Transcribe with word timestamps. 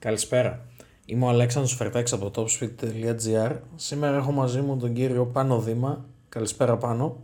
Καλησπέρα. 0.00 0.66
Είμαι 1.06 1.24
ο 1.24 1.28
Αλέξανδρος 1.28 1.76
Φερτάκης 1.76 2.12
από 2.12 2.30
topspeed.gr. 2.34 3.56
Σήμερα 3.76 4.16
έχω 4.16 4.32
μαζί 4.32 4.60
μου 4.60 4.76
τον 4.76 4.92
κύριο 4.92 5.26
Πάνο 5.26 5.60
Δήμα. 5.60 6.04
Καλησπέρα 6.28 6.76
Πάνο. 6.76 7.22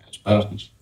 Καλησπέρα 0.00 0.40
σας. 0.40 0.74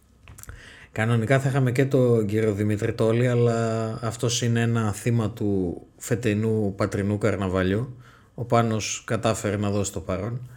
Κανονικά 0.92 1.40
θα 1.40 1.48
είχαμε 1.48 1.72
και 1.72 1.84
τον 1.84 2.26
κύριο 2.26 2.52
Δημήτρη 2.52 2.92
Τόλη, 2.92 3.28
αλλά 3.28 3.88
αυτός 4.02 4.42
είναι 4.42 4.60
ένα 4.60 4.92
θύμα 4.92 5.30
του 5.30 5.82
φετινού 5.96 6.74
πατρινού 6.76 7.18
καρναβαλιού. 7.18 7.96
Ο 8.34 8.44
Πάνος 8.44 9.02
κατάφερε 9.06 9.56
να 9.56 9.70
δώσει 9.70 9.92
το 9.92 10.00
παρόν. 10.00 10.50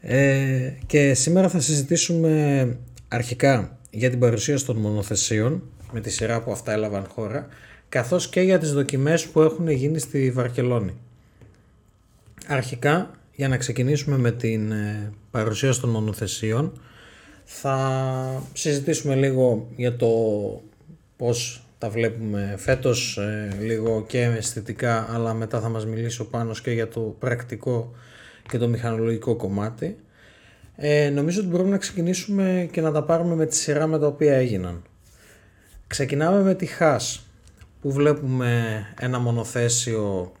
Ε, 0.00 0.72
και 0.86 1.14
σήμερα 1.14 1.48
θα 1.48 1.60
συζητήσουμε 1.60 2.76
αρχικά 3.08 3.78
για 3.90 4.10
την 4.10 4.18
παρουσίαση 4.18 4.66
των 4.66 4.76
μονοθεσίων 4.76 5.62
με 5.92 6.00
τη 6.00 6.10
σειρά 6.10 6.42
που 6.42 6.52
αυτά 6.52 6.72
έλαβαν 6.72 7.06
χώρα 7.14 7.46
καθώς 7.94 8.28
και 8.28 8.40
για 8.40 8.58
τις 8.58 8.72
δοκιμές 8.72 9.26
που 9.26 9.40
έχουν 9.40 9.68
γίνει 9.68 9.98
στη 9.98 10.30
Βαρκελόνη. 10.30 10.94
Αρχικά, 12.46 13.10
για 13.34 13.48
να 13.48 13.56
ξεκινήσουμε 13.56 14.18
με 14.18 14.32
την 14.32 14.72
ε, 14.72 15.12
παρουσίαση 15.30 15.80
των 15.80 15.90
μονοθεσίων, 15.90 16.80
θα 17.44 18.42
συζητήσουμε 18.52 19.14
λίγο 19.14 19.68
για 19.76 19.96
το 19.96 20.08
πώς 21.16 21.66
τα 21.78 21.90
βλέπουμε 21.90 22.54
φέτος, 22.58 23.16
ε, 23.16 23.56
λίγο 23.60 24.04
και 24.06 24.22
αισθητικά, 24.22 25.06
αλλά 25.10 25.34
μετά 25.34 25.60
θα 25.60 25.68
μας 25.68 25.86
μιλήσει 25.86 26.20
ο 26.20 26.24
Πάνος 26.26 26.60
και 26.60 26.70
για 26.70 26.88
το 26.88 27.00
πρακτικό 27.00 27.92
και 28.48 28.58
το 28.58 28.68
μηχανολογικό 28.68 29.36
κομμάτι. 29.36 29.96
Ε, 30.76 31.10
νομίζω 31.10 31.40
ότι 31.40 31.48
μπορούμε 31.48 31.70
να 31.70 31.78
ξεκινήσουμε 31.78 32.68
και 32.72 32.80
να 32.80 32.92
τα 32.92 33.02
πάρουμε 33.02 33.34
με 33.34 33.46
τη 33.46 33.56
σειρά 33.56 33.86
με 33.86 33.98
τα 33.98 34.06
οποία 34.06 34.34
έγιναν. 34.34 34.82
Ξεκινάμε 35.86 36.42
με 36.42 36.54
τη 36.54 36.68
Haas 36.78 37.18
που 37.84 37.92
βλέπουμε 37.92 38.86
ένα 39.00 39.18
μονοθέσιο 39.18 40.32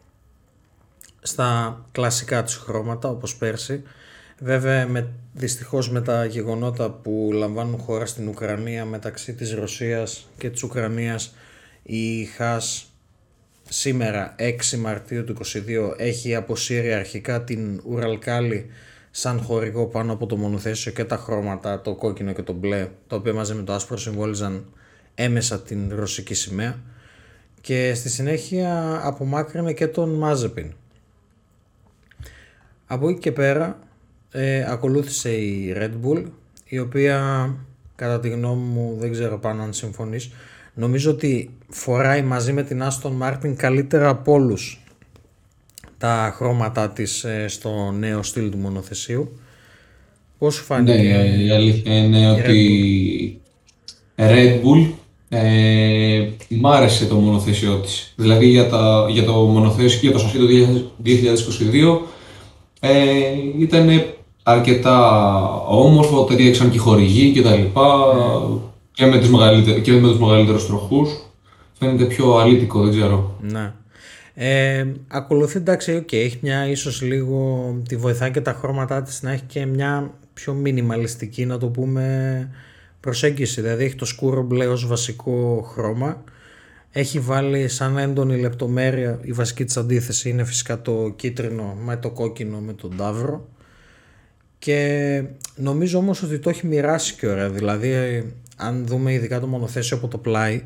στα 1.22 1.80
κλασικά 1.92 2.42
τους 2.44 2.56
χρώματα 2.56 3.08
όπως 3.08 3.36
πέρσι. 3.36 3.82
Βέβαια 4.38 4.86
με, 4.86 5.08
δυστυχώς 5.32 5.90
με 5.90 6.00
τα 6.00 6.24
γεγονότα 6.24 6.90
που 6.90 7.30
λαμβάνουν 7.32 7.78
χώρα 7.78 8.06
στην 8.06 8.28
Ουκρανία 8.28 8.84
μεταξύ 8.84 9.34
της 9.34 9.54
Ρωσίας 9.54 10.28
και 10.38 10.50
της 10.50 10.62
Ουκρανίας 10.62 11.34
η 11.82 12.24
ΧΑΣ 12.24 12.86
σήμερα 13.68 14.34
6 14.38 14.78
Μαρτίου 14.78 15.24
του 15.24 15.36
2022 15.36 15.94
έχει 15.96 16.34
αποσύρει 16.34 16.92
αρχικά 16.92 17.44
την 17.44 17.80
Ουραλκάλη 17.84 18.66
σαν 19.10 19.40
χορηγό 19.40 19.86
πάνω 19.86 20.12
από 20.12 20.26
το 20.26 20.36
μονοθέσιο 20.36 20.92
και 20.92 21.04
τα 21.04 21.16
χρώματα, 21.16 21.80
το 21.80 21.94
κόκκινο 21.94 22.32
και 22.32 22.42
το 22.42 22.52
μπλε, 22.52 22.88
τα 23.06 23.16
οποία 23.16 23.32
μαζί 23.34 23.54
με 23.54 23.62
το 23.62 23.72
άσπρο 23.72 23.96
συμβόλιζαν 23.96 24.64
έμεσα 25.14 25.60
την 25.60 25.94
ρωσική 25.94 26.34
σημαία 26.34 26.92
και 27.64 27.94
στη 27.94 28.08
συνέχεια 28.08 29.00
απομάκρυνε 29.02 29.72
και 29.72 29.86
τον 29.86 30.10
Μάζεπιν. 30.10 30.72
Από 32.86 33.08
εκεί 33.08 33.18
και 33.18 33.32
πέρα 33.32 33.78
ε, 34.30 34.64
ακολούθησε 34.68 35.30
η 35.30 35.74
Red 35.76 35.90
Bull 36.04 36.24
η 36.64 36.78
οποία 36.78 37.48
κατά 37.94 38.20
τη 38.20 38.28
γνώμη 38.28 38.62
μου 38.62 38.96
δεν 38.98 39.12
ξέρω 39.12 39.38
πάνω 39.38 39.62
αν 39.62 39.72
συμφωνείς 39.72 40.30
νομίζω 40.74 41.10
ότι 41.10 41.50
φοράει 41.68 42.22
μαζί 42.22 42.52
με 42.52 42.62
την 42.62 42.82
Aston 42.82 43.12
Martin 43.22 43.54
καλύτερα 43.56 44.08
από 44.08 44.32
όλους 44.32 44.82
τα 45.98 46.32
χρώματά 46.36 46.90
της 46.90 47.24
ε, 47.24 47.48
στο 47.48 47.90
νέο 47.90 48.22
στυλ 48.22 48.50
του 48.50 48.58
μονοθεσίου. 48.58 49.38
Πώς 50.38 50.54
σου 50.54 50.64
φάνηκε 50.64 50.92
ναι, 50.92 51.42
η 51.44 51.50
αλήθεια 51.50 51.96
είναι 51.98 52.30
ότι 52.30 52.58
η 52.58 53.40
Red 54.16 54.60
Bull 54.62 54.92
ε, 55.34 56.28
μ' 56.48 56.66
άρεσε 56.66 57.06
το 57.06 57.14
μονοθέσιό 57.14 57.74
της. 57.74 58.12
Δηλαδή 58.16 58.46
για, 58.46 58.68
τα, 58.68 59.06
για 59.10 59.24
το 59.24 59.32
μονοθέσιο 59.32 60.00
και 60.00 60.06
για 60.06 60.12
το 60.12 60.18
σασί 60.18 60.38
το 60.38 60.44
2022 61.04 62.06
ε, 62.80 62.92
ήταν 63.58 64.04
αρκετά 64.42 65.28
όμορφο, 65.66 66.24
ταιριάξαν 66.24 66.70
και 66.70 66.76
οι 66.76 66.78
χορηγοί 66.78 67.32
και 67.32 67.42
τα 67.42 67.56
λοιπά 67.56 67.90
και 68.92 69.06
με, 69.06 69.18
τους 69.18 69.30
μεγαλύτερους, 69.30 69.82
και 69.82 69.92
με 69.92 70.08
τους 70.08 70.18
μεγαλύτερους 70.18 70.66
τροχούς. 70.66 71.10
Φαίνεται 71.78 72.04
πιο 72.04 72.36
αλήτικο, 72.36 72.82
δεν 72.82 72.90
ξέρω. 72.90 73.36
Ναι. 73.40 73.72
Ε, 74.34 74.86
ακολουθεί 75.08 75.56
εντάξει, 75.56 76.04
okay, 76.04 76.16
έχει 76.16 76.38
μια 76.42 76.68
ίσως 76.68 77.02
λίγο, 77.02 77.72
τη 77.88 77.96
βοηθάει 77.96 78.30
και 78.30 78.40
τα 78.40 78.52
χρώματά 78.52 79.02
της 79.02 79.22
να 79.22 79.32
έχει 79.32 79.42
και 79.46 79.66
μια 79.66 80.10
πιο 80.34 80.52
μινιμαλιστική 80.52 81.46
να 81.46 81.58
το 81.58 81.66
πούμε 81.66 82.48
προσέγγιση, 83.04 83.60
δηλαδή 83.60 83.84
έχει 83.84 83.94
το 83.94 84.04
σκούρο 84.04 84.42
μπλε 84.42 84.66
ως 84.66 84.86
βασικό 84.86 85.68
χρώμα, 85.72 86.24
έχει 86.92 87.18
βάλει 87.18 87.68
σαν 87.68 87.98
έντονη 87.98 88.40
λεπτομέρεια, 88.40 89.18
η 89.22 89.32
βασική 89.32 89.64
της 89.64 89.76
αντίθεση 89.76 90.28
είναι 90.28 90.44
φυσικά 90.44 90.82
το 90.82 91.12
κίτρινο 91.16 91.76
με 91.84 91.96
το 91.96 92.10
κόκκινο 92.10 92.58
με 92.58 92.72
τον 92.72 92.96
τάβρο 92.96 93.48
και 94.58 95.22
νομίζω 95.56 95.98
όμως 95.98 96.22
ότι 96.22 96.38
το 96.38 96.50
έχει 96.50 96.66
μοιράσει 96.66 97.14
και 97.14 97.26
ωραία, 97.26 97.50
δηλαδή 97.50 97.92
αν 98.56 98.86
δούμε 98.86 99.12
ειδικά 99.12 99.40
το 99.40 99.46
μονοθέσιο 99.46 99.96
από 99.96 100.08
το 100.08 100.18
πλάι, 100.18 100.62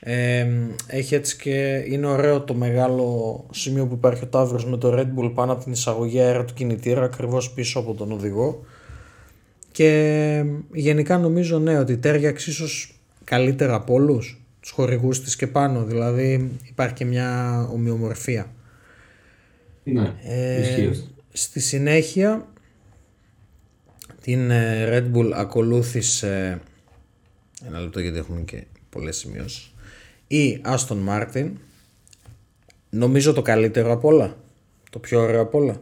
ε, 0.00 0.46
έχει 0.86 1.14
έτσι 1.14 1.36
και 1.36 1.84
είναι 1.88 2.06
ωραίο 2.06 2.40
το 2.40 2.54
μεγάλο 2.54 3.46
σημείο 3.50 3.86
που 3.86 3.94
υπάρχει 3.94 4.24
ο 4.24 4.26
Ταύρος 4.26 4.66
με 4.66 4.76
το 4.76 4.94
Red 4.98 5.20
Bull 5.20 5.32
πάνω 5.34 5.52
από 5.52 5.62
την 5.62 5.72
εισαγωγή 5.72 6.20
αέρα 6.20 6.44
του 6.44 6.54
κινητήρα 6.54 7.02
ακριβώς 7.02 7.50
πίσω 7.50 7.78
από 7.78 7.94
τον 7.94 8.12
οδηγό 8.12 8.64
και 9.78 10.44
γενικά 10.72 11.18
νομίζω 11.18 11.58
ναι 11.58 11.78
ότι 11.78 11.96
τέριαξε 11.96 12.50
ίσως 12.50 13.00
καλύτερα 13.24 13.74
από 13.74 13.94
όλους 13.94 14.40
τους 14.60 14.70
χορηγούς 14.70 15.22
της 15.22 15.36
και 15.36 15.46
πάνω. 15.46 15.84
Δηλαδή 15.84 16.50
υπάρχει 16.68 16.94
και 16.94 17.04
μια 17.04 17.60
ομοιομορφία. 17.72 18.52
Ναι, 19.84 20.14
ε, 20.22 20.90
στη 21.32 21.60
συνέχεια 21.60 22.48
την 24.20 24.50
ε, 24.50 24.88
Red 24.90 25.16
Bull 25.16 25.30
ακολούθησε 25.34 26.60
ένα 27.66 27.80
λεπτό 27.80 28.00
γιατί 28.00 28.18
έχουμε 28.18 28.40
και 28.40 28.64
πολλές 28.90 29.16
σημειώσεις 29.16 29.74
η 30.26 30.60
Aston 30.64 31.08
Martin 31.08 31.50
νομίζω 32.90 33.32
το 33.32 33.42
καλύτερο 33.42 33.92
από 33.92 34.08
όλα 34.08 34.36
το 34.90 34.98
πιο 34.98 35.20
ωραίο 35.20 35.40
από 35.40 35.58
όλα 35.58 35.80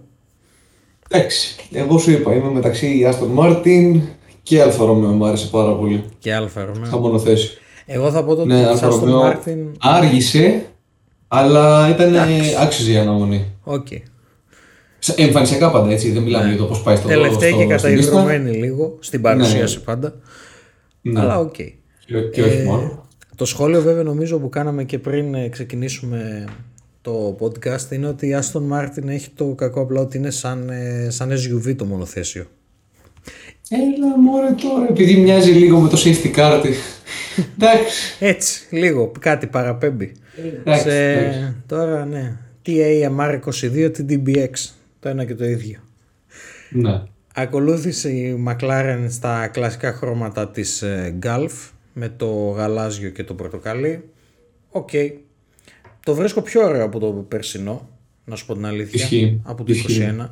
Εντάξει, 1.11 1.56
εγώ 1.72 1.99
σου 1.99 2.11
είπα, 2.11 2.34
είμαι 2.34 2.50
μεταξύ 2.50 3.12
Aston 3.12 3.39
Martin 3.39 4.00
και 4.43 4.62
Alfa 4.65 4.91
Romeo, 4.91 5.12
μου 5.15 5.27
άρεσε 5.27 5.47
πάρα 5.47 5.72
πολύ. 5.72 6.05
Και 6.19 6.31
Alfa 6.39 6.61
Romeo. 6.61 6.87
Θα 6.91 6.99
μονοθέσει. 6.99 7.59
Εγώ 7.87 8.11
θα 8.11 8.25
πω 8.25 8.34
το 8.34 8.44
ναι, 8.44 8.67
ότι 8.67 8.81
Aston 8.83 9.33
Martin... 9.33 9.72
Άργησε, 9.78 10.67
αλλά 11.28 11.89
ήταν 11.89 12.15
άξιζε 12.62 12.93
η 12.93 12.97
αναμονή. 12.97 13.44
OK. 13.65 13.87
Okay. 13.91 14.00
Εμφανισιακά 15.17 15.71
πάντα 15.71 15.91
έτσι, 15.91 16.11
δεν 16.11 16.22
μιλάμε 16.22 16.44
ναι. 16.44 16.50
για 16.50 16.61
το 16.61 16.67
πώς 16.67 16.83
πάει 16.83 16.97
στο 16.97 17.09
Τελευταία 17.09 17.50
και 17.50 17.67
καταϊδρωμένη 17.67 18.50
λίγο 18.50 18.97
στην 19.00 19.23
παρουσίαση 19.23 19.77
ναι. 19.77 19.83
πάντα. 19.83 20.15
Ναι. 21.03 21.21
Αλλά 21.21 21.38
OK. 21.39 21.55
Okay. 21.59 21.73
Και, 22.06 22.21
και 22.33 22.43
όχι 22.43 22.56
ε, 22.56 22.65
μόνο. 22.65 23.06
Το 23.37 23.44
σχόλιο 23.44 23.81
βέβαια 23.81 24.03
νομίζω 24.03 24.38
που 24.38 24.49
κάναμε 24.49 24.84
και 24.84 24.99
πριν 24.99 25.34
ε, 25.34 25.49
ξεκινήσουμε 25.49 26.44
το 27.06 27.37
podcast 27.41 27.91
είναι 27.91 28.06
ότι 28.06 28.27
η 28.27 28.39
Aston 28.41 28.62
Martin 28.72 29.06
έχει 29.06 29.31
το 29.31 29.44
κακό 29.44 29.81
απλά 29.81 30.00
ότι 30.00 30.17
είναι 30.17 30.31
σαν, 30.31 30.69
ε, 30.69 31.06
σαν 31.11 31.31
SUV 31.33 31.77
το 31.77 31.84
μονοθέσιο. 31.84 32.47
Έλα 33.69 34.19
μωρέ 34.19 34.55
τώρα, 34.62 34.87
επειδή 34.89 35.17
μοιάζει 35.17 35.50
λίγο 35.50 35.81
με 35.81 35.89
το 35.89 36.03
safety 36.05 36.37
car 36.37 36.65
Εντάξει. 37.55 38.17
Έτσι, 38.25 38.67
λίγο, 38.71 39.12
κάτι 39.21 39.47
παραπέμπει. 39.47 40.12
Εντάξει, 40.65 40.89
Τώρα, 41.67 42.05
ναι. 42.05 42.37
TA 42.67 43.11
MR22, 43.17 43.91
TDBX. 43.97 44.50
Το 45.00 45.09
ένα 45.09 45.25
και 45.25 45.34
το 45.34 45.44
ίδιο. 45.44 45.78
Ναι. 46.71 47.03
Ακολούθησε 47.34 48.11
η 48.11 48.44
McLaren 48.49 49.06
στα 49.09 49.47
κλασικά 49.47 49.93
χρώματα 49.93 50.49
της 50.49 50.83
ε, 50.83 51.19
Gulf 51.23 51.71
με 51.93 52.09
το 52.17 52.27
γαλάζιο 52.49 53.11
και 53.11 53.25
το 53.25 53.34
πορτοκαλί. 53.34 54.03
OK, 54.71 54.89
okay. 54.93 55.11
Το 56.06 56.15
βρίσκω 56.15 56.41
πιο 56.43 56.65
ωραίο 56.65 56.84
από 56.84 56.99
το 56.99 57.06
περσινό, 57.06 57.88
να 58.25 58.37
σου 58.37 58.47
πω 58.47 58.55
την 58.55 58.67
αλήθεια. 58.67 59.03
Ισχύει. 59.03 59.41
Από 59.44 59.64
το 59.64 59.75
2021. 59.88 60.29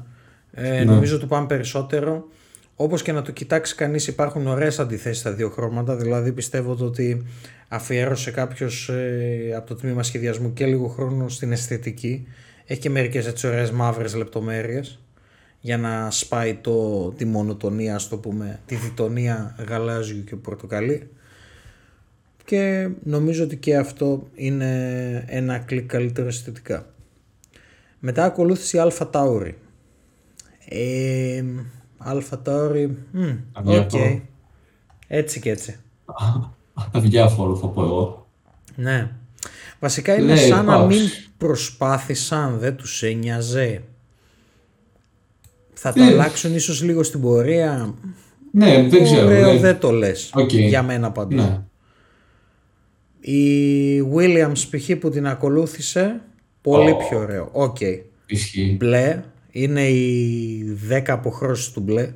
Ε, 0.53 0.71
ναι. 0.71 0.85
Νομίζω 0.85 1.17
ότι 1.17 1.27
πάμε 1.27 1.47
περισσότερο. 1.47 2.29
Όπως 2.77 3.03
και 3.03 3.13
να 3.13 3.23
το 3.23 3.33
κοιτάξει 3.33 3.75
κανείς 3.75 4.07
υπάρχουν 4.07 4.47
ωραίες 4.47 4.79
αντιθέσεις 4.79 5.19
στα 5.19 5.33
δύο 5.33 5.49
χρώματα, 5.49 5.97
δηλαδή 5.97 6.33
πιστεύω 6.33 6.77
ότι 6.81 7.25
αφιέρωσε 7.69 8.31
κάποιος 8.31 8.89
ε, 8.89 9.53
από 9.57 9.67
το 9.67 9.75
τμήμα 9.75 10.03
σχεδιασμού 10.03 10.53
και 10.53 10.67
λίγο 10.67 10.89
χρόνο 10.89 11.29
στην 11.29 11.53
αισθητική. 11.53 12.27
Έχει 12.67 12.81
και 12.81 12.91
μερικές 12.91 13.27
έτσι 13.27 13.47
ωραίες 13.47 13.71
μαύρες 13.71 14.15
λεπτομέρειες 14.15 15.01
για 15.61 15.79
να 15.79 16.11
σπάει 16.11 16.55
το, 16.55 17.09
τη 17.11 17.25
μονοτονία, 17.25 17.95
ας 17.95 18.09
το 18.09 18.17
πούμε, 18.17 18.61
τη 18.67 18.75
διτονία 18.75 19.57
γαλάζιου 19.69 20.25
και 20.25 20.37
πορτοκαλί 20.37 21.09
και 22.45 22.89
νομίζω 23.03 23.45
ότι 23.45 23.57
και 23.57 23.77
αυτό 23.77 24.29
είναι 24.35 25.25
ένα 25.27 25.59
κλικ 25.59 25.87
καλύτερο 25.87 26.27
αισθητικά. 26.27 26.87
Μετά 27.99 28.25
ακολούθησε 28.25 28.77
η 28.77 28.81
Alpha 28.85 29.11
Tauri. 29.11 29.53
Ε, 30.69 31.45
Alpha 32.07 32.39
Tauri, 32.47 32.89
OK, 33.65 33.91
okay. 33.93 34.21
έτσι 35.07 35.41
και 35.41 35.51
έτσι. 35.51 35.77
Αδιάφορο 36.93 37.57
θα 37.57 37.67
πω 37.67 37.83
εγώ. 37.83 38.27
Ναι. 38.77 39.11
Βασικά 39.81 40.15
είναι 40.15 40.37
σαν 40.37 40.65
να 40.65 40.85
μην 40.87 41.01
προσπάθησαν, 41.39 42.59
δεν 42.59 42.77
τους 42.77 43.03
ένοιαζε. 43.03 43.83
Θα 45.75 45.93
το 45.93 46.03
αλλάξουν 46.03 46.55
ίσως 46.55 46.83
λίγο 46.83 47.03
στην 47.03 47.21
πορεία. 47.21 47.95
Ναι, 48.53 48.89
δεν 48.89 49.03
ξέρω. 49.05 49.27
Ωραίο 49.27 49.51
δεν- 49.53 49.61
δεν 49.61 49.79
το 49.79 49.91
λες. 49.91 50.31
Οκ. 50.35 50.53
Για 50.53 50.83
μένα 50.83 51.11
παντού. 51.13 51.35
Ναι. 51.37 51.61
Η 53.27 54.01
Williams 54.15 54.63
π.χ. 54.71 54.91
που 54.99 55.11
την 55.11 55.27
ακολούθησε, 55.27 56.21
πολύ 56.61 56.91
Ω. 56.91 56.97
πιο 56.97 57.19
ωραίο. 57.19 57.49
Οκ. 57.53 57.77
Ισχύει. 58.27 58.77
Μπλε, 58.79 59.23
είναι 59.51 59.89
η 59.89 60.79
10 60.91 61.03
αποχρώσεις 61.09 61.71
του 61.71 61.81
μπλε. 61.81 62.13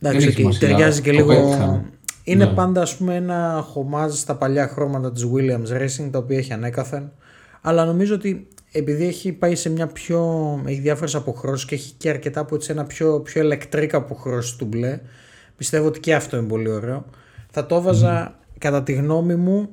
Εντάξει, 0.00 0.26
έχει 0.26 0.28
οκ, 0.28 0.36
σημασία. 0.36 0.68
ταιριάζει 0.68 1.00
και 1.00 1.10
Το 1.10 1.16
λίγο... 1.16 1.28
πέτυχαν. 1.28 1.84
Είναι 2.24 2.44
Ναι. 2.44 2.52
πάντα 2.54 2.82
ας 2.82 2.96
πούμε 2.96 3.14
ένα 3.16 3.64
χωμάζ 3.70 4.14
στα 4.14 4.34
παλιά 4.36 4.68
χρώματα 4.68 5.12
της 5.12 5.26
Williams 5.34 5.80
Racing 5.82 6.08
τα 6.10 6.18
οποία 6.18 6.38
έχει 6.38 6.52
ανέκαθεν 6.52 7.12
αλλά 7.60 7.84
νομίζω 7.84 8.14
ότι 8.14 8.46
επειδή 8.72 9.06
έχει 9.06 9.32
πάει 9.32 9.54
σε 9.54 9.70
μια 9.70 9.86
πιο 9.86 10.22
έχει 10.66 10.80
διάφορες 10.80 11.14
αποχρώσεις 11.14 11.66
και 11.66 11.74
έχει 11.74 11.92
και 11.96 12.08
αρκετά 12.08 12.40
από 12.40 12.54
έτσι 12.54 12.70
ένα 12.72 12.84
πιο, 12.84 13.20
πιο 13.20 13.42
ηλεκτρικά 13.42 13.96
αποχρώσεις 13.96 14.56
του 14.56 14.64
μπλε 14.64 15.00
πιστεύω 15.56 15.86
ότι 15.86 16.00
και 16.00 16.14
αυτό 16.14 16.36
είναι 16.36 16.46
πολύ 16.46 16.68
ωραίο 16.70 17.04
θα 17.50 17.66
το 17.66 17.74
έβαζα 17.76 18.38
κατά 18.58 18.82
τη 18.82 18.92
γνώμη 18.92 19.34
μου 19.34 19.68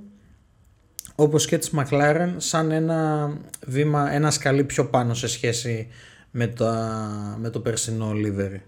όπως 1.16 1.46
και 1.46 1.58
της 1.58 1.72
McLaren 1.78 2.34
σαν 2.38 2.72
ένα 2.72 3.32
βήμα, 3.68 4.14
ένα 4.14 4.32
σκαλί 4.32 4.64
πιο 4.64 4.86
πάνω 4.86 5.14
σε 5.14 5.28
σχέση 5.28 5.88
με, 6.32 6.48
τα, 6.48 6.98
με 7.40 7.50
το 7.50 7.60
περσινό 7.60 8.12
livery. 8.12 8.60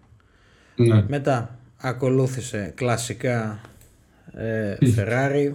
Ναι. 0.75 1.05
Μετά 1.07 1.57
ακολούθησε 1.77 2.71
κλασικά 2.75 3.59
ε, 4.33 4.75
Ferrari, 4.95 5.51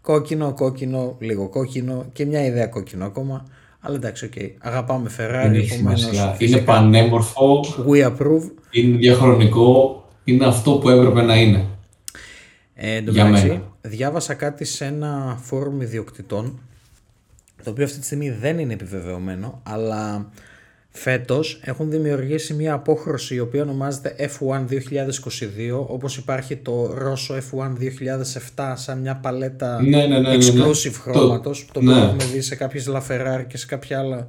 κόκκινο, 0.00 0.54
κόκκινο, 0.54 1.16
λίγο 1.20 1.48
κόκκινο 1.48 2.06
και 2.12 2.24
μια 2.24 2.44
ιδέα 2.44 2.66
κόκκινο 2.66 3.04
ακόμα. 3.04 3.44
Αλλά 3.80 3.96
εντάξει, 3.96 4.24
οκ. 4.24 4.32
Αγαπάμε 4.58 5.10
Ferrari, 5.18 5.42
Δεν 5.42 5.54
έχει 5.54 5.72
επομένως 5.72 6.00
σημασία. 6.00 6.24
Είναι 6.24 6.34
φυσικά 6.36 6.62
πανέμορφο, 6.62 7.60
we 7.88 8.04
approve. 8.04 8.50
είναι 8.70 8.96
διαχρονικό, 8.96 10.04
είναι 10.24 10.46
αυτό 10.46 10.72
που 10.72 10.88
έπρεπε 10.88 11.22
να 11.22 11.36
είναι. 11.36 11.64
Ε, 12.74 12.94
εν 12.94 13.04
τω 13.04 13.10
Για 13.10 13.24
μεταξύ, 13.24 13.46
μένα. 13.46 13.62
διάβασα 13.80 14.34
κάτι 14.34 14.64
σε 14.64 14.84
ένα 14.84 15.38
φόρουμ 15.42 15.80
ιδιοκτητών, 15.80 16.60
το 17.64 17.70
οποίο 17.70 17.84
αυτή 17.84 17.98
τη 17.98 18.04
στιγμή 18.04 18.30
δεν 18.30 18.58
είναι 18.58 18.72
επιβεβαιωμένο, 18.72 19.60
αλλά 19.62 20.30
φέτος 20.90 21.60
έχουν 21.64 21.90
δημιουργήσει 21.90 22.54
μια 22.54 22.72
απόχρωση 22.72 23.34
η 23.34 23.40
οποία 23.40 23.62
ονομάζεται 23.62 24.14
F1 24.18 24.64
2022, 24.68 25.86
όπως 25.86 26.16
υπάρχει 26.16 26.56
το 26.56 26.94
Rosso 26.98 27.34
F1 27.34 27.72
2007 28.56 28.72
σαν 28.76 28.98
μια 28.98 29.16
παλέτα 29.16 29.82
Ναι, 29.82 29.88
ναι, 29.96 30.06
ναι, 30.06 30.18
ναι, 30.18 30.36
ναι. 30.36 30.44
exclusive 30.44 30.92
Το- 30.92 31.00
χρώματος, 31.00 31.66
το, 31.72 31.80
οποίο 31.80 31.94
ναι. 31.94 32.00
έχουμε 32.00 32.24
δει 32.24 32.40
σε 32.40 32.54
κάποιες 32.56 32.88
LaFerrari 32.90 33.44
και 33.46 33.56
σε 33.56 33.66
κάποια 33.66 33.98
άλλα 33.98 34.26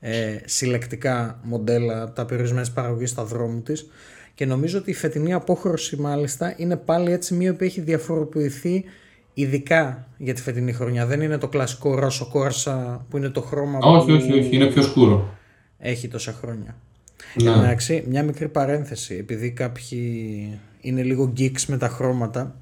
ε, 0.00 0.36
συλλεκτικά 0.44 1.38
μοντέλα 1.42 2.02
από 2.02 2.12
τα 2.14 2.24
περιορισμένες 2.24 2.70
παραγωγής 2.70 3.10
στα 3.10 3.24
δρόμου 3.24 3.62
της 3.62 3.86
και 4.34 4.46
νομίζω 4.46 4.78
ότι 4.78 4.90
η 4.90 4.94
φετινή 4.94 5.32
απόχρωση 5.32 5.96
μάλιστα 5.96 6.54
είναι 6.56 6.76
πάλι 6.76 7.12
έτσι 7.12 7.34
μία 7.34 7.54
που 7.54 7.64
έχει 7.64 7.80
διαφοροποιηθεί 7.80 8.84
ειδικά 9.34 10.08
για 10.16 10.34
τη 10.34 10.42
φετινή 10.42 10.72
χρονιά. 10.72 11.06
Δεν 11.06 11.20
είναι 11.20 11.38
το 11.38 11.48
κλασικό 11.48 11.94
ρώσο 11.98 12.28
κόρσα 12.28 13.06
που 13.10 13.16
είναι 13.16 13.28
το 13.28 13.40
χρώμα 13.40 13.78
Όχι, 13.82 14.06
που 14.06 14.12
όχι, 14.12 14.32
όχι, 14.32 14.56
είναι 14.56 14.66
πιο 14.66 14.82
σκούρο. 14.82 15.34
έχει 15.78 16.08
τόσα 16.08 16.32
χρόνια. 16.32 16.76
Ναι. 17.42 17.50
Εντάξει, 17.50 18.04
μια 18.08 18.22
μικρή 18.22 18.48
παρένθεση, 18.48 19.14
επειδή 19.14 19.50
κάποιοι 19.50 20.60
είναι 20.80 21.02
λίγο 21.02 21.32
geeks 21.36 21.62
με 21.66 21.76
τα 21.76 21.88
χρώματα, 21.88 22.56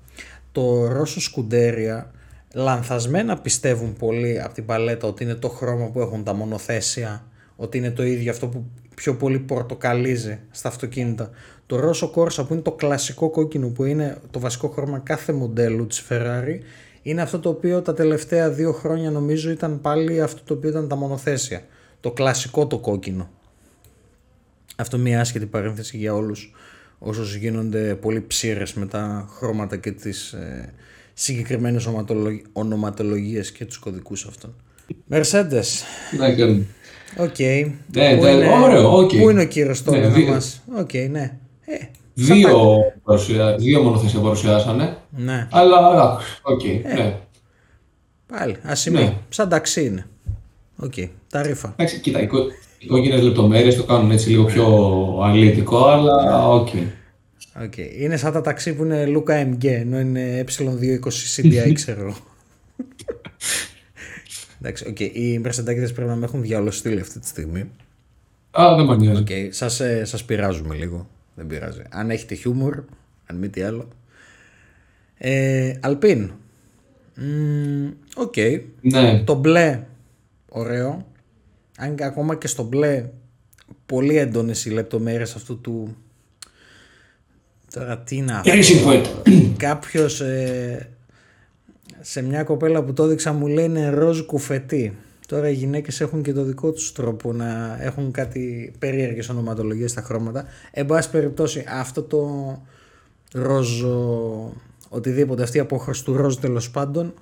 το 0.53 0.87
ρώσο 0.87 1.21
σκουντέρια 1.21 2.11
λανθασμένα 2.55 3.39
πιστεύουν 3.39 3.93
πολύ 3.99 4.43
από 4.43 4.55
την 4.55 4.67
παλέτα 4.67 5.07
ότι 5.09 5.25
είναι 5.25 5.35
το 5.35 5.49
χρώμα 5.49 5.87
που 5.87 6.01
έχουν 6.01 6.25
τα 6.25 6.35
μονοθέσια, 6.35 7.25
ότι 7.57 7.79
είναι 7.79 7.91
το 7.91 8.03
ίδιο 8.03 8.31
αυτό 8.31 8.47
που 8.47 8.65
πιο 8.95 9.15
πολύ 9.15 9.39
πορτοκαλίζει 9.39 10.39
στα 10.51 10.69
αυτοκίνητα. 10.69 11.31
Το 11.73 11.81
ρώσο 11.81 12.09
κόρσα 12.11 12.45
που 12.45 12.53
είναι 12.53 12.63
το 12.63 12.73
κλασικό 12.73 13.31
κόκκινο 13.31 13.69
που 13.69 13.85
είναι 13.85 14.19
το 14.31 14.39
βασικό 14.41 14.69
χρώμα 14.69 14.99
κάθε 14.99 15.33
μοντέλου 15.33 15.87
της 15.87 16.05
Ferrari 16.09 16.59
είναι 17.03 17.23
αυτό 17.23 17.39
το 17.39 17.49
οποίο 17.49 17.83
τα 17.83 17.95
τελευταία 17.95 18.51
δύο 18.51 18.73
χρόνια 18.73 19.11
νομίζω 19.11 19.51
ήταν 19.51 19.81
πάλι 19.81 20.21
αυτό 20.21 20.41
το 20.45 20.55
οποίο 20.55 20.71
ήταν 20.71 20.89
τα 20.89 20.97
μονοθέσια. 20.97 21.63
Το 22.01 22.11
κλασικό 22.11 22.67
το 22.67 22.79
κόκκινο. 22.79 23.31
Αυτό 24.77 24.99
μια 24.99 25.21
άσχετη 25.21 25.47
παρένθεση 25.47 25.97
για 25.97 26.15
όλους 26.15 26.53
όσους 26.99 27.35
γίνονται 27.35 27.95
πολύ 27.95 28.21
ψήρες 28.27 28.75
με 28.75 28.87
τα 28.87 29.29
χρώματα 29.37 29.77
και 29.77 29.91
τις 29.93 30.33
ε, 30.33 30.73
συγκεκριμένες 31.15 31.87
ονοματολογ- 31.87 32.45
ονοματολογίες 32.53 33.53
και 33.53 33.65
τους 33.65 33.79
κωδικούς 33.79 34.27
αυτών. 34.27 34.55
Mercedes. 35.11 35.83
Ναι, 36.19 36.35
και- 36.35 36.45
Οκ. 37.17 37.39
Ναι, 37.39 38.17
Πού 38.17 38.23
ναι, 38.23 38.31
είναι- 38.31 38.49
ωραίο, 38.63 38.97
οκ. 38.97 39.09
Πού 39.17 39.31
είναι 39.31 39.43
ο 39.43 39.47
κύριος 39.47 39.83
τώρα 39.83 39.99
Ναι, 39.99 40.07
να 40.07 40.13
δύο- 40.13 40.27
μας... 40.27 40.63
Οκ, 40.79 40.93
ναι. 41.11 41.37
Ε, 41.79 41.91
Δύο, 42.15 42.79
παρουσια... 43.05 43.57
δύο 43.57 43.83
μονοθέσια 43.83 44.21
παρουσιάσανε, 44.21 44.97
ναι. 45.11 45.49
αλλά 45.51 45.93
εντάξει, 45.93 46.41
οκ, 46.43 46.65
ναι. 46.95 47.19
Πάλι, 48.27 48.57
ασημή. 48.63 48.99
Ναι. 48.99 49.15
Σαν 49.29 49.49
ταξί 49.49 49.85
είναι. 49.85 50.07
Οκ, 50.77 50.93
τα 51.29 51.43
ρήφα. 51.43 51.73
Εντάξει, 51.77 52.01
κοίτα, 52.01 52.21
οι, 52.21 52.27
κο... 52.27 52.39
οι 52.79 52.87
κόκκινες 52.87 53.23
λεπτομέρειες 53.23 53.77
το 53.77 53.85
κάνουν 53.85 54.11
έτσι 54.11 54.29
λίγο 54.29 54.45
πιο 54.45 54.67
αλήτικο, 55.23 55.85
αλλά 55.87 56.49
οκ. 56.49 56.69
Οκ. 57.63 57.77
Είναι 57.77 58.17
σαν 58.17 58.33
τα 58.33 58.41
ταξί 58.41 58.75
που 58.75 58.85
είναι 58.85 59.05
look 59.07 59.47
AMG, 59.47 59.65
ενώ 59.65 59.99
είναι 59.99 60.45
E220 60.47 61.37
CDI, 61.37 61.73
ξέρω 61.81 62.01
εγώ. 62.01 62.17
Εντάξει, 64.61 64.89
οκ. 64.89 65.01
Οι 65.01 65.41
Mercedes 65.45 65.95
πρέπει 65.95 66.09
να 66.09 66.17
με 66.17 66.25
έχουν 66.25 66.43
διαολοστείλει 66.43 67.01
αυτή 67.01 67.19
τη 67.19 67.27
στιγμή. 67.27 67.71
Α, 68.51 68.75
δεν 68.77 68.85
με 68.85 68.97
νοιάζει. 68.97 69.21
Οκ, 69.21 69.53
σας, 69.53 69.81
ε, 69.81 70.05
σας 70.05 70.25
πειράζουμε 70.25 70.75
λίγο. 70.75 71.07
Δεν 71.35 71.47
πειράζει. 71.47 71.83
Αν 71.91 72.11
έχετε 72.11 72.35
χιούμορ, 72.35 72.83
αν 73.27 73.37
μη 73.37 73.49
τι 73.49 73.63
άλλο. 73.63 73.89
Ε, 75.19 75.73
Alpine. 75.81 76.31
Μμμ, 77.15 77.91
Οκ. 78.17 78.35
Ναι, 78.81 79.23
Το 79.25 79.35
μπλε, 79.35 79.87
ωραίο. 80.49 81.07
Αν 81.77 81.97
και 81.97 82.05
ακόμα 82.05 82.37
και 82.37 82.47
στο 82.47 82.63
μπλε, 82.63 83.09
πολύ 83.87 84.17
έντονες 84.17 84.65
οι 84.65 84.71
λεπτομέρειες 84.71 85.35
αυτού 85.35 85.61
του... 85.61 85.97
Τώρα 87.75 87.99
τι 87.99 88.17
είναι 88.17 88.33
αυτό. 88.33 88.53
Racing 88.55 88.87
Point. 88.87 89.07
Κάποιος 89.57 90.21
ε, 90.21 90.89
σε 92.01 92.23
μια 92.23 92.45
κοπέλα 92.45 92.83
που 92.83 92.93
το 92.93 93.05
έδειξα 93.05 93.33
μου 93.33 93.47
λέει 93.47 93.65
είναι 93.65 93.89
ροζ 93.89 94.21
κουφετή. 94.21 94.97
Τώρα 95.33 95.49
οι 95.49 95.55
γυναίκες 95.55 96.01
έχουν 96.01 96.23
και 96.23 96.33
το 96.33 96.43
δικό 96.43 96.73
τους 96.73 96.93
τρόπο 96.93 97.33
να 97.33 97.79
έχουν 97.81 98.11
κάτι 98.11 98.73
περίεργες 98.79 99.29
ονοματολογίες 99.29 99.91
στα 99.91 100.03
χρώματα. 100.03 100.45
Εν 100.71 100.87
πάση 100.87 101.11
περιπτώσει 101.11 101.65
αυτό 101.69 102.03
το 102.03 102.29
ροζ 103.33 103.83
οτιδήποτε 104.89 105.43
αυτή 105.43 105.57
η 105.57 105.61
απόχρωση 105.61 106.05
του 106.05 106.17
ροζ 106.17 106.35
τέλος 106.35 106.71
πάντων 106.71 107.15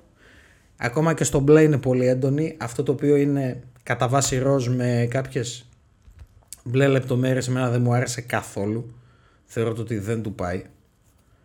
ακόμα 0.77 1.13
και 1.13 1.23
στο 1.23 1.39
μπλε 1.39 1.61
είναι 1.61 1.77
πολύ 1.77 2.07
έντονη. 2.07 2.55
Αυτό 2.59 2.83
το 2.83 2.91
οποίο 2.91 3.15
είναι 3.15 3.63
κατά 3.83 4.07
βάση 4.07 4.37
ροζ 4.37 4.67
με 4.67 5.07
κάποιες 5.09 5.65
μπλε 6.63 6.87
λεπτομέρειες 6.87 7.47
εμένα 7.47 7.69
δεν 7.69 7.81
μου 7.81 7.93
άρεσε 7.93 8.21
καθόλου. 8.21 8.93
Θεωρώ 9.45 9.73
το 9.73 9.81
ότι 9.81 9.97
δεν 9.97 10.21
του 10.21 10.33
πάει. 10.33 10.63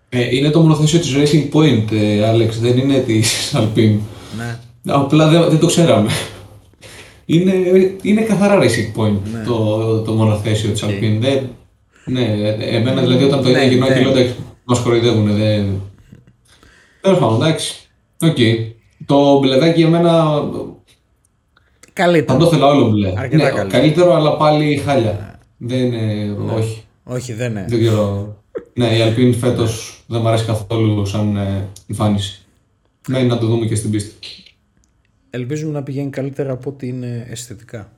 Ε, 0.08 0.36
είναι 0.36 0.50
το 0.50 0.60
μονοθέσιο 0.60 0.98
της 0.98 1.14
Racing 1.16 1.54
Point, 1.54 1.92
ε, 1.92 2.32
Alex, 2.32 2.50
δεν 2.60 2.78
είναι 2.78 2.98
της 2.98 3.52
Alpine. 3.56 3.98
Ναι. 4.36 4.58
Απλά 4.86 5.28
δεν, 5.28 5.50
δεν 5.50 5.58
το 5.58 5.66
ξέραμε. 5.66 6.10
Είναι, 7.26 7.52
είναι 8.02 8.20
καθαρά 8.20 8.58
Racing 8.62 9.00
Point 9.00 9.18
Ναι. 9.32 9.44
το, 9.46 10.00
το 10.00 10.12
μονοθέσιο 10.12 10.70
της 10.70 10.84
Alpine. 10.84 11.18
Δεν, 11.20 11.48
ναι, 12.04 12.20
ε, 12.22 12.76
εμένα 12.76 13.00
δηλαδή 13.00 13.24
όταν 13.24 13.42
το 13.42 13.48
Ναι, 13.48 13.50
είδα 13.50 13.62
γυρνάω 13.62 13.88
ναι. 13.88 13.94
και 13.94 14.00
λέω 14.00 14.10
εντάξει, 14.10 14.34
μας 14.64 14.80
κοροϊδεύουνε. 14.80 15.32
Δεν... 15.32 15.80
Τέλος 17.00 17.18
πάντων, 17.18 17.42
εντάξει. 17.42 17.74
Οκ. 18.22 18.36
Το 19.06 19.38
μπλεδάκι 19.38 19.80
εμένα 19.82 20.12
θα 21.80 21.92
Καλύτερο. 21.92 22.38
το 22.38 22.44
ήθελα 22.46 22.66
όλο 22.66 22.88
μπλε. 22.90 23.08
Αρκετά 23.16 23.44
ναι, 23.44 23.50
καλύτερο. 23.50 23.68
καλύτερο, 23.68 24.14
αλλά 24.14 24.36
πάλι 24.36 24.76
χάλια. 24.76 25.38
Δεν 25.56 25.78
είναι, 25.78 26.36
όχι. 26.56 26.82
Όχι, 27.04 27.32
δεν 27.32 27.50
είναι. 27.50 27.64
Δεν 27.68 27.80
ξέρω. 27.80 28.36
ναι, 28.74 28.86
η 28.86 28.98
Alpine 29.00 29.34
φέτος 29.40 30.00
δεν 30.06 30.20
μου 30.20 30.28
αρέσει 30.28 30.44
καθόλου 30.44 31.06
σαν 31.06 31.36
ε, 31.36 31.68
εμφάνιση. 31.88 32.40
Μένει 33.08 33.26
να 33.26 33.38
το 33.38 33.46
δούμε 33.46 33.66
και 33.66 33.74
στην 33.74 33.90
πίστη. 33.90 34.12
Ελπίζουμε 35.30 35.72
να 35.72 35.82
πηγαίνει 35.82 36.10
καλύτερα 36.10 36.52
από 36.52 36.70
ό,τι 36.70 36.88
είναι 36.88 37.26
αισθητικά. 37.30 37.92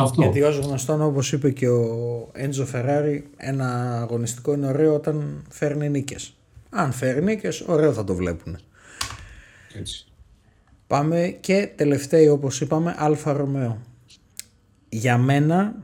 Αυτό. 0.00 0.22
Γιατί 0.22 0.42
ω 0.42 0.50
γνωστόν, 0.50 1.02
όπως 1.02 1.32
είπε 1.32 1.50
και 1.50 1.68
ο 1.68 2.28
Έντζο 2.32 2.66
Φεράρι, 2.66 3.26
ένα 3.36 3.98
αγωνιστικό 4.00 4.52
είναι 4.52 4.66
ωραίο 4.66 4.94
όταν 4.94 5.44
φέρνει 5.50 5.88
νίκες. 5.88 6.36
Αν 6.70 6.92
φέρει 6.92 7.22
νίκες, 7.22 7.60
ωραίο 7.60 7.92
θα 7.92 8.04
το 8.04 8.14
βλέπουν. 8.14 8.58
Έτσι. 9.74 10.06
Πάμε 10.86 11.36
και 11.40 11.70
τελευταίοι, 11.76 12.28
όπως 12.28 12.60
είπαμε, 12.60 12.94
Alfa 12.98 13.32
Romeo. 13.32 13.78
Για 14.88 15.18
μένα, 15.18 15.74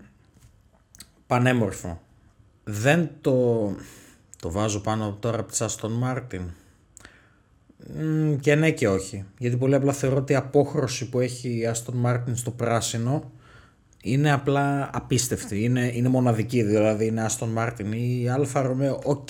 πανέμορφο. 1.26 2.00
Δεν 2.64 3.10
το, 3.20 3.66
το 4.40 4.50
βάζω 4.50 4.80
πάνω 4.80 5.16
τώρα 5.20 5.40
από 5.40 5.52
τη 5.52 5.64
Aston 5.64 5.92
Martin. 5.92 6.42
Και 8.40 8.54
ναι 8.54 8.70
και 8.70 8.88
όχι. 8.88 9.24
Γιατί 9.38 9.56
πολύ 9.56 9.74
απλά 9.74 9.92
θεωρώ 9.92 10.16
ότι 10.16 10.32
η 10.32 10.36
απόχρωση 10.36 11.08
που 11.08 11.20
έχει 11.20 11.48
η 11.48 11.70
Aston 11.72 12.06
Martin 12.06 12.32
στο 12.32 12.50
πράσινο 12.50 13.32
είναι 14.02 14.32
απλά 14.32 14.90
απίστευτη. 14.92 15.62
Είναι, 15.62 15.90
είναι 15.94 16.08
μοναδική. 16.08 16.62
Δηλαδή 16.62 17.06
είναι 17.06 17.26
Aston 17.28 17.48
Martin 17.58 17.94
ή 17.94 18.26
Alfa 18.38 18.62
Romeo, 18.62 18.98
ok. 19.04 19.28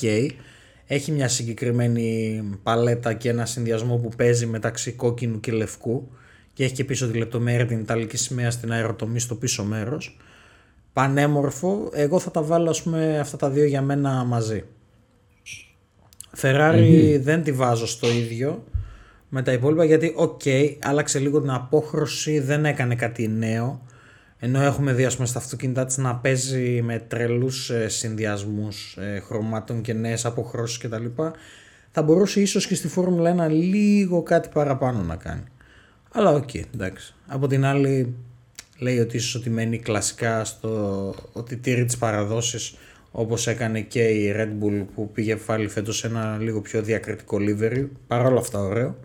Έχει 0.86 1.12
μια 1.12 1.28
συγκεκριμένη 1.28 2.42
παλέτα 2.62 3.12
και 3.12 3.28
ένα 3.28 3.46
συνδυασμό 3.46 3.96
που 3.96 4.08
παίζει 4.16 4.46
μεταξύ 4.46 4.92
κόκκινου 4.92 5.40
και 5.40 5.52
λευκού 5.52 6.08
και 6.52 6.64
έχει 6.64 6.74
και 6.74 6.84
πίσω 6.84 7.10
τη 7.10 7.18
λεπτομέρεια 7.18 7.66
την 7.66 7.78
Ιταλική 7.78 8.16
σημαία 8.16 8.50
στην 8.50 8.72
αεροτομή 8.72 9.20
στο 9.20 9.34
πίσω 9.34 9.64
μέρος. 9.64 10.18
Πανέμορφο. 10.92 11.90
Εγώ 11.92 12.18
θα 12.18 12.30
τα 12.30 12.42
βάλω 12.42 12.70
ας 12.70 12.82
πούμε 12.82 13.18
αυτά 13.18 13.36
τα 13.36 13.50
δύο 13.50 13.64
για 13.64 13.82
μένα 13.82 14.24
μαζί. 14.24 14.64
Ferrari 16.36 17.18
δεν 17.20 17.42
τη 17.42 17.52
βάζω 17.52 17.86
στο 17.86 18.10
ίδιο 18.10 18.64
με 19.28 19.42
τα 19.42 19.52
υπόλοιπα 19.52 19.84
γιατί 19.84 20.12
ok, 20.16 20.40
okay, 20.44 20.76
άλλαξε 20.82 21.18
λίγο 21.18 21.40
την 21.40 21.50
απόχρωση, 21.50 22.38
δεν 22.40 22.64
έκανε 22.64 22.94
κάτι 22.94 23.28
νέο. 23.28 23.82
Ενώ 24.38 24.62
έχουμε 24.62 24.92
δει 24.92 25.04
ας 25.04 25.14
πούμε, 25.14 25.26
στα 25.26 25.38
αυτοκίνητά 25.38 25.84
της 25.84 25.96
να 25.96 26.16
παίζει 26.16 26.82
με 26.82 26.98
τρελούς 26.98 27.70
ε, 27.70 27.88
συνδυασμούς 27.88 28.96
ε, 29.00 29.20
χρωμάτων 29.26 29.80
και 29.80 29.92
νέες 29.92 30.24
αποχρώσεις 30.24 30.78
κτλ. 30.78 31.04
Θα 31.90 32.02
μπορούσε 32.02 32.40
ίσως 32.40 32.66
και 32.66 32.74
στη 32.74 32.88
Φόρμουλα 32.88 33.46
1 33.46 33.50
λίγο 33.50 34.22
κάτι 34.22 34.48
παραπάνω 34.52 35.02
να 35.02 35.16
κάνει. 35.16 35.44
Αλλά 36.12 36.30
ok, 36.30 36.48
okay, 36.52 36.62
εντάξει. 36.74 37.14
Από 37.26 37.46
την 37.46 37.64
άλλη 37.64 38.14
λέει 38.78 38.98
ότι 38.98 39.16
ίσως 39.16 39.34
ότι 39.34 39.50
μένει 39.50 39.78
κλασικά 39.78 40.44
στο 40.44 41.14
ότι 41.32 41.56
τηρεί 41.56 41.84
τις 41.84 41.96
παραδόσεις 41.96 42.76
όπως 43.16 43.46
έκανε 43.46 43.80
και 43.80 44.02
η 44.02 44.34
Red 44.36 44.64
Bull 44.64 44.84
που 44.94 45.10
πήγε 45.12 45.36
πάλι 45.36 45.68
φέτος 45.68 46.04
ένα 46.04 46.38
λίγο 46.40 46.60
πιο 46.60 46.82
διακριτικό 46.82 47.38
livery, 47.40 47.86
παρόλα 48.06 48.38
αυτά 48.38 48.58
ωραίο. 48.58 48.96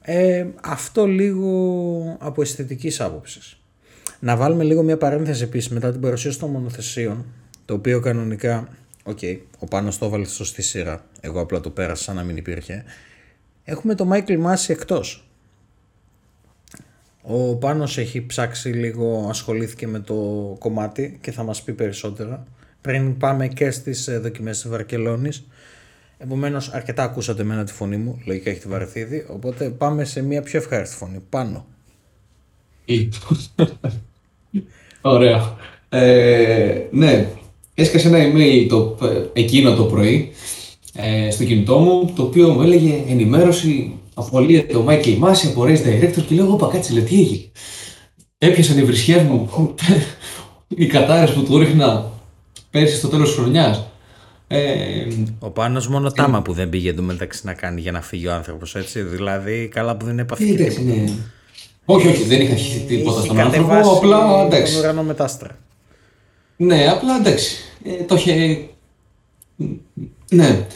Ε, 0.00 0.46
αυτό 0.62 1.06
λίγο 1.06 2.16
από 2.20 2.42
αισθητικής 2.42 3.00
άποψης. 3.00 3.60
Να 4.20 4.36
βάλουμε 4.36 4.64
λίγο 4.64 4.82
μια 4.82 4.96
παρένθεση 4.96 5.42
επίσης 5.42 5.70
μετά 5.70 5.90
την 5.92 6.00
παρουσίαση 6.00 6.38
των 6.38 6.50
μονοθεσίων, 6.50 7.24
το 7.64 7.74
οποίο 7.74 8.00
κανονικά, 8.00 8.68
ok, 9.02 9.18
okay, 9.20 9.38
ο 9.58 9.66
Πάνος 9.66 9.98
το 9.98 10.06
έβαλε 10.06 10.26
σωστή 10.26 10.62
σειρά, 10.62 11.04
εγώ 11.20 11.40
απλά 11.40 11.60
το 11.60 11.70
πέρασα 11.70 12.02
σαν 12.02 12.16
να 12.16 12.22
μην 12.22 12.36
υπήρχε. 12.36 12.84
Έχουμε 13.64 13.94
το 13.94 14.08
Michael 14.12 14.38
Masi 14.38 14.72
εκτός. 14.72 15.27
Ο 17.30 17.56
Πάνος 17.56 17.98
έχει 17.98 18.26
ψάξει 18.26 18.68
λίγο, 18.68 19.26
ασχολήθηκε 19.28 19.86
με 19.86 19.98
το 20.00 20.14
κομμάτι 20.58 21.18
και 21.20 21.30
θα 21.30 21.42
μας 21.42 21.62
πει 21.62 21.72
περισσότερα. 21.72 22.46
Πριν 22.80 23.16
πάμε 23.16 23.48
και 23.48 23.70
στις 23.70 24.08
ε, 24.08 24.18
δοκιμές 24.18 24.60
της 24.60 24.70
Βαρκελόνης. 24.70 25.46
Επομένως 26.18 26.68
αρκετά 26.72 27.02
ακούσατε 27.02 27.42
εμένα 27.42 27.64
τη 27.64 27.72
φωνή 27.72 27.96
μου, 27.96 28.22
λογικά 28.24 28.50
έχετε 28.50 28.68
βαρεθεί 28.68 29.00
ήδη, 29.00 29.26
οπότε 29.28 29.68
πάμε 29.70 30.04
σε 30.04 30.22
μια 30.22 30.42
πιο 30.42 30.58
ευχάριστη 30.58 30.96
φωνή. 30.96 31.22
Πάνο. 31.28 31.66
Ωραία. 35.00 35.56
Ε, 35.88 36.82
ναι, 36.90 37.28
έσκασε 37.74 38.08
ένα 38.08 38.18
email 38.18 38.66
το, 38.68 38.98
εκείνο 39.32 39.74
το 39.74 39.84
πρωί 39.84 40.30
ε, 40.94 41.30
στο 41.30 41.44
κινητό 41.44 41.78
μου, 41.78 42.12
το 42.16 42.22
οποίο 42.22 42.48
μου 42.48 42.62
έλεγε 42.62 43.04
ενημέρωση 43.08 43.97
απολύεται 44.18 44.76
ο 44.76 44.82
Μάικλ 44.82 45.10
Μάση 45.12 45.46
από 45.46 45.62
Race 45.62 45.86
Director 45.86 46.22
και 46.26 46.34
λέω: 46.34 46.52
Όπα, 46.52 46.68
κάτσε, 46.68 46.92
λέει, 46.92 47.02
τι 47.02 47.20
έγινε; 47.20 47.50
Έπιασαν 48.38 48.78
οι 48.78 48.84
βρισχέ 48.84 49.22
μου, 49.22 49.50
οι 50.68 50.86
κατάρε 50.86 51.32
που 51.32 51.42
του 51.42 51.58
ρίχνα 51.58 52.10
πέρσι 52.70 52.96
στο 52.96 53.08
τέλος 53.08 53.28
της 53.28 53.38
χρονιάς. 53.38 53.86
Ε, 54.50 55.06
ο 55.38 55.50
Πάνος 55.50 55.88
μόνο 55.88 56.10
τάμα 56.10 56.42
που 56.42 56.52
δεν 56.52 56.68
πήγε 56.68 56.94
μεταξύ 57.00 57.40
να 57.44 57.54
κάνει 57.54 57.80
για 57.80 57.92
να 57.92 58.00
φύγει 58.00 58.26
ο 58.26 58.32
άνθρωπος, 58.32 58.74
έτσι. 58.74 59.02
Δηλαδή, 59.02 59.68
καλά 59.68 59.96
που 59.96 60.04
δεν 60.04 60.18
έπαθε 60.18 60.44
και 60.44 60.54
τίποτα. 60.54 60.80
Ναι. 60.80 61.12
Όχι, 61.84 62.08
όχι, 62.08 62.22
δεν 62.22 62.40
είχα 62.40 62.54
χυθεί 62.54 62.80
τίποτα 62.80 63.20
στον 63.20 63.40
άνθρωπο. 63.40 63.90
Απλά 63.96 64.44
εντάξει. 64.46 64.72
Τον 64.72 64.82
ουρανό 64.82 65.02
μετάστρα. 65.02 65.58
Ναι, 66.56 66.88
απλά 66.88 67.16
εντάξει. 67.16 67.56
Ε, 67.84 68.04
το 68.04 68.14
είχε. 68.14 68.66
Ναι, 70.30 70.66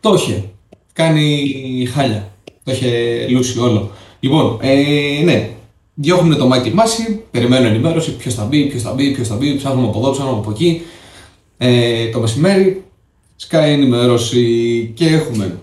το 0.00 0.14
είχε. 0.14 0.44
Κάνει 0.92 1.88
χάλια. 1.94 2.31
Το 2.64 2.72
είχε 2.72 3.26
λούσει 3.28 3.58
όλο. 3.58 3.90
Λοιπόν, 4.20 4.58
ε, 4.62 5.22
ναι, 5.24 5.48
διώχνουν 5.94 6.38
το 6.38 6.46
Μάικλ 6.46 6.70
Μάση, 6.72 7.22
περιμένουν 7.30 7.66
ενημέρωση, 7.66 8.16
ποιος 8.16 8.34
θα 8.34 8.44
μπει, 8.44 8.66
ποιος 8.66 8.82
θα 8.82 8.92
μπει, 8.92 9.10
ποιος 9.14 9.28
θα 9.28 9.36
μπει, 9.36 9.56
ψάχνουμε 9.56 9.88
από 9.88 9.98
εδώ, 9.98 10.10
ψάχνουμε 10.10 10.38
από 10.38 10.50
εκεί. 10.50 10.82
Ε, 11.58 12.08
το 12.08 12.20
μεσημέρι, 12.20 12.82
σκάει 13.36 13.72
ενημέρωση 13.72 14.92
και 14.94 15.06
έχουμε. 15.06 15.58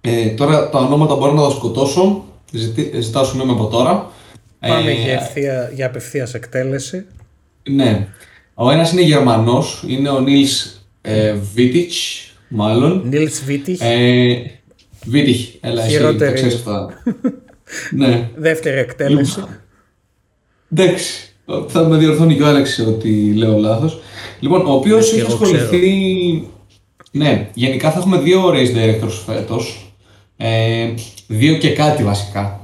Ε, 0.00 0.26
τώρα 0.26 0.70
τα 0.70 0.78
ονόματα 0.78 1.14
μπορώ 1.14 1.32
να 1.32 1.42
τα 1.42 1.50
σκοτώσω, 1.50 2.24
Ζητή, 2.52 3.00
ζητάω 3.00 3.24
συγγνώμη 3.24 3.50
από 3.50 3.66
τώρα. 3.66 4.10
Πάμε 4.60 4.90
ε, 4.90 4.94
για, 4.94 5.12
ευθεία, 5.12 5.70
για 5.74 5.86
απευθείας 5.86 6.34
εκτέλεση. 6.34 7.04
Ναι. 7.62 8.08
Ο 8.54 8.70
ένας 8.70 8.92
είναι 8.92 9.02
Γερμανός, 9.02 9.84
είναι 9.88 10.08
ο 10.08 10.20
Νίλς 10.20 10.82
ε, 11.00 11.32
Βίτιτς, 11.54 12.30
μάλλον. 12.48 13.02
Νίλς 13.04 13.44
Βίτιτς. 13.44 13.80
Ε, 13.80 14.57
Βίτιχ, 15.04 15.48
έλα 15.60 15.84
εσύ, 15.84 15.98
το 15.98 16.32
ξέρεις 16.32 16.54
αυτά. 16.54 17.02
ναι. 17.96 18.28
Δεύτερη 18.36 18.78
εκτέλεση. 18.78 19.44
Εντάξει, 20.72 21.32
θα 21.68 21.84
με 21.84 21.96
διορθώνει 21.96 22.34
και 22.34 22.42
ο 22.42 22.46
Άλεξ 22.46 22.78
ότι 22.78 23.32
λέω 23.32 23.58
λάθος. 23.58 24.00
Λοιπόν, 24.40 24.66
ο 24.66 24.72
οποίος 24.72 25.12
έχει 25.12 25.26
ασχοληθεί... 25.26 26.48
Ναι, 27.10 27.50
γενικά 27.54 27.90
θα 27.90 27.98
έχουμε 27.98 28.18
δύο 28.18 28.50
race 28.50 28.76
directors 28.76 29.22
φέτος. 29.26 29.92
Ε, 30.36 30.94
δύο 31.26 31.56
και 31.56 31.72
κάτι 31.72 32.02
βασικά. 32.02 32.57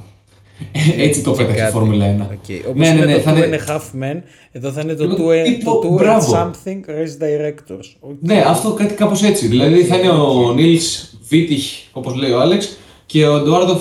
Έτσι 1.07 1.23
το 1.23 1.31
πέταξε 1.31 1.67
η 1.69 1.71
Φόρμουλα 1.71 2.17
1. 2.19 2.33
Okay. 2.33 2.61
Όπως 2.69 2.89
ναι, 2.89 2.93
ναι, 2.93 3.05
ναι, 3.05 3.15
το 3.15 3.21
θα 3.21 3.31
είναι... 3.31 3.61
half 3.69 4.03
men, 4.03 4.23
εδώ 4.53 4.71
θα 4.71 4.81
είναι 4.81 4.95
το 4.95 5.05
two, 5.05 5.19
το 5.65 5.99
two 5.99 6.03
and 6.03 6.37
something 6.37 6.81
race 6.89 7.23
directors. 7.23 8.09
Okay. 8.09 8.17
Ναι, 8.21 8.45
αυτό 8.47 8.73
κάτι 8.73 8.95
κάπως 8.95 9.23
έτσι. 9.23 9.47
Δηλαδή 9.47 9.85
θα 9.85 9.97
είναι 9.97 10.09
ο 10.09 10.53
Νίλς 10.55 11.19
Βίτιχ, 11.29 11.65
όπως 11.93 12.15
λέει 12.15 12.31
ο 12.31 12.41
Άλεξ, 12.41 12.79
και 13.07 13.27
ο 13.27 13.37
Εντουάρντο 13.37 13.81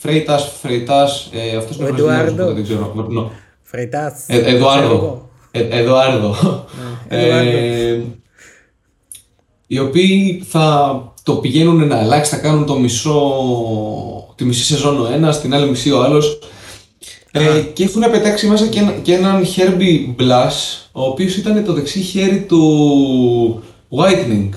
Φρέιτα. 0.00 0.38
Φρέιτα, 0.38 1.08
ε, 1.32 1.56
αυτός 1.56 1.76
είναι 1.76 1.86
ο 1.86 1.88
Εντουάρντο. 1.88 2.52
Δεν 2.52 2.62
ξέρω. 2.62 3.32
Φρέιτας. 3.74 4.24
Ε, 4.26 4.38
Εδουάρδο. 4.38 5.28
Ε, 5.50 5.60
Εδουάρδο. 5.70 6.34
Ναι, 7.08 7.22
ε, 7.22 8.00
οι 9.66 9.78
οποίοι 9.78 10.42
θα 10.48 10.98
το 11.22 11.34
πηγαίνουν 11.34 11.86
να 11.86 11.96
αλλάξει, 11.96 12.30
θα 12.30 12.40
κάνουν 12.40 12.66
το 12.66 12.78
μισό, 12.78 13.20
τη 14.34 14.44
μισή 14.44 14.64
σεζόν 14.64 15.00
ο 15.00 15.12
ένας, 15.12 15.40
την 15.40 15.54
άλλη 15.54 15.68
μισή 15.68 15.90
ο 15.90 16.02
άλλος. 16.02 16.38
Ε, 17.30 17.60
και 17.72 17.84
έχουν 17.84 18.10
πετάξει 18.10 18.46
μέσα 18.46 18.66
και, 18.66 18.78
ένα, 18.78 18.92
και 18.92 19.14
έναν 19.14 19.44
Herbie 19.56 20.20
Blas, 20.20 20.52
ο 20.92 21.02
οποίος 21.02 21.36
ήταν 21.36 21.64
το 21.64 21.72
δεξί 21.72 22.00
χέρι 22.00 22.40
του 22.40 23.62
Whitening. 23.88 24.48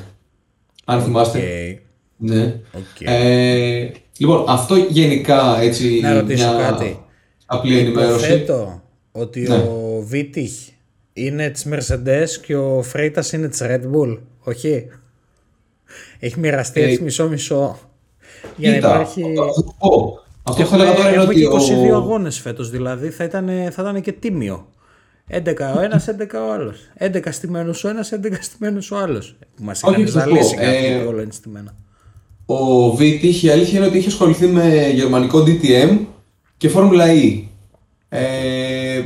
Αν 0.86 1.02
θυμάστε. 1.02 1.40
Okay. 1.40 1.82
Ναι. 2.18 2.60
Okay. 2.74 3.06
Ε, 3.06 3.90
λοιπόν, 4.18 4.44
αυτό 4.48 4.76
γενικά 4.76 5.62
έτσι. 5.62 6.00
Να 6.02 6.14
ρωτήσω 6.14 6.54
μια 6.54 6.62
κάτι. 6.62 7.00
Απλή 7.46 7.78
ενημέρωση. 7.78 8.26
Υποθέτω 8.26 8.82
ότι 9.12 9.40
ναι. 9.40 9.56
ο 9.56 10.04
Βίτιχ 10.06 10.52
είναι 11.14 11.50
της 11.50 11.68
Mercedes 11.72 12.28
και 12.46 12.56
ο 12.56 12.82
Φρέιτα 12.82 13.24
είναι 13.34 13.48
της 13.48 13.62
Red 13.64 13.82
Bull. 13.82 14.18
Όχι; 14.40 14.88
Έχει 16.20 16.40
μοιραστεί 16.40 16.82
έτσι 16.82 17.04
μισό-μισό. 17.04 17.80
Για 18.58 18.72
να 18.72 18.78
υπάρχει. 18.78 19.24
Αυτό 20.44 20.64
που 20.64 20.74
έλεγα 20.74 20.96
τώρα 20.96 21.10
είναι 21.14 21.22
ότι. 21.22 21.42
Έχουμε 21.44 21.64
και 21.64 21.74
22 21.92 21.96
αγώνες 21.96 22.40
φέτος, 22.40 22.70
δηλαδή 22.70 23.10
θα 23.10 23.24
ήταν, 23.24 23.48
θα 23.48 23.82
ήταν 23.82 24.02
και 24.02 24.12
τίμιο. 24.12 24.68
11 25.30 25.76
ο 25.78 25.82
ένας, 25.82 26.08
11 26.08 26.48
ο 26.48 26.54
άλλος. 26.54 26.80
11 27.00 27.32
στημένου 27.32 27.74
ο 27.84 27.88
ένας, 27.88 28.12
11 28.12 28.18
στημένου 28.42 28.80
ο 28.92 28.98
άλλος. 28.98 29.36
Μας 29.62 29.82
είχαν 29.82 30.08
ζαλίσει 30.08 30.56
κάποιοι 30.56 30.80
ε, 30.84 31.06
όλα 31.06 31.22
είναι 31.22 31.32
στημένα. 31.32 31.76
Ο 32.46 32.92
Βίτιχ 32.96 33.44
η 33.44 33.50
αλήθεια 33.50 33.78
είναι 33.78 33.88
ότι 33.88 33.98
είχε 33.98 34.08
ασχοληθεί 34.08 34.48
με 34.48 34.92
γερμανικό 34.94 35.44
DTM 35.44 35.98
και 36.58 36.70
Φόρμουλα 36.70 37.06
E. 37.08 37.44
Ε, 38.10 39.04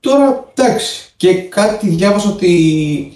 τώρα 0.00 0.52
εντάξει, 0.54 1.12
και 1.16 1.34
κάτι 1.34 1.88
διάβασα 1.88 2.28
ότι 2.28 3.12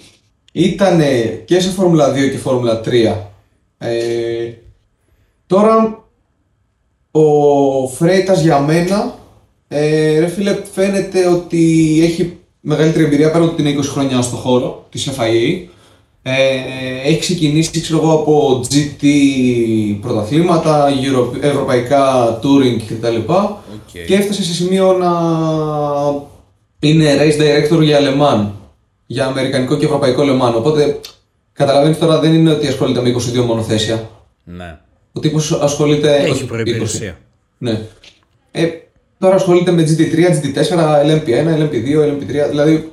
ήταν 0.51 1.01
και 1.45 1.59
σε 1.59 1.69
Φόρμουλα 1.69 2.13
2 2.13 2.15
και 2.15 2.37
Φόρμουλα 2.37 2.81
3. 2.85 3.15
Ε, 3.77 4.51
τώρα 5.49 6.03
ο 7.11 7.87
Φρέιτας 7.87 8.41
για 8.41 8.59
μένα, 8.59 9.13
ε, 9.67 10.19
ρε 10.19 10.27
φίλε, 10.27 10.57
φαίνεται 10.73 11.27
ότι 11.27 11.59
έχει 12.03 12.37
μεγαλύτερη 12.59 13.03
εμπειρία 13.03 13.31
πέρα 13.31 13.43
ότι 13.43 13.61
είναι 13.61 13.79
20 13.79 13.83
χρόνια 13.83 14.21
στο 14.21 14.35
χώρο 14.35 14.85
της 14.89 15.09
FIA. 15.09 15.67
Ε, 16.21 16.33
έχει 17.05 17.19
ξεκινήσει 17.19 17.81
ξέρω 17.81 17.99
εγώ, 17.99 18.13
από 18.13 18.61
GT 18.69 19.05
πρωταθλήματα, 20.01 20.87
ευρωπαϊκά 21.41 22.33
touring 22.43 22.81
κτλ. 22.87 23.31
Okay. 23.31 24.05
Και 24.07 24.15
έφτασε 24.15 24.43
σε 24.43 24.53
σημείο 24.53 24.93
να 24.93 25.11
είναι 26.79 27.17
race 27.19 27.41
director 27.41 27.81
για 27.81 27.99
Le 27.99 28.47
για 29.05 29.25
αμερικανικό 29.25 29.77
και 29.77 29.85
ευρωπαϊκό 29.85 30.23
Le 30.23 30.55
Οπότε 30.55 30.99
καταλαβαίνεις 31.53 31.97
τώρα 31.97 32.19
δεν 32.19 32.33
είναι 32.33 32.51
ότι 32.51 32.67
ασχολείται 32.67 33.01
με 33.01 33.15
22 33.41 33.45
μονοθέσια. 33.45 34.09
Ναι. 34.43 34.79
Ο 35.19 35.21
τύπος 35.21 35.51
ασχολείται... 35.51 36.15
Έχει 36.15 36.29
όχι, 36.29 36.45
προϋπηρεσία. 36.45 37.13
20. 37.13 37.15
Ναι. 37.57 37.81
Ε, 38.51 38.67
τώρα 39.19 39.35
ασχολείται 39.35 39.71
με 39.71 39.83
GT3, 39.83 40.15
GT4, 40.15 41.05
LMP1, 41.05 41.59
LMP2, 41.59 42.09
LMP3, 42.09 42.49
δηλαδή 42.49 42.91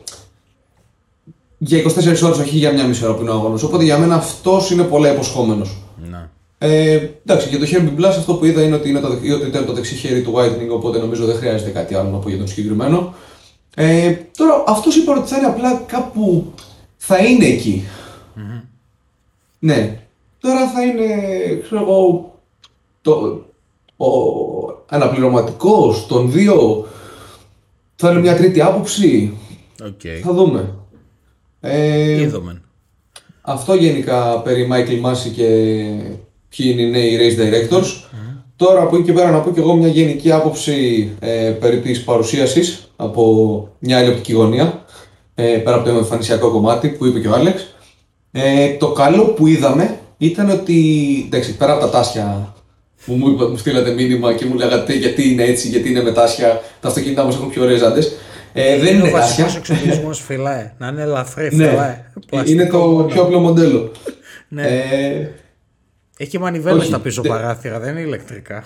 για 1.59 1.83
24 1.83 1.87
ώρες, 2.23 2.38
όχι 2.38 2.56
για 2.56 2.73
μια 2.73 2.85
μισή 2.85 3.04
ώρα 3.04 3.14
που 3.14 3.21
είναι 3.21 3.30
ο 3.30 3.35
αγώνας. 3.35 3.62
Οπότε 3.62 3.85
για 3.85 3.99
μένα 3.99 4.14
αυτός 4.14 4.71
είναι 4.71 4.83
πολλά 4.83 5.12
υποσχόμενος. 5.12 5.76
Ναι. 6.11 6.28
Ε, 6.59 7.09
εντάξει, 7.26 7.49
για 7.49 7.59
το 7.59 7.66
Herbie 7.71 8.00
Blast 8.00 8.16
αυτό 8.18 8.35
που 8.35 8.45
είδα 8.45 8.62
είναι 8.62 8.75
ότι, 8.75 8.88
είναι 8.88 9.00
το, 9.00 9.06
ότι 9.06 9.47
ήταν 9.47 9.66
το 9.66 9.73
δεξί 9.73 9.95
χέρι 9.95 10.23
του 10.23 10.35
Whitening, 10.37 10.71
οπότε 10.71 10.99
νομίζω 10.99 11.26
δεν 11.26 11.37
χρειάζεται 11.37 11.71
κάτι 11.71 11.95
άλλο 11.95 12.11
να 12.11 12.18
πω 12.18 12.28
για 12.28 12.38
τον 12.38 12.49
συγκεκριμένο. 12.49 13.14
Ε, 13.76 14.14
τώρα, 14.37 14.64
αυτός 14.66 14.97
είπα 14.97 15.16
ότι 15.16 15.28
θα 15.28 15.37
είναι 15.37 15.47
απλά 15.47 15.83
κάπου. 15.87 16.52
θα 16.97 17.18
είναι 17.18 17.47
Ναι. 19.59 19.99
Τώρα 20.40 20.71
θα 20.71 20.83
είναι, 20.83 21.07
ξέρω 21.62 21.81
εγώ, 21.81 22.31
το, 23.02 23.45
ο 23.97 24.07
αναπληρωματικός 24.88 26.07
των 26.07 26.33
δύο. 26.33 26.87
Θα 27.97 28.11
είναι 28.11 28.21
μια 28.21 28.37
τρίτη 28.37 28.61
άποψη. 28.61 29.37
Okay. 29.83 30.21
Θα 30.23 30.33
δούμε. 30.33 30.75
Ε, 31.61 32.21
Είδομεν. 32.21 32.62
Αυτό 33.40 33.75
γενικά 33.75 34.40
περί 34.40 34.69
Michael 34.73 35.07
Massey 35.07 35.31
και 35.35 35.47
ποιοι 36.49 36.66
είναι 36.73 36.83
οι 36.83 36.90
νέοι 36.90 37.19
race 37.21 37.40
directors. 37.40 38.07
Τώρα 38.57 38.83
από 38.83 38.97
εκεί 38.97 39.05
και 39.05 39.12
πέρα 39.12 39.31
να 39.31 39.40
πω 39.40 39.50
και 39.50 39.61
εγώ 39.61 39.75
μια 39.75 39.88
γενική 39.88 40.33
άποψη 40.33 41.11
ε, 41.19 41.50
περί 41.61 41.81
της 41.81 42.05
παρουσίασης 42.05 42.90
από 42.97 43.69
μια 43.78 43.99
άλλη 43.99 44.09
οπτική 44.09 44.33
γωνία, 44.33 44.85
ε, 45.35 45.57
πέρα 45.57 45.76
από 45.76 45.85
το 45.85 45.97
εμφανισιακό 45.97 46.50
κομμάτι 46.50 46.88
που 46.88 47.07
είπε 47.07 47.21
και 47.21 47.28
ο 47.28 47.35
Άλεξ. 47.35 47.75
Ε, 48.33 48.76
το 48.76 48.93
καλό 48.93 49.25
που 49.25 49.47
είδαμε 49.47 50.00
ήταν 50.18 50.50
ότι, 50.50 51.23
εντάξει, 51.26 51.56
πέρα 51.56 51.73
από 51.73 51.80
τα 51.80 51.90
τάσια 51.90 52.54
που 53.04 53.12
μου, 53.12 53.28
είπα, 53.28 53.49
μου 53.49 53.56
στείλατε 53.56 53.90
μήνυμα 53.90 54.35
και 54.35 54.44
μου 54.44 54.54
λέγατε 54.54 54.94
γιατί 54.94 55.30
είναι 55.30 55.42
έτσι, 55.42 55.68
γιατί 55.68 55.88
είναι 55.90 56.02
με 56.02 56.12
τάσια, 56.12 56.61
τα 56.80 56.88
αυτοκίνητά 56.88 57.25
μας 57.25 57.35
έχουν 57.35 57.50
πιο 57.50 57.62
ωραίες 57.62 57.78
ζάντες. 57.78 58.16
Ε, 58.52 58.78
δεν 58.78 58.94
είναι, 58.94 59.08
είναι 59.08 59.11
τάσια. 59.11 59.44
Ο 59.44 59.56
εξοπλισμός 59.56 60.20
φυλάει, 60.20 60.73
να 60.78 60.87
είναι 60.87 61.02
ελαφρύ 61.02 61.54
ναι, 61.54 61.68
φυλάει. 61.68 61.96
είναι 62.44 62.66
το 62.66 63.06
πιο 63.11 63.23
απλό 63.23 63.38
μοντέλο. 63.38 63.92
ναι. 64.49 64.62
Ε, 64.62 65.30
έχει 66.16 66.38
μανιβέλα 66.38 66.82
στα 66.82 67.00
πίσω 67.00 67.23
δε... 67.23 67.28
παράθυρα, 67.28 67.78
δεν 67.78 67.90
είναι 67.90 68.00
ηλεκτρικά. 68.00 68.64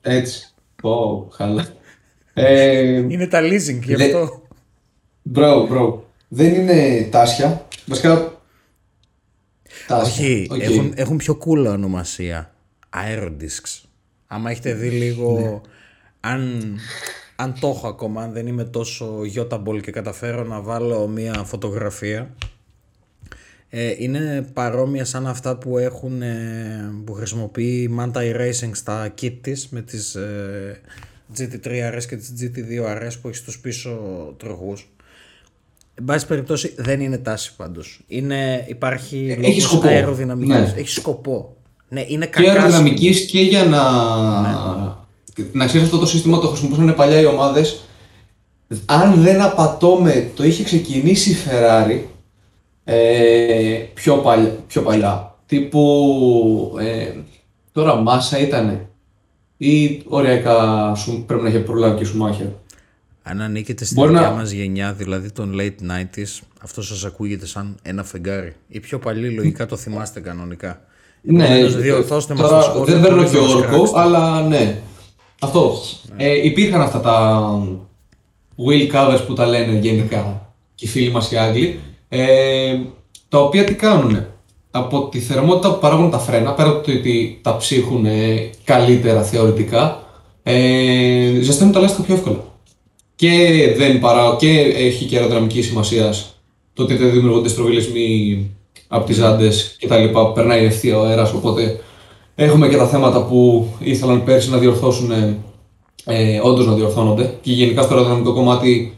Έτσι. 0.00 0.52
Πω, 0.82 1.28
χαλά. 1.32 1.66
Ε, 2.34 2.88
είναι 2.88 3.26
τα 3.26 3.40
leasing 3.40 3.80
γι' 3.82 3.94
αυτό. 3.94 4.42
Bro, 5.22 5.66
bro. 5.66 6.04
Δεν 6.28 6.54
είναι 6.54 7.08
τάσια. 7.10 7.66
Βασικά. 7.86 8.37
Τάσια. 9.86 10.24
Όχι, 10.26 10.48
okay. 10.50 10.60
έχουν, 10.60 10.92
έχουν 10.96 11.16
πιο 11.16 11.38
cool 11.44 11.66
ονομασία. 11.66 12.54
Aerodiscs. 12.90 13.82
Άμα 14.26 14.50
έχετε 14.50 14.74
δει 14.74 14.88
λίγο. 14.88 15.38
Ναι. 15.38 15.60
Αν, 16.20 16.74
αν 17.36 17.54
το 17.60 17.68
έχω 17.68 17.88
ακόμα, 17.88 18.22
αν 18.22 18.32
δεν 18.32 18.46
είμαι 18.46 18.64
τόσο 18.64 19.24
γιώταμπολ 19.24 19.80
και 19.80 19.90
καταφέρω 19.90 20.44
να 20.44 20.60
βάλω 20.60 21.06
μία 21.06 21.32
φωτογραφία 21.44 22.34
ε, 23.70 23.94
είναι 23.98 24.48
παρόμοια 24.52 25.04
σαν 25.04 25.26
αυτά 25.26 25.56
που, 25.56 25.78
έχουν, 25.78 26.22
ε, 26.22 26.92
που 27.04 27.12
χρησιμοποιεί 27.12 27.82
η 27.82 27.96
Manta 27.98 28.36
Racing 28.36 28.70
στα 28.72 29.14
kit 29.20 29.38
της 29.40 29.68
με 29.68 29.82
τις 29.82 30.14
ε, 30.14 30.80
GT3RS 31.38 32.02
και 32.08 32.16
τις 32.16 32.32
GT2RS 32.40 33.12
που 33.22 33.28
έχει 33.28 33.36
στους 33.36 33.60
πίσω 33.60 33.98
τροχούς. 34.38 34.88
Εν 35.98 36.04
πάση 36.04 36.26
περιπτώσει 36.26 36.74
δεν 36.76 37.00
είναι 37.00 37.18
τάση 37.18 37.56
πάντως. 37.56 38.00
Είναι, 38.06 38.64
υπάρχει 38.68 39.36
ε, 39.40 39.46
έχει 39.46 39.60
σκοπό. 39.60 39.86
αεροδυναμικής. 39.86 40.56
Ναι. 40.56 40.74
Έχει 40.76 40.88
σκοπό. 40.88 41.56
Ναι, 41.88 42.04
είναι 42.06 42.26
και 42.26 42.48
αεροδυναμικής 42.50 43.26
και 43.26 43.40
για 43.40 43.64
να... 43.64 43.82
Ναι. 44.40 45.44
Να 45.52 45.66
ξέρεις 45.66 45.86
αυτό 45.86 45.98
το 45.98 46.06
σύστημα 46.06 46.38
το 46.38 46.46
χρησιμοποιούσαν 46.46 46.94
παλιά 46.94 47.20
οι 47.20 47.24
ομάδες. 47.24 47.80
Αν 48.84 49.22
δεν 49.22 49.40
απατώμε, 49.40 50.30
το 50.34 50.44
είχε 50.44 50.62
ξεκινήσει 50.62 51.30
η 51.30 51.36
Ferrari 51.46 52.00
ε, 52.84 53.74
πιο, 53.94 54.16
παλιά, 54.16 54.56
πιο 54.66 54.82
παλιά. 54.82 55.34
Τύπου 55.46 56.76
ε, 56.80 57.12
τώρα 57.72 57.94
μάσα 57.94 58.38
ήτανε 58.38 58.88
ή 59.56 60.02
οριακά 60.08 60.92
σου, 60.94 61.24
πρέπει 61.26 61.42
να 61.42 61.48
έχει 61.48 61.58
προλάβει 61.58 61.98
και 61.98 62.04
Σουμάχερ. 62.04 62.46
Αν 63.30 63.40
ανήκετε 63.40 63.84
στην 63.84 64.06
δικιά 64.06 64.20
να... 64.20 64.30
μας 64.30 64.50
γενιά, 64.50 64.92
δηλαδή 64.92 65.30
των 65.30 65.54
late 65.60 65.90
90s, 65.90 66.40
αυτό 66.60 66.82
σας 66.82 67.04
ακούγεται 67.04 67.46
σαν 67.46 67.76
ένα 67.82 68.04
φεγγάρι. 68.04 68.54
Οι 68.68 68.80
πιο 68.80 68.98
παλιοί 68.98 69.32
λογικά 69.36 69.66
το 69.66 69.76
θυμάστε 69.76 70.20
κανονικά. 70.20 70.80
Ναι, 71.22 71.66
διορθώστε 71.66 72.34
τώρα 72.34 72.56
μας 72.56 72.84
δεν 72.84 73.00
παίρνω 73.00 73.24
και 73.24 73.36
όρκο, 73.36 73.92
αλλά 73.94 74.40
ναι. 74.42 74.78
Αυτό. 75.40 75.76
Ναι. 76.16 76.24
Ε, 76.24 76.46
υπήρχαν 76.46 76.80
αυτά 76.80 77.00
τα 77.00 77.42
wheel 78.56 78.94
covers 78.94 79.20
που 79.26 79.34
τα 79.34 79.46
λένε 79.46 79.78
γενικά 79.78 80.52
και 80.74 80.84
οι 80.84 80.88
φίλοι 80.88 81.10
μας 81.10 81.30
οι 81.30 81.36
Άγγλοι 81.36 81.80
ε, 82.08 82.78
τα 83.28 83.38
οποία 83.38 83.64
τι 83.64 83.74
κάνουν. 83.74 84.26
Από 84.70 85.08
τη 85.08 85.18
θερμότητα 85.18 85.72
που 85.72 85.78
παράγουν 85.78 86.10
τα 86.10 86.18
φρένα, 86.18 86.52
πέρα 86.52 86.68
από 86.68 86.86
το 86.86 86.92
ότι 86.92 87.38
τα 87.42 87.56
ψύχουν 87.56 88.06
ε, 88.06 88.50
καλύτερα 88.64 89.22
θεωρητικά, 89.22 90.02
ε, 90.42 91.38
ζεσταίνουν 91.40 91.72
τα 91.72 91.80
λάστιχα 91.80 92.02
πιο 92.02 92.14
εύκολα. 92.14 92.44
Και, 93.18 93.30
δεν 93.76 93.98
παρά, 93.98 94.36
και 94.38 94.50
έχει 94.60 95.04
και 95.04 95.16
αεροδυναμική 95.16 95.62
σημασίας 95.62 96.40
το 96.72 96.82
ότι 96.82 96.94
δεν 96.94 97.10
δημιουργούνται 97.10 97.48
στροβιλισμοί 97.48 98.50
από 98.88 99.06
τις 99.06 99.16
ζάντε 99.16 99.48
κτλ. 99.78 100.18
Περνάει 100.34 100.64
ευθεία 100.64 100.98
ο 100.98 101.04
αέρας. 101.04 101.32
Οπότε 101.32 101.80
έχουμε 102.34 102.68
και 102.68 102.76
τα 102.76 102.86
θέματα 102.86 103.24
που 103.24 103.68
ήθελαν 103.78 104.24
πέρσι 104.24 104.50
να 104.50 104.58
διορθώσουν, 104.58 105.10
ε, 106.04 106.40
όντως 106.42 106.66
να 106.66 106.74
διορθώνονται. 106.74 107.34
Και 107.40 107.52
γενικά 107.52 107.82
στο 107.82 107.94
αεροδυναμικό 107.94 108.32
κομμάτι 108.32 108.92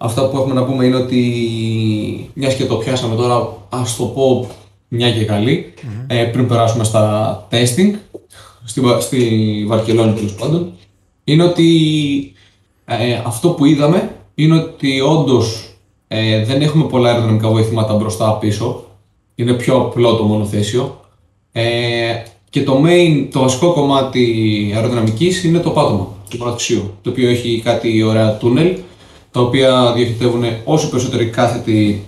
Αυτά 0.00 0.28
που 0.28 0.36
έχουμε 0.36 0.54
να 0.54 0.64
πούμε 0.64 0.84
είναι 0.84 0.96
ότι 0.96 2.30
μιας 2.34 2.54
και 2.54 2.64
το 2.64 2.76
πιάσαμε 2.76 3.14
τώρα, 3.16 3.66
ας 3.68 3.96
το 3.96 4.04
πω 4.04 4.48
μια 4.88 5.12
και 5.12 5.24
καλη 5.24 5.74
ε, 6.06 6.24
πριν 6.24 6.46
περάσουμε 6.46 6.84
στα 6.84 7.46
testing, 7.50 7.94
στη, 8.64 8.82
στη 9.00 9.64
Βαρκελόνη 9.68 10.12
τέλος 10.12 10.34
πάντων, 10.34 10.72
είναι 11.24 11.42
ότι 11.42 12.32
ε, 12.88 13.22
αυτό 13.26 13.48
που 13.48 13.64
είδαμε 13.64 14.16
είναι 14.34 14.54
ότι 14.54 15.00
όντως 15.00 15.74
ε, 16.08 16.44
δεν 16.44 16.62
έχουμε 16.62 16.84
πολλά 16.84 17.08
αεροδυναμικά 17.08 17.48
βοηθήματα 17.48 17.94
μπροστά 17.94 18.32
πίσω. 18.32 18.84
Είναι 19.34 19.52
πιο 19.52 19.76
απλό 19.76 20.16
το 20.16 20.22
μονοθέσιο. 20.22 21.00
Ε, 21.52 22.22
και 22.50 22.62
το 22.62 22.82
main, 22.86 23.28
το 23.32 23.40
βασικό 23.40 23.72
κομμάτι 23.72 24.72
αεροδυναμικής 24.74 25.44
είναι 25.44 25.58
το 25.58 25.70
πάτωμα 25.70 26.08
του 26.30 26.38
μονοθεσίου, 26.38 26.94
το 27.02 27.10
οποίο 27.10 27.28
έχει 27.28 27.60
κάτι 27.64 28.02
ωραία 28.02 28.36
τούνελ 28.36 28.76
τα 29.30 29.40
οποία 29.40 29.92
διοχετεύουν 29.92 30.44
όσο 30.64 30.90
περισσότερη 30.90 31.26
κάθετη 31.26 32.04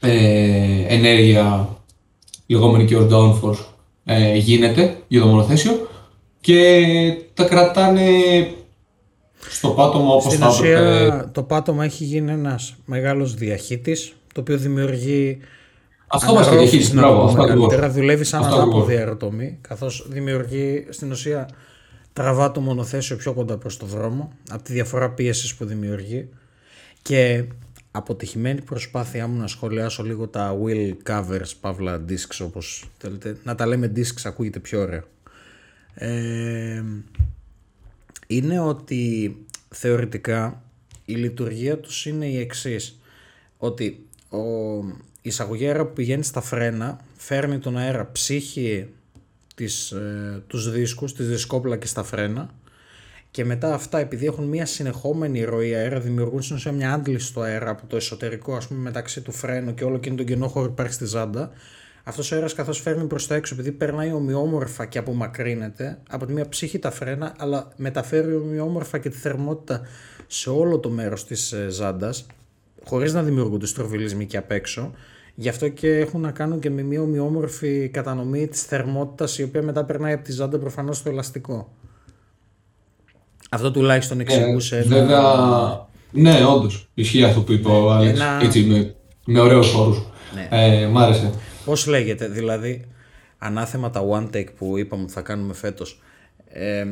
ε, 0.00 0.84
ενέργεια, 0.88 1.68
λεγόμενη 2.46 2.84
και 2.84 2.96
downforce, 3.10 3.64
ε, 4.04 4.36
γίνεται 4.36 4.96
για 5.08 5.20
το 5.20 5.26
μονοθέσιο 5.26 5.88
και 6.40 6.82
τα 7.34 7.44
κρατάνε 7.44 8.02
στο 9.48 9.68
πάτωμα 9.68 10.12
όπως 10.12 10.32
Στην 10.32 10.44
θα 10.44 10.48
ουσία, 10.48 11.30
το 11.32 11.42
πάτωμα 11.42 11.84
έχει 11.84 12.04
γίνει 12.04 12.32
ένας 12.32 12.74
μεγάλος 12.84 13.34
διαχύτης, 13.34 14.14
το 14.34 14.40
οποίο 14.40 14.56
δημιουργεί 14.56 15.38
αυτό 16.06 16.34
μας 16.34 16.48
και 16.48 16.56
διαχείριση, 16.56 16.94
μπράβο, 16.94 17.24
αυτό 17.24 17.42
καλύτερα. 17.42 17.90
Δουλεύει 17.90 18.24
σαν 18.24 18.44
ανάποδη 18.44 18.96
αεροτομή, 18.96 19.58
καθώς 19.60 20.06
δημιουργεί 20.08 20.86
στην 20.88 21.10
ουσία 21.10 21.48
τραβά 22.12 22.52
το 22.52 22.60
μονοθέσιο 22.60 23.16
πιο 23.16 23.32
κοντά 23.32 23.56
προς 23.56 23.76
το 23.76 23.86
δρόμο, 23.86 24.32
από 24.50 24.62
τη 24.62 24.72
διαφορά 24.72 25.10
πίεσης 25.10 25.54
που 25.54 25.64
δημιουργεί 25.64 26.28
και 27.02 27.44
αποτυχημένη 27.90 28.60
προσπάθειά 28.60 29.26
μου 29.26 29.40
να 29.40 29.46
σχολιάσω 29.46 30.02
λίγο 30.02 30.28
τα 30.28 30.56
wheel 30.64 30.92
covers, 31.10 31.52
παύλα 31.60 32.04
discs 32.08 32.44
όπως 32.44 32.84
θέλετε. 32.98 33.36
Να 33.44 33.54
τα 33.54 33.66
λέμε 33.66 33.92
discs 33.96 34.20
ακούγεται 34.24 34.58
πιο 34.58 34.80
ωραίο. 34.80 35.02
Ε, 35.94 36.82
είναι 38.30 38.60
ότι 38.60 39.36
θεωρητικά 39.68 40.62
η 41.04 41.14
λειτουργία 41.14 41.78
τους 41.78 42.06
είναι 42.06 42.26
η 42.26 42.38
εξής. 42.38 43.00
Ότι 43.56 44.06
ο, 44.28 44.38
η 45.22 45.28
εισαγωγή 45.28 45.66
αέρα 45.66 45.86
που 45.86 45.92
πηγαίνει 45.92 46.24
στα 46.24 46.40
φρένα 46.40 47.00
φέρνει 47.16 47.58
τον 47.58 47.76
αέρα 47.76 48.12
ψύχει 48.12 48.88
τις, 49.54 49.90
ε, 49.90 50.42
τους 50.46 50.70
δίσκους, 50.70 51.14
τις 51.14 51.28
δισκόπλακες 51.28 51.90
στα 51.90 52.02
φρένα 52.02 52.54
και 53.30 53.44
μετά 53.44 53.74
αυτά, 53.74 53.98
επειδή 53.98 54.26
έχουν 54.26 54.44
μια 54.44 54.66
συνεχόμενη 54.66 55.44
ροή 55.44 55.74
αέρα, 55.74 56.00
δημιουργούν 56.00 56.42
στην 56.42 56.56
ουσία 56.56 56.72
μια 56.72 56.92
άντληση 56.92 57.26
στο 57.26 57.40
αέρα 57.40 57.70
από 57.70 57.86
το 57.86 57.96
εσωτερικό, 57.96 58.54
ας 58.54 58.66
πούμε, 58.66 58.80
μεταξύ 58.80 59.20
του 59.20 59.32
φρένου 59.32 59.74
και 59.74 59.84
όλο 59.84 59.98
και 59.98 60.10
τον 60.10 60.26
κενό 60.26 60.48
χώρο 60.48 60.66
που 60.66 60.72
υπάρχει 60.72 60.92
στη 60.92 61.04
ζάντα. 61.04 61.50
Αυτός 62.04 62.32
ο 62.32 62.34
αέρας 62.34 62.54
καθώς 62.54 62.80
φέρνει 62.80 63.04
προς 63.04 63.26
τα 63.26 63.34
έξω, 63.34 63.54
επειδή 63.54 63.72
περνάει 63.72 64.12
ομοιόμορφα 64.12 64.86
και 64.86 64.98
απομακρύνεται, 64.98 65.98
από 66.10 66.26
τη 66.26 66.32
μία 66.32 66.48
ψύχη 66.48 66.78
τα 66.78 66.90
φρένα, 66.90 67.34
αλλά 67.38 67.68
μεταφέρει 67.76 68.34
ομοιόμορφα 68.34 68.98
και 68.98 69.08
τη 69.08 69.16
θερμότητα 69.16 69.80
σε 70.26 70.50
όλο 70.50 70.78
το 70.78 70.88
μέρος 70.88 71.24
της 71.26 71.52
ε, 71.52 71.66
ζάντας, 71.70 72.26
χωρίς 72.84 73.12
να 73.12 73.22
δημιουργούνται 73.22 73.66
στροβιλισμοί 73.66 74.26
και 74.26 74.36
απ' 74.36 74.50
έξω. 74.50 74.90
Γι' 75.34 75.48
αυτό 75.48 75.68
και 75.68 75.88
έχουν 75.98 76.20
να 76.20 76.30
κάνουν 76.30 76.60
και 76.60 76.70
με 76.70 76.82
μια 76.82 77.00
ομοιόμορφη 77.00 77.88
κατανομή 77.88 78.46
της 78.48 78.62
θερμότητας 78.62 79.38
η 79.38 79.42
οποία 79.42 79.62
μετά 79.62 79.84
περνάει 79.84 80.12
από 80.12 80.24
τη 80.24 80.32
ζάντα 80.32 80.58
προφανώς 80.58 80.96
στο 80.96 81.10
ελαστικό. 81.10 81.72
Αυτό 83.50 83.70
τουλάχιστον 83.70 84.18
Ε, 84.18 84.22
εξηγούσε. 84.22 84.76
ένα- 84.76 84.96
βέβαια, 84.96 85.88
ναι, 86.12 86.44
όντως. 86.44 86.88
Ισχύει 86.94 87.24
αυτό 87.24 87.40
που 87.42 87.52
είπε 87.52 87.68
ο 87.68 87.92
Άλεξ. 87.92 88.20
ένα- 88.20 88.40
Έτσι, 88.42 88.62
με, 88.64 88.94
με 89.26 89.40
ωραίους 89.40 89.74
όρους. 89.74 90.06
Ναι. 90.34 90.48
Ε, 90.50 90.86
μ' 90.86 90.98
άρεσε. 90.98 91.30
Πώς 91.70 91.86
λέγεται, 91.86 92.28
δηλαδή, 92.28 92.84
ανάθεμα 93.38 93.90
τα 93.90 94.00
one 94.10 94.36
take 94.36 94.54
που 94.54 94.78
είπαμε 94.78 95.02
ότι 95.02 95.12
θα 95.12 95.20
κάνουμε 95.20 95.54
φέτος. 95.54 96.02
Ε, 96.48 96.86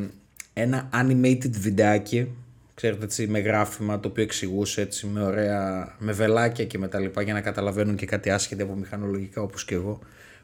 ένα 0.53 0.89
animated 0.93 1.51
βιντεάκι, 1.51 2.29
ξέρετε 2.75 3.05
έτσι, 3.05 3.27
με 3.27 3.39
γράφημα 3.39 4.01
το 4.01 4.09
οποίο 4.09 4.23
εξηγούσε 4.23 4.81
έτσι 4.81 5.07
με 5.07 5.23
ωραία, 5.23 5.95
με 5.99 6.13
βελάκια 6.13 6.65
και 6.65 6.79
με 6.79 6.89
τα 6.89 6.99
λοιπά 6.99 7.23
για 7.23 7.33
να 7.33 7.41
καταλαβαίνουν 7.41 7.97
και 7.97 8.07
κάτι 8.07 8.31
άσχετο 8.31 8.65
από 8.65 8.75
μηχανολογικά 8.75 9.43
όπως 9.43 9.65
και 9.65 9.75
εγώ, 9.75 9.99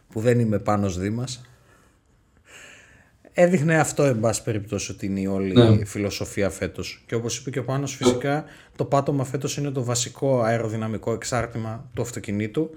που 0.08 0.20
δεν 0.20 0.38
είμαι 0.40 0.58
πάνω 0.58 0.88
Δήμας. 0.88 1.42
Έδειχνε 3.32 3.78
αυτό, 3.78 4.02
εν 4.02 4.20
πάση 4.20 4.42
περιπτώσει, 4.42 4.92
ότι 4.92 5.06
είναι 5.06 5.20
η 5.20 5.26
όλη 5.26 5.52
Ναι. 5.52 5.84
φιλοσοφία 5.84 6.50
φέτος. 6.50 7.04
Και 7.06 7.14
όπως 7.14 7.38
είπε 7.38 7.50
και 7.50 7.58
ο 7.58 7.64
Πάνος, 7.64 7.94
φυσικά 7.94 8.44
το 8.76 8.84
πάτωμα 8.84 9.24
φέτος 9.24 9.56
είναι 9.56 9.70
το 9.70 9.84
βασικό 9.84 10.42
αεροδυναμικό 10.42 11.12
εξάρτημα 11.12 11.90
του 11.94 12.02
αυτοκινήτου 12.02 12.70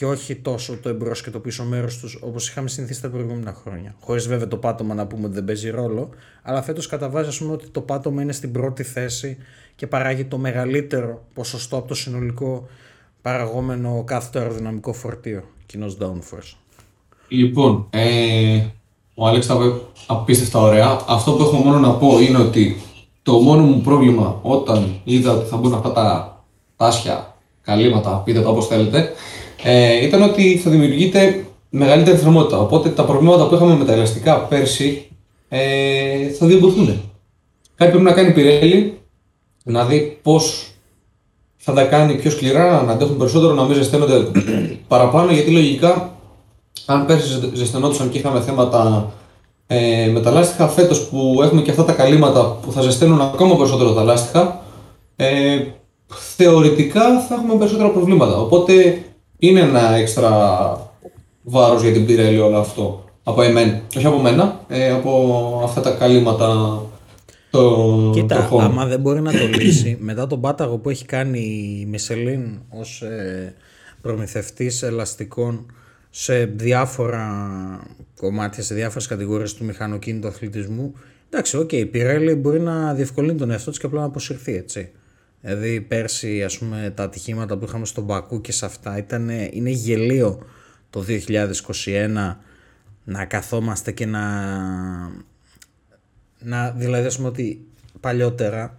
και 0.00 0.06
όχι 0.06 0.34
τόσο 0.34 0.76
το 0.82 0.88
εμπρός 0.88 1.22
και 1.22 1.30
το 1.30 1.38
πίσω 1.38 1.64
μέρος 1.64 1.98
τους 1.98 2.18
όπως 2.22 2.48
είχαμε 2.48 2.68
συνηθίσει 2.68 3.02
τα 3.02 3.08
προηγούμενα 3.08 3.52
χρόνια. 3.62 3.94
Χωρίς 4.00 4.26
βέβαια 4.26 4.48
το 4.48 4.56
πάτωμα 4.56 4.94
να 4.94 5.06
πούμε 5.06 5.24
ότι 5.24 5.34
δεν 5.34 5.44
παίζει 5.44 5.70
ρόλο, 5.70 6.08
αλλά 6.42 6.62
φέτος 6.62 6.86
κατά 6.86 7.08
βάση 7.08 7.28
ας 7.28 7.38
πούμε 7.38 7.52
ότι 7.52 7.68
το 7.68 7.80
πάτωμα 7.80 8.22
είναι 8.22 8.32
στην 8.32 8.52
πρώτη 8.52 8.82
θέση 8.82 9.36
και 9.76 9.86
παράγει 9.86 10.24
το 10.24 10.38
μεγαλύτερο 10.38 11.22
ποσοστό 11.34 11.76
από 11.76 11.88
το 11.88 11.94
συνολικό 11.94 12.68
παραγόμενο 13.22 14.04
κάθετο 14.06 14.38
αεροδυναμικό 14.38 14.92
φορτίο, 14.92 15.42
κοινός 15.66 15.96
downforce. 16.00 16.54
Λοιπόν, 17.28 17.86
ε, 17.90 18.64
ο 19.14 19.26
Άλεξ 19.26 19.46
τα 19.46 19.54
είπε 19.54 19.80
απίστευτα 20.06 20.58
ωραία. 20.58 21.00
Αυτό 21.08 21.32
που 21.32 21.42
έχω 21.42 21.56
μόνο 21.56 21.78
να 21.78 21.90
πω 21.90 22.18
είναι 22.20 22.38
ότι 22.38 22.76
το 23.22 23.32
μόνο 23.32 23.62
μου 23.62 23.80
πρόβλημα 23.80 24.38
όταν 24.42 25.00
είδα 25.04 25.32
ότι 25.32 25.48
θα 25.48 25.56
μπουν 25.56 25.74
αυτά 25.74 25.92
τα 25.92 26.38
τάσια, 26.76 27.36
καλύματα, 27.62 28.22
πείτε 28.24 28.40
τα 28.40 28.48
όπως 28.48 28.66
θέλετε, 28.66 29.12
ε, 29.62 30.04
ήταν 30.04 30.22
ότι 30.22 30.56
θα 30.56 30.70
δημιουργείται 30.70 31.44
μεγαλύτερη 31.70 32.16
θερμότητα. 32.16 32.58
Οπότε 32.60 32.88
τα 32.88 33.04
προβλήματα 33.04 33.48
που 33.48 33.54
είχαμε 33.54 33.76
με 33.76 33.84
τα 33.84 33.92
ελαστικά 33.92 34.38
πέρσι 34.38 35.08
ε, 35.48 36.28
θα 36.28 36.46
διωγγωθούν. 36.46 36.86
Κάτι 37.74 37.90
πρέπει 37.90 38.04
να 38.04 38.12
κάνει 38.12 38.28
η 38.28 38.32
Πιρέλη, 38.32 38.98
να 39.64 39.84
δει 39.84 40.18
πώς 40.22 40.70
θα 41.56 41.72
τα 41.72 41.84
κάνει 41.84 42.14
πιο 42.14 42.30
σκληρά, 42.30 42.82
να 42.82 42.92
αντέχουν 42.92 43.16
περισσότερο, 43.16 43.54
να 43.54 43.64
μην 43.64 43.74
ζεσταίνονται 43.74 44.26
παραπάνω, 44.88 45.32
γιατί 45.32 45.50
λογικά 45.50 46.14
αν 46.86 47.06
πέρσι 47.06 47.28
ζε- 47.28 47.54
ζεσθενόντουσαν 47.54 48.10
και 48.10 48.18
είχαμε 48.18 48.40
θέματα 48.40 49.12
ε, 49.66 50.10
με 50.12 50.20
τα 50.20 50.30
λάστιχα, 50.30 50.68
φέτος 50.68 51.08
που 51.08 51.40
έχουμε 51.42 51.62
και 51.62 51.70
αυτά 51.70 51.84
τα 51.84 51.92
καλύματα 51.92 52.58
που 52.62 52.72
θα 52.72 52.80
ζεσταίνουν 52.80 53.20
ακόμα 53.20 53.56
περισσότερο 53.56 53.92
τα 53.92 54.02
λάστιχα, 54.02 54.60
ε, 55.16 55.58
θεωρητικά 56.36 57.20
θα 57.20 57.34
έχουμε 57.34 57.54
περισσότερα 57.54 57.90
προβλήματα. 57.90 58.36
Οπότε 58.40 59.04
είναι 59.40 59.60
ένα 59.60 59.94
έξτρα 59.94 60.30
βάρος 61.42 61.82
για 61.82 61.92
την 61.92 62.06
Pirelli 62.08 62.40
όλο 62.44 62.58
αυτό. 62.58 63.04
Από 63.22 63.42
εμένα, 63.42 63.80
όχι 63.96 64.06
από 64.06 64.18
μένα, 64.18 64.60
ε, 64.68 64.90
από 64.90 65.60
αυτά 65.64 65.80
τα 65.80 65.90
καλύματα 65.90 66.80
των 67.50 68.12
Κοίτα, 68.12 68.34
τροχών. 68.36 68.64
άμα 68.64 68.86
δεν 68.86 69.00
μπορεί 69.00 69.20
να 69.20 69.32
το 69.32 69.46
λύσει, 69.46 69.96
μετά 70.10 70.26
τον 70.26 70.40
πάταγο 70.40 70.78
που 70.78 70.90
έχει 70.90 71.04
κάνει 71.04 71.38
η 71.80 71.86
Μισελίν 71.86 72.58
ως 72.68 73.02
ε, 73.02 73.54
προμηθευτής 74.00 74.82
ελαστικών 74.82 75.72
σε 76.10 76.44
διάφορα 76.44 77.26
κομμάτια, 78.16 78.62
σε 78.62 78.74
διάφορες 78.74 79.06
κατηγορίες 79.06 79.54
του 79.54 79.64
μηχανοκίνητου 79.64 80.28
αθλητισμού, 80.28 80.92
εντάξει, 81.30 81.56
οκ, 81.56 81.72
η 81.72 81.90
Pirelli 81.94 82.34
μπορεί 82.38 82.60
να 82.60 82.94
διευκολύνει 82.94 83.38
τον 83.38 83.50
εαυτό 83.50 83.70
της 83.70 83.78
και 83.78 83.86
απλά 83.86 84.00
να 84.00 84.06
αποσυρθεί, 84.06 84.56
έτσι. 84.56 84.90
Δηλαδή 85.40 85.80
πέρσι 85.80 86.44
ας 86.44 86.58
πούμε 86.58 86.92
τα 86.96 87.02
ατυχήματα 87.02 87.58
που 87.58 87.64
είχαμε 87.64 87.86
στο 87.86 88.04
Μπακού 88.04 88.40
και 88.40 88.52
σε 88.52 88.66
αυτά 88.66 88.98
ήταν, 88.98 89.28
είναι 89.28 89.70
γελοίο 89.70 90.46
το 90.90 91.04
2021 91.84 92.36
να 93.04 93.24
καθόμαστε 93.24 93.92
και 93.92 94.06
να 94.06 94.20
να, 96.40 96.70
δηλαδή, 96.70 97.06
ας 97.06 97.16
πούμε 97.16 97.28
ότι 97.28 97.66
παλιότερα 98.00 98.78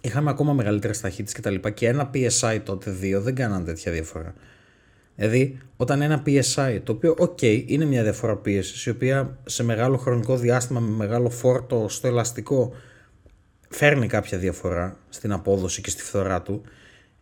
είχαμε 0.00 0.30
ακόμα 0.30 0.52
μεγαλύτερες 0.52 1.00
ταχύτητες 1.00 1.32
και 1.32 1.40
τα 1.40 1.50
λοιπά 1.50 1.70
και 1.70 1.88
ένα 1.88 2.10
PSI 2.14 2.60
τότε 2.64 2.90
δύο 2.90 3.20
δεν 3.20 3.34
κάναν 3.34 3.64
τέτοια 3.64 3.92
διαφορά. 3.92 4.34
Δηλαδή, 5.16 5.58
όταν 5.76 6.02
ένα 6.02 6.22
PSI, 6.26 6.80
το 6.84 6.92
οποίο, 6.92 7.14
οκ, 7.18 7.42
είναι 7.42 7.84
μια 7.84 8.02
διαφορά 8.02 8.36
πίεσης, 8.36 8.84
η 8.84 8.90
οποία 8.90 9.38
σε 9.44 9.62
μεγάλο 9.62 9.96
χρονικό 9.96 10.36
διάστημα 10.36 10.80
με 10.80 10.96
μεγάλο 10.96 11.30
φόρτο 11.30 11.86
στο 11.88 12.06
ελαστικό 12.06 12.72
φέρνει 13.68 14.06
κάποια 14.06 14.38
διαφορά 14.38 14.96
στην 15.08 15.32
απόδοση 15.32 15.80
και 15.80 15.90
στη 15.90 16.02
φθορά 16.02 16.42
του. 16.42 16.62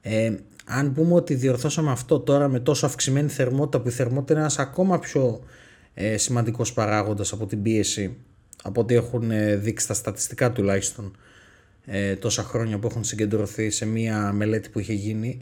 Ε, 0.00 0.34
αν 0.64 0.92
πούμε 0.92 1.14
ότι 1.14 1.34
διορθώσαμε 1.34 1.90
αυτό 1.90 2.20
τώρα 2.20 2.48
με 2.48 2.60
τόσο 2.60 2.86
αυξημένη 2.86 3.28
θερμότητα, 3.28 3.80
που 3.80 3.88
η 3.88 3.92
θερμότητα 3.92 4.32
είναι 4.32 4.42
ένας 4.42 4.58
ακόμα 4.58 4.98
πιο 4.98 5.44
ε, 5.94 6.16
σημαντικός 6.16 6.72
παράγοντας 6.72 7.32
από 7.32 7.46
την 7.46 7.62
πίεση, 7.62 8.16
από 8.62 8.80
ό,τι 8.80 8.94
έχουν 8.94 9.30
ε, 9.30 9.56
δείξει 9.56 9.86
τα 9.86 9.94
στατιστικά 9.94 10.52
τουλάχιστον 10.52 11.16
ε, 11.84 12.16
τόσα 12.16 12.42
χρόνια 12.42 12.78
που 12.78 12.86
έχουν 12.86 13.04
συγκεντρωθεί 13.04 13.70
σε 13.70 13.86
μία 13.86 14.32
μελέτη 14.32 14.68
που 14.68 14.78
είχε 14.78 14.92
γίνει, 14.92 15.40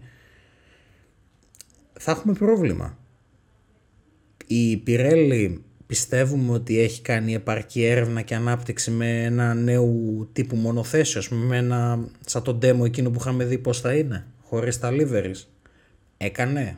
θα 1.92 2.10
έχουμε 2.10 2.32
πρόβλημα. 2.32 2.98
Η 4.46 4.82
Pirelli 4.86 5.56
πιστεύουμε 5.90 6.52
ότι 6.52 6.80
έχει 6.80 7.02
κάνει 7.02 7.34
επαρκή 7.34 7.84
έρευνα 7.84 8.22
και 8.22 8.34
ανάπτυξη 8.34 8.90
με 8.90 9.24
ένα 9.24 9.54
νέου 9.54 10.28
τύπου 10.32 10.56
μονοθέσιο, 10.56 11.20
ας 11.20 11.28
πούμε, 11.28 11.44
με 11.44 11.56
ένα, 11.56 11.98
σαν 12.26 12.42
το 12.42 12.58
demo 12.62 12.84
εκείνο 12.84 13.10
που 13.10 13.18
είχαμε 13.20 13.44
δει 13.44 13.58
πώς 13.58 13.80
θα 13.80 13.94
είναι, 13.94 14.26
χωρίς 14.44 14.78
τα 14.78 14.90
liveries. 14.92 15.44
Έκανε. 16.16 16.76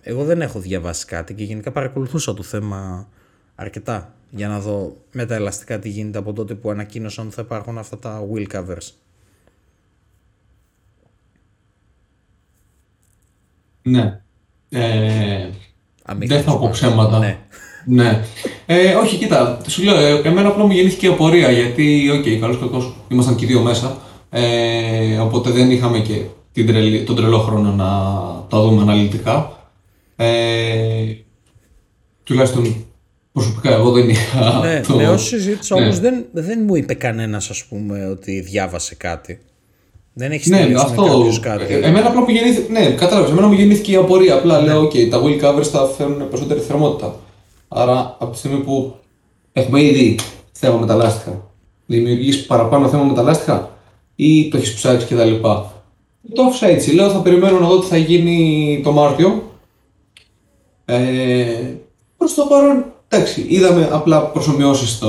Εγώ 0.00 0.24
δεν 0.24 0.40
έχω 0.40 0.60
διαβάσει 0.60 1.06
κάτι 1.06 1.34
και 1.34 1.44
γενικά 1.44 1.72
παρακολουθούσα 1.72 2.34
το 2.34 2.42
θέμα 2.42 3.08
αρκετά 3.54 4.14
για 4.30 4.48
να 4.48 4.60
δω 4.60 4.96
με 5.12 5.26
τα 5.26 5.34
ελαστικά 5.34 5.78
τι 5.78 5.88
γίνεται 5.88 6.18
από 6.18 6.32
τότε 6.32 6.54
που 6.54 6.70
ανακοίνωσαν 6.70 7.26
ότι 7.26 7.34
θα 7.34 7.42
υπάρχουν 7.42 7.78
αυτά 7.78 7.98
τα 7.98 8.28
wheel 8.32 8.46
covers. 8.52 8.90
Ναι. 13.82 14.20
Ε, 14.68 15.50
Αμήχανος 16.04 16.42
δεν 16.44 16.52
θα 16.52 16.52
πω 16.52 16.58
μάλλον. 16.58 16.70
ψέματα. 16.72 17.18
Ναι. 17.18 17.39
Ναι. 17.84 18.24
Ε, 18.66 18.94
όχι, 18.94 19.16
κοίτα, 19.16 19.60
σου 19.66 19.82
λέω, 19.82 19.96
ε, 19.96 20.20
εμένα 20.24 20.48
απλά 20.48 20.64
μου 20.66 20.72
γεννήθηκε 20.72 21.06
η 21.06 21.08
απορία 21.08 21.50
γιατί, 21.50 22.10
ok, 22.10 22.24
okay, 22.24 22.38
καλώς 22.40 22.58
κακώς, 22.58 22.94
ήμασταν 23.08 23.34
και 23.34 23.44
οι 23.44 23.48
δύο 23.48 23.60
μέσα. 23.60 23.96
Ε, 24.30 25.18
οπότε 25.18 25.50
δεν 25.50 25.70
είχαμε 25.70 25.98
και 25.98 26.20
την 26.52 26.66
τρελή- 26.66 27.06
τον 27.06 27.16
τρελό 27.16 27.38
χρόνο 27.38 27.70
να 27.72 27.86
τα 28.48 28.62
δούμε 28.62 28.82
αναλυτικά. 28.82 29.52
Ε, 30.16 30.26
τουλάχιστον 32.24 32.84
προσωπικά 33.32 33.72
εγώ 33.72 33.90
δεν 33.90 34.08
είχα. 34.08 34.58
Ναι, 34.64 34.80
το... 34.80 34.94
με 34.96 35.08
όσοι 35.08 35.26
συζήτησα 35.26 35.74
ναι. 35.78 35.82
όμως 35.84 36.00
δεν, 36.00 36.24
δεν 36.32 36.64
μου 36.66 36.74
είπε 36.76 36.94
κανένας 36.94 37.50
ας 37.50 37.64
πούμε 37.64 38.06
ότι 38.06 38.40
διάβασε 38.40 38.94
κάτι. 38.94 39.38
Δεν 40.12 40.30
έχεις 40.32 40.46
Ναι, 40.46 40.56
στείλει 40.56 40.74
αυτό. 40.74 41.02
κάποιος 41.02 41.40
κάτι. 41.40 41.74
Ε, 41.74 41.76
Εμένα 41.76 42.06
απλά 42.06 42.20
μου 42.20 42.28
γεννήθηκε. 42.28 42.72
Ναι, 42.72 42.90
κατάλαβες. 42.90 43.30
Εμένα 43.30 43.46
μου 43.46 43.52
γεννήθηκε 43.52 43.92
η 43.92 43.96
απορία. 43.96 44.34
Απλά 44.34 44.60
λέω: 44.60 44.82
OK, 44.82 45.08
τα 45.10 45.22
wheel 45.22 45.44
covers 45.44 45.64
θα 45.64 45.86
φέρουν 45.86 46.28
περισσότερη 46.28 46.60
θερμότητα. 46.60 47.14
Άρα, 47.72 48.16
από 48.18 48.32
τη 48.32 48.38
στιγμή 48.38 48.58
που 48.58 48.94
έχουμε 49.52 49.82
ήδη 49.82 50.18
θέμα 50.52 50.76
με 50.78 50.86
τα 50.86 50.94
λάστιχα, 50.94 51.40
δημιουργείς 51.86 52.46
παραπάνω 52.46 52.88
θέμα 52.88 53.02
με 53.02 53.14
τα 53.14 53.22
λάστιχα 53.22 53.70
ή 54.16 54.48
το 54.48 54.56
έχεις 54.56 54.74
ψάξει 54.74 55.06
κτλ. 55.06 55.34
Το 56.34 56.42
άφησα 56.42 56.66
έτσι. 56.66 56.94
Λέω: 56.94 57.10
Θα 57.10 57.18
περιμένω 57.20 57.58
να 57.58 57.66
δω 57.68 57.78
τι 57.80 57.86
θα 57.86 57.96
γίνει 57.96 58.80
το 58.84 58.92
Μάρτιο. 58.92 59.42
Ε, 60.84 61.74
Προς 62.16 62.34
το 62.34 62.44
παρόν, 62.48 62.84
εντάξει, 63.08 63.46
είδαμε 63.48 63.88
απλά 63.92 64.20
προσομοιώσεις 64.26 65.00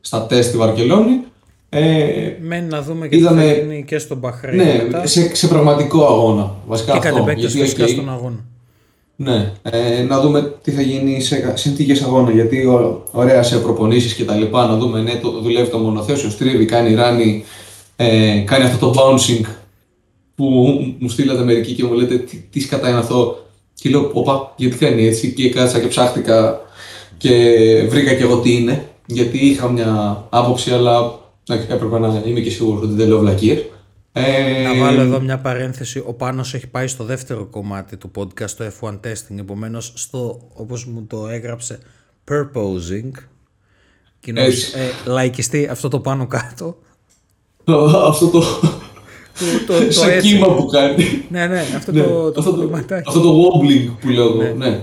στα 0.00 0.26
τεστ 0.26 0.48
στη 0.48 0.58
Βαρκελόνη. 0.58 1.20
Ε, 1.68 2.36
Μένει 2.40 2.68
να 2.68 2.82
δούμε 2.82 3.08
και 3.08 3.16
είδαμε- 3.16 3.42
τι 3.42 3.48
θα 3.48 3.60
γίνει 3.60 3.84
και 3.84 3.98
στον 3.98 4.18
Μπαχρέιν 4.18 4.56
ναι, 4.56 4.82
μετά. 4.82 5.06
σε, 5.06 5.34
σε 5.34 5.48
πραγματικό 5.48 6.04
αγώνα. 6.06 6.54
Βασικά 6.66 6.92
και 6.92 6.98
αυτό. 6.98 7.10
κατ' 7.10 7.28
επέκταση 7.28 7.56
Γιατί, 7.56 7.70
φυσικά 7.70 7.84
οκ, 7.84 7.90
στον 7.90 8.10
αγώνα. 8.10 8.44
Ναι, 9.20 9.52
ε, 9.62 10.02
να 10.02 10.20
δούμε 10.20 10.54
τι 10.62 10.70
θα 10.70 10.82
γίνει 10.82 11.20
σε 11.20 11.52
συνθήκες 11.56 12.02
αγώνα. 12.02 12.30
Γιατί 12.30 12.64
ο- 12.66 13.04
ωραία 13.10 13.42
σε 13.42 13.58
προπονήσεις 13.58 14.14
και 14.14 14.24
τα 14.24 14.34
λοιπά, 14.34 14.66
να 14.66 14.76
δούμε 14.76 15.00
ναι, 15.02 15.14
το, 15.14 15.30
δουλεύει 15.40 15.70
το 15.70 15.78
μονοθέσιο, 15.78 16.30
στρίβει, 16.30 16.64
κάνει 16.64 16.94
ράνι, 16.94 17.44
ε, 17.96 18.38
κάνει 18.46 18.64
αυτό 18.64 18.90
το 18.90 19.00
bouncing 19.00 19.44
που 20.34 20.44
μου 20.98 21.08
στείλατε 21.08 21.42
μερικοί 21.44 21.72
και 21.72 21.84
μου 21.84 21.92
λέτε 21.92 22.16
τι, 22.18 22.36
τι 22.36 22.60
σκατά 22.60 22.88
είναι 22.88 22.98
αυτό; 22.98 23.46
Και 23.74 23.88
λέω, 23.88 24.10
Οπα, 24.12 24.52
γιατί 24.56 24.76
κάνει 24.76 25.06
έτσι. 25.06 25.32
Και 25.32 25.50
κάτσα 25.50 25.80
και 25.80 25.86
ψάχτηκα 25.86 26.60
και 27.16 27.30
βρήκα 27.88 28.14
και 28.14 28.22
εγώ 28.22 28.36
τι 28.36 28.54
είναι. 28.56 28.88
Γιατί 29.06 29.38
είχα 29.46 29.68
μια 29.70 30.24
άποψη, 30.30 30.70
αλλά 30.70 31.18
εντάξει, 31.48 31.68
έπρεπε 31.70 31.98
να 31.98 32.22
είμαι 32.26 32.40
και 32.40 32.50
σίγουρος 32.50 32.82
ότι 32.82 32.92
δεν 32.94 33.08
λέω 33.08 33.18
βλακίες. 33.18 33.64
Ε, 34.26 34.62
Να 34.62 34.74
βάλω 34.84 35.00
εδώ 35.00 35.20
μια 35.20 35.38
παρένθεση. 35.38 36.02
Ο 36.06 36.12
Πάνος 36.12 36.54
έχει 36.54 36.66
πάει 36.66 36.86
στο 36.86 37.04
δεύτερο 37.04 37.44
κομμάτι 37.46 37.96
του 37.96 38.10
podcast, 38.16 38.50
το 38.50 38.64
F1 38.80 38.92
Testing. 38.92 39.38
Επομένως, 39.38 39.92
στο, 39.94 40.40
όπως 40.54 40.84
μου 40.86 41.04
το 41.08 41.28
έγραψε, 41.28 41.78
purposing. 42.30 43.10
Κοινώς, 44.20 44.44
Έτσι. 44.46 44.72
ε, 45.06 45.10
λαϊκιστή 45.10 45.66
αυτό 45.70 45.88
το 45.88 46.00
πάνω 46.00 46.26
κάτω. 46.26 46.76
το- 47.64 47.84
αυτό 47.84 48.26
το, 48.28 48.40
Το, 49.38 49.44
το, 49.78 49.84
το 49.86 49.92
σαν 49.92 50.10
έτσι. 50.10 50.28
κύμα 50.28 50.54
που 50.54 50.66
κάνει. 50.66 51.04
Ναι, 51.30 51.46
ναι, 51.46 51.60
αυτό 51.76 51.92
Ναι, 51.92 52.00
το, 52.02 52.30
το 52.30 52.40
αυτό, 52.40 52.50
το, 52.50 52.56
κολληματάκι. 52.56 53.04
αυτό 53.08 53.20
το 53.20 53.34
wobbling 53.42 53.90
που 54.00 54.08
λέω 54.08 54.24
εγώ. 54.24 54.54
Ναι. 54.56 54.80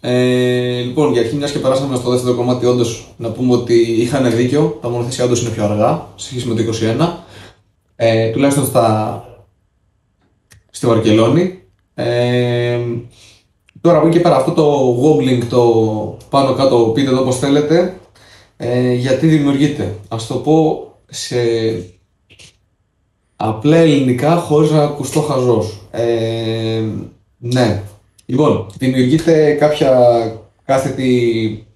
Ε, 0.00 0.80
λοιπόν, 0.80 1.12
για 1.12 1.20
αρχή, 1.20 1.36
μιας 1.36 1.50
και 1.52 1.58
περάσαμε 1.58 1.96
στο 1.96 2.10
δεύτερο 2.10 2.34
κομμάτι, 2.34 2.66
όντως 2.66 3.14
να 3.16 3.30
πούμε 3.30 3.54
ότι 3.54 3.74
είχαν 3.74 4.36
δίκιο. 4.36 4.78
Τα 4.82 4.88
μονοθέσια 4.88 5.24
όντως 5.24 5.40
είναι 5.40 5.50
πιο 5.50 5.64
αργά 5.64 6.06
σε 6.16 6.26
σχέση 6.28 6.46
με 6.46 6.54
το 6.54 6.62
21. 6.62 7.24
Ε, 8.00 8.30
τουλάχιστον 8.30 8.64
στα, 8.66 9.24
στη 10.70 10.86
Βαρκελόνη. 10.86 11.62
Ε, 11.94 12.78
τώρα 13.80 13.98
από 13.98 14.06
εκεί 14.06 14.16
και 14.16 14.22
πέρα, 14.22 14.36
αυτό 14.36 14.50
το 14.52 14.96
wobbling, 15.02 15.42
το 15.50 16.16
πάνω 16.30 16.54
κάτω, 16.54 16.90
πείτε 16.94 17.10
το 17.10 17.18
όπως 17.20 17.38
θέλετε, 17.38 17.98
ε, 18.56 18.92
γιατί 18.92 19.26
δημιουργείται. 19.26 19.94
Ας 20.08 20.26
το 20.26 20.34
πω 20.34 20.86
σε 21.08 21.36
απλά 23.36 23.76
ελληνικά 23.76 24.36
χωρίς 24.36 24.70
να 24.70 24.82
ακουστώ 24.82 25.20
χαζός. 25.20 25.80
Ε, 25.90 26.82
ναι. 27.38 27.82
Λοιπόν, 28.26 28.66
δημιουργείται 28.78 29.52
κάποια 29.52 29.92
κάθετη 30.64 31.66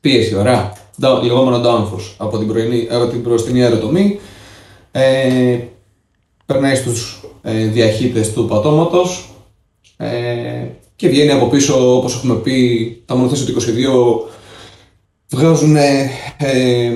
πίεση, 0.00 0.36
ωραία. 0.36 0.72
Down- 1.02 1.22
Λεγόμενο 1.22 1.60
downforce 1.64 2.14
από 2.16 2.38
την, 2.38 2.46
πρωινή, 2.48 2.88
από 2.90 3.06
την 3.06 3.22
προστινή 3.22 3.62
αεροτομή. 3.62 4.18
Ε, 4.92 5.58
περνάει 6.46 6.74
στους 6.74 7.24
ε, 7.42 7.64
διαχύτες 7.64 8.32
του 8.32 8.46
πατώματος 8.46 9.28
ε, 9.96 10.66
και 10.96 11.08
βγαίνει 11.08 11.30
από 11.30 11.46
πίσω, 11.46 11.96
όπως 11.96 12.14
έχουμε 12.14 12.34
πει, 12.34 13.02
τα 13.06 13.14
μονοθέσια 13.14 13.54
του 13.54 13.60
22 13.60 14.30
βγάζουν 15.28 15.76
ε, 15.76 16.10
ε, 16.36 16.92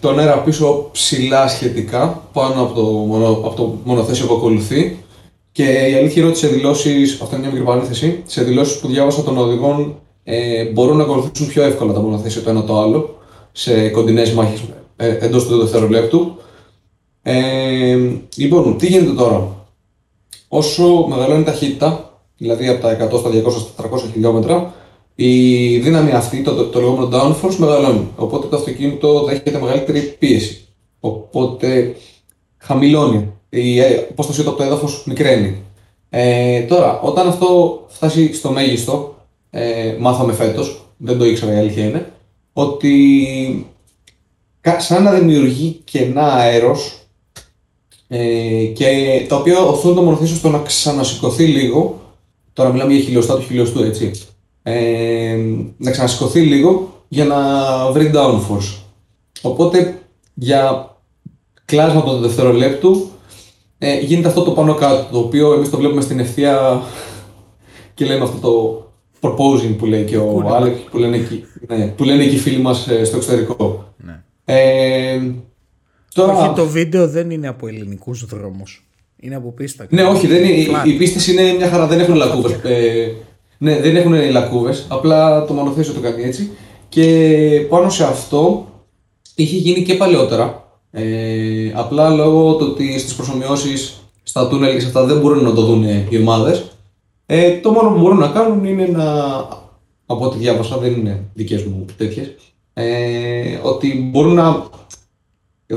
τον 0.00 0.18
αέρα 0.18 0.38
πίσω 0.38 0.88
ψηλά 0.92 1.48
σχετικά 1.48 2.28
πάνω 2.32 2.62
από 2.62 2.74
το, 2.74 2.82
μονο, 2.82 3.28
από 3.28 3.54
το 3.56 3.78
μονοθέσιο 3.84 4.26
που 4.26 4.34
ακολουθεί. 4.34 4.96
Και 5.52 5.64
η 5.64 5.94
αλήθεια 5.94 6.22
είναι 6.22 6.30
ότι 6.30 6.38
σε 6.38 6.48
δηλώσεις, 6.48 7.20
αυτό 7.20 7.36
είναι 7.36 7.44
μια 7.44 7.52
μικρή 7.52 7.66
παρένθεση, 7.66 8.22
σε 8.26 8.42
δηλώσεις 8.42 8.78
που 8.78 8.88
διάβασα 8.88 9.22
των 9.22 9.38
οδηγών 9.38 9.94
ε, 10.24 10.64
μπορούν 10.64 10.96
να 10.96 11.02
ακολουθήσουν 11.02 11.46
πιο 11.46 11.62
εύκολα 11.62 11.92
τα 11.92 12.00
μονοθέσια 12.00 12.42
το 12.42 12.50
ένα 12.50 12.64
το 12.64 12.80
άλλο 12.80 13.18
σε 13.52 13.88
κοντινές 13.88 14.32
μάχες 14.32 14.62
ε, 14.96 15.16
εντός 15.20 15.46
του 15.46 15.58
δευτερολέπτου. 15.58 16.36
Ε, 17.22 17.98
λοιπόν, 18.36 18.78
τι 18.78 18.86
γίνεται 18.86 19.12
τώρα; 19.12 19.66
Όσο 20.48 21.06
μεγαλώνει 21.08 21.40
η 21.40 21.44
ταχύτητα, 21.44 22.20
δηλαδή 22.36 22.68
από 22.68 22.80
τα 22.82 23.08
100 23.12 23.18
στα 23.18 23.30
200 23.30 23.50
στα 23.50 23.90
300 23.90 23.98
χιλιόμετρα, 24.12 24.74
η 25.14 25.78
δύναμη 25.78 26.10
αυτή, 26.10 26.42
το, 26.42 26.54
το, 26.54 26.64
το 26.64 26.80
λεγόμενο 26.80 27.08
downforce, 27.12 27.54
μεγαλώνει. 27.56 28.08
Οπότε 28.16 28.46
το 28.46 28.56
αυτοκίνητο 28.56 29.24
δέχεται 29.24 29.58
μεγαλύτερη 29.60 30.00
πίεση. 30.00 30.66
Οπότε 31.00 31.96
χαμηλώνει. 32.58 33.32
Η 33.48 33.80
ε, 33.80 34.06
απόστασή 34.10 34.42
του 34.42 34.48
από 34.48 34.58
το 34.58 34.64
έδαφος 34.64 35.02
μικραίνει. 35.06 35.56
Ε, 36.10 36.60
τώρα, 36.60 37.00
όταν 37.00 37.28
αυτό 37.28 37.80
φτάσει 37.88 38.34
στο 38.34 38.50
μέγιστο, 38.50 39.16
ε, 39.50 39.96
μάθαμε 39.98 40.32
φέτος, 40.32 40.84
δεν 40.96 41.18
το 41.18 41.24
ήξερα 41.24 41.52
η 41.54 41.58
αλήθεια 41.58 41.84
είναι, 41.84 42.12
ότι 42.52 43.66
κα- 44.60 44.80
σαν 44.80 45.02
να 45.02 45.10
δημιουργεί 45.12 45.80
κενά 45.84 46.32
αέρος 46.32 47.01
ε, 48.14 48.64
και 48.64 48.86
τα 49.28 49.36
οποία 49.36 49.58
οθούν 49.58 49.94
το 49.94 50.02
μονοθέσιο 50.02 50.36
στο 50.36 50.48
να 50.48 50.58
ξανασηκωθεί 50.58 51.44
λίγο. 51.44 52.00
Τώρα 52.52 52.72
μιλάμε 52.72 52.92
για 52.92 53.04
χιλιοστά 53.04 53.36
του 53.36 53.42
χιλιοστού, 53.42 53.82
έτσι. 53.82 54.12
Ε, 54.62 55.36
να 55.76 55.90
ξανασηκωθεί 55.90 56.40
λίγο 56.40 56.92
για 57.08 57.24
να 57.24 57.38
βρει 57.90 58.10
downforce. 58.14 58.82
Οπότε 59.42 59.98
για 60.34 60.90
κλάσμα 61.64 62.02
του 62.02 62.18
δευτερολέπτου 62.18 63.08
ε, 63.78 63.98
γίνεται 63.98 64.28
αυτό 64.28 64.42
το 64.42 64.50
πάνω 64.50 64.74
κάτω, 64.74 65.08
το 65.12 65.18
οποίο 65.18 65.52
εμείς 65.52 65.70
το 65.70 65.76
βλέπουμε 65.76 66.00
στην 66.00 66.18
ευθεία 66.18 66.82
και 67.94 68.04
λέμε 68.04 68.24
αυτό 68.24 68.38
το 68.38 68.82
proposing 69.20 69.76
που 69.78 69.86
λέει 69.86 70.04
και 70.04 70.16
ο 70.16 70.24
Κούνημα. 70.24 70.56
Άλεκ, 70.56 70.76
που 70.76 70.98
λένε, 70.98 71.16
εκεί, 71.16 71.44
ναι, 71.68 71.86
που 71.86 72.04
λένε 72.04 72.24
και 72.24 72.34
οι 72.34 72.38
φίλοι 72.38 72.58
μας 72.58 72.88
ε, 72.88 73.04
στο 73.04 73.16
εξωτερικό. 73.16 73.94
Ναι. 73.96 74.22
Ε, 74.44 75.20
τώρα, 76.12 76.32
Όχι, 76.32 76.52
το 76.54 76.66
βίντεο 76.66 77.08
δεν 77.08 77.30
είναι 77.30 77.48
από 77.48 77.66
ελληνικούς 77.66 78.24
δρόμους. 78.24 78.84
Είναι 79.20 79.34
από 79.34 79.52
πίστα. 79.52 79.86
Ναι, 79.90 80.02
όχι, 80.02 80.26
δεν 80.26 80.44
είναι, 80.44 80.66
Flat. 80.70 80.86
οι, 80.86 80.90
οι 80.90 80.96
πίστες 80.96 81.26
είναι 81.26 81.52
μια 81.52 81.68
χαρά, 81.68 81.86
δεν 81.86 82.00
έχουν 82.00 82.14
λακκούβες. 82.14 82.52
Ε, 82.62 83.12
ναι, 83.58 83.80
δεν 83.80 83.96
έχουν 83.96 84.30
λακκούβες, 84.30 84.86
απλά 84.88 85.44
το 85.44 85.52
μονοθέσιο 85.52 85.92
το 85.92 86.00
κάνει 86.00 86.22
έτσι. 86.22 86.50
Και 86.88 87.66
πάνω 87.68 87.90
σε 87.90 88.04
αυτό 88.04 88.66
είχε 89.34 89.56
γίνει 89.56 89.82
και 89.82 89.94
παλαιότερα. 89.94 90.64
Ε, 90.90 91.72
απλά 91.74 92.10
λόγω 92.10 92.54
του 92.54 92.66
ότι 92.70 92.98
στις 92.98 93.14
προσωμιώσεις 93.14 94.02
στα 94.22 94.48
τούνελ 94.48 94.74
και 94.74 94.80
σε 94.80 94.86
αυτά 94.86 95.04
δεν 95.04 95.20
μπορούν 95.20 95.44
να 95.44 95.54
το 95.54 95.62
δουν 95.62 95.84
οι 96.08 96.18
ομάδες. 96.18 96.64
Ε, 97.26 97.60
το 97.60 97.70
μόνο 97.70 97.90
που 97.90 97.98
μπορούν 97.98 98.18
να 98.18 98.28
κάνουν 98.28 98.64
είναι 98.64 98.86
να, 98.86 99.04
από 100.06 100.24
ό,τι 100.24 100.38
διάβασα, 100.38 100.78
δεν 100.78 100.92
είναι 100.92 101.24
δικές 101.34 101.62
μου 101.64 101.84
τέτοιες, 101.96 102.34
ε, 102.74 103.58
ότι 103.62 104.08
μπορούν 104.10 104.34
να 104.34 104.66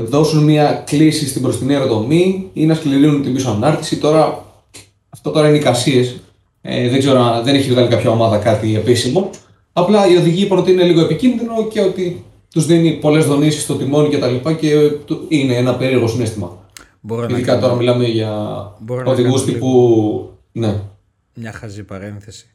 δώσουν 0.04 0.44
μια 0.44 0.82
κλίση 0.86 1.28
στην 1.28 1.40
μπροστινή 1.42 1.74
αεροδομή 1.74 2.50
ή 2.52 2.66
να 2.66 2.74
σκληρύνουν 2.74 3.22
την 3.22 3.34
πίσω 3.34 3.50
ανάρτηση. 3.50 3.96
Τώρα, 3.96 4.44
αυτό 5.08 5.30
τώρα 5.30 5.48
είναι 5.48 5.56
εικασίες. 5.56 6.16
Ε, 6.62 6.88
δεν 6.88 6.98
ξέρω, 6.98 7.20
αν- 7.20 7.44
δεν 7.44 7.54
έχει 7.54 7.70
βγάλει 7.70 7.88
κάποια 7.88 8.10
ομάδα 8.10 8.38
κάτι 8.38 8.76
επίσημο. 8.76 9.30
Απλά 9.72 10.06
οι 10.08 10.16
οδηγοί 10.16 10.42
είπαν 10.44 10.58
ότι 10.58 10.70
είναι 10.72 10.82
λίγο 10.84 11.00
επικίνδυνο 11.00 11.66
και 11.66 11.80
ότι 11.80 12.24
τους 12.52 12.66
δίνει 12.66 12.92
πολλές 12.92 13.24
δονήσεις 13.26 13.62
στο 13.62 13.74
τιμόνι 13.74 14.08
κτλ. 14.08 14.34
Και, 14.48 14.54
και 14.54 14.90
του- 15.04 15.24
είναι 15.28 15.54
ένα 15.56 15.74
περίεργο 15.76 16.06
συνέστημα. 16.06 16.58
Μπορώ 17.00 17.26
να 17.26 17.32
Ειδικά 17.36 17.46
κάνω 17.52 17.60
τώρα 17.60 17.74
μιλάμε 17.74 18.04
για 18.04 18.30
Μπορώ 18.80 19.02
να 19.02 19.10
οδηγούς 19.10 19.40
κάνω 19.44 19.52
τύπου. 19.52 20.30
Ναι. 20.52 20.80
μια 21.34 21.52
χαζή 21.52 21.82
παρένθεση. 21.82 22.46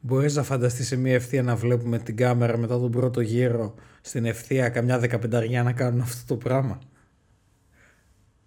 Μπορείς 0.00 0.34
να 0.36 0.42
φανταστείς 0.42 0.86
σε 0.86 0.96
μια 0.96 1.14
ευθεία 1.14 1.42
να 1.42 1.56
βλέπουμε 1.56 1.98
την 1.98 2.16
κάμερα 2.16 2.56
μετά 2.58 2.78
τον 2.78 2.90
πρώτο 2.90 3.20
γύρο 3.20 3.74
στην 4.00 4.24
ευθεία 4.24 4.68
καμιά 4.68 4.98
δεκαπενταριά 4.98 5.62
να 5.62 5.72
κάνουν 5.72 6.00
αυτό 6.00 6.34
το 6.34 6.36
πράγμα; 6.36 6.78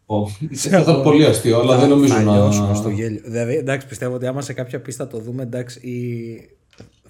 Ω, 0.06 0.28
Θα 0.54 0.80
ήταν 0.80 1.02
πολύ 1.04 1.26
αστείο, 1.26 1.60
αλλά 1.60 1.78
δεν 1.78 1.90
νομίζω 1.90 2.14
θα 2.14 2.22
να. 2.24 2.32
λιώσουμε 2.36 2.76
στο 2.76 2.90
γέλιο. 2.90 3.22
Δηλαδή, 3.26 3.56
εντάξει, 3.56 3.88
πιστεύω 3.88 4.16
ότι 4.16 4.28
άμα 4.28 4.42
σε 4.42 4.54
κάποια 4.54 4.82
πίστα 4.82 5.08
το 5.08 5.18
δούμε, 5.20 5.44
εντάξει, 5.44 5.80
ή 5.88 6.50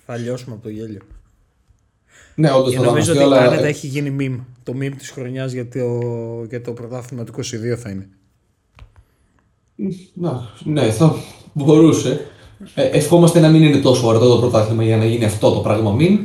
θα 0.06 0.16
λιώσουμε 0.18 0.54
από 0.54 0.64
το 0.64 0.70
γέλιο. 0.70 1.02
Ναι, 2.36 2.52
όντως 2.52 2.70
Και 2.70 2.76
θα 2.76 2.82
ήταν 2.82 2.94
νομίζω 2.94 3.12
αστείο, 3.12 3.28
ότι 3.28 3.36
αλλά. 3.38 3.48
άνετα 3.50 3.68
έχει 3.68 3.88
γίνει 3.88 4.16
meme. 4.20 4.44
Το 4.64 4.74
meme 4.76 4.94
της 4.98 5.10
χρονιάς 5.10 5.52
για 5.52 5.68
το, 5.68 6.00
για 6.50 6.62
το 6.62 6.72
πρωτάθλημα 6.74 7.24
του 7.24 7.34
22 7.36 7.76
θα 7.78 7.90
είναι. 7.90 8.10
Να, 10.14 10.42
ναι, 10.64 10.92
θα 10.92 11.16
μπορούσε. 11.54 12.28
Ε, 12.76 12.84
ευχόμαστε 12.84 13.40
να 13.40 13.50
μην 13.50 13.64
είναι 13.64 13.78
τόσο 13.78 14.08
ωραίο 14.08 14.28
το 14.28 14.38
πρωτάθλημα 14.38 14.84
για 14.84 14.98
να 14.98 15.06
γίνει 15.06 15.26
αυτό 15.26 15.52
το 15.52 15.60
πράγμα 15.60 15.92
μην. 15.92 16.20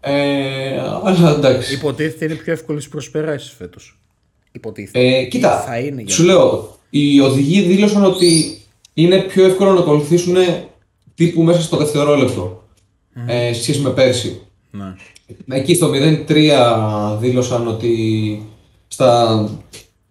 Ε, 0.00 0.80
αλλά 1.04 1.34
εντάξει. 1.36 1.74
Υποτίθεται 1.74 2.24
είναι 2.24 2.34
πιο 2.34 2.52
εύκολη 2.52 2.82
προσπεράσεις 2.90 3.50
φέτος. 3.50 3.98
Υποτίθεται. 4.52 5.16
Ε, 5.16 5.24
κοίτα, 5.24 5.60
θα 5.60 5.78
είναι 5.78 6.02
για 6.02 6.14
σου 6.14 6.24
λέω, 6.24 6.76
οι 6.90 7.20
οδηγοί 7.20 7.60
δήλωσαν 7.60 8.04
ότι 8.04 8.60
είναι 8.94 9.18
πιο 9.18 9.44
εύκολο 9.44 9.72
να 9.72 9.80
ακολουθήσουν 9.80 10.36
τύπου 11.14 11.42
μέσα 11.42 11.60
στο 11.60 11.76
δευτερόλεπτο 11.76 12.62
ε, 13.26 13.52
σε 13.52 13.62
σχέση 13.62 13.80
με 13.80 13.90
πέρσι. 13.90 14.40
Ναι. 14.70 14.94
Εκεί 15.56 15.74
στο 15.74 15.90
0-3 16.28 17.18
δήλωσαν 17.20 17.66
ότι 17.66 18.42
στα 18.88 19.48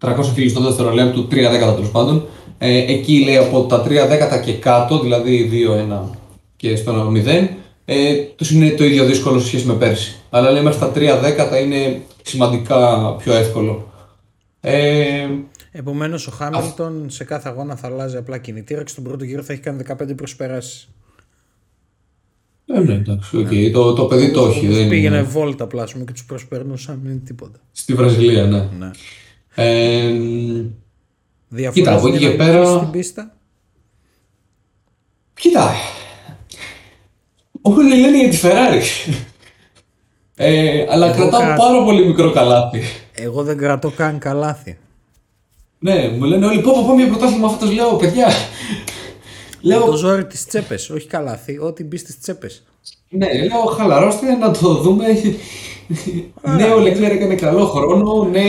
300 0.00 0.16
χιλιοστό 0.34 0.60
δευτερολέπτου, 0.60 1.24
3 1.24 1.28
δέκατα 1.30 1.74
τέλος 1.74 1.90
πάντων, 1.90 2.26
ε, 2.62 2.92
εκεί 2.92 3.22
λέει 3.24 3.36
από 3.36 3.62
τα 3.62 3.82
3 3.84 3.88
δέκατα 3.88 4.38
και 4.38 4.52
κάτω, 4.52 5.00
δηλαδή 5.00 5.50
2-1 5.92 6.16
και 6.56 6.76
στο 6.76 7.12
0, 7.12 7.48
ε, 7.84 8.14
τους 8.36 8.50
είναι 8.50 8.70
το 8.70 8.84
ίδιο 8.84 9.04
δύσκολο 9.06 9.38
σε 9.40 9.46
σχέση 9.46 9.66
με 9.66 9.74
πέρσι. 9.74 10.14
Αλλά 10.30 10.50
λέει 10.50 10.62
μέχρι 10.62 10.78
τα 10.78 10.92
3 10.94 11.18
δέκατα 11.22 11.58
είναι 11.58 12.00
σημαντικά 12.22 13.12
πιο 13.18 13.32
εύκολο. 13.34 13.92
Ε, 14.60 15.26
Επομένως, 15.72 16.26
ο 16.26 16.30
Χάμιλτον 16.30 17.10
σε 17.10 17.24
κάθε 17.24 17.48
αγώνα 17.48 17.76
θα 17.76 17.86
αλλάζει 17.86 18.16
απλά 18.16 18.38
κινητήρα 18.38 18.82
και 18.82 18.88
στον 18.90 19.04
πρώτο 19.04 19.24
γύρο 19.24 19.42
θα 19.42 19.52
έχει 19.52 19.62
κάνει 19.62 19.82
15 19.88 20.14
προσπεράσεις. 20.16 20.88
ε, 22.66 22.80
ναι, 22.80 22.92
εντάξει, 22.94 23.36
οκ. 23.36 23.48
Το, 23.72 23.92
το 23.92 24.04
παιδί 24.04 24.30
το 24.30 24.46
έχει. 24.46 24.66
Δεν 24.66 24.88
Πήγαινε 24.88 25.16
είναι. 25.16 25.26
βόλτα 25.26 25.64
απλά 25.64 25.82
ας 25.82 25.92
πούμε, 25.92 26.04
και 26.04 26.12
τους 26.12 26.24
προσπερνούσαν, 26.24 27.00
μην 27.02 27.10
είναι 27.10 27.20
τίποτα. 27.24 27.58
Στη 27.72 27.94
Βραζιλία, 27.94 28.44
ναι. 28.46 28.68
Ναι. 28.78 28.90
Ε, 29.54 30.14
Διαφορές 31.52 31.74
Κοίτα, 31.84 31.96
από 31.96 32.08
εκεί 32.08 32.18
και 32.18 32.28
δυναμικής 32.28 32.52
πέρα- 32.62 32.76
Στην 32.78 32.90
πίστα; 32.90 33.34
Κοίτα. 35.34 35.72
Όλοι 37.62 37.98
λένε 37.98 38.18
για 38.18 38.30
τη 38.30 38.38
Ferrari. 38.42 39.12
Ε, 40.36 40.86
αλλά 40.90 41.06
Εγώ 41.06 41.14
κρατάω 41.16 41.40
κρα- 41.40 41.56
πάρα 41.56 41.84
πολύ 41.84 42.06
μικρό 42.06 42.30
καλάθι. 42.32 42.80
Εγώ 43.14 43.42
δεν 43.42 43.56
κρατώ 43.58 43.90
καν 43.90 44.18
καλάθι. 44.18 44.78
Ναι, 45.78 46.08
μου 46.08 46.24
λένε 46.24 46.46
όλοι 46.46 46.60
πω 46.60 46.72
πω 46.72 46.84
πάμε 46.86 47.02
για 47.02 47.10
πρωτάθλημα 47.12 47.48
φέτος, 47.50 47.72
λέω 47.72 47.96
παιδιά. 47.96 48.28
Λέω... 49.60 49.84
Το 49.84 49.96
ζόρι 49.96 50.26
τις 50.26 50.46
τσέπες, 50.46 50.90
όχι 50.90 51.06
καλάθι, 51.06 51.58
ό,τι 51.58 51.84
μπει 51.84 51.96
στις 51.96 52.20
τσέπες. 52.20 52.62
Ναι, 53.08 53.26
λέω 53.44 53.60
χαλαρώστε 53.60 54.32
να 54.34 54.50
το 54.50 54.74
δούμε. 54.74 55.06
ναι, 56.56 56.64
ο 56.64 56.78
Λεκλέρ 56.78 57.10
έκανε 57.12 57.34
καλό 57.34 57.66
χρόνο. 57.66 58.24
Ναι, 58.24 58.40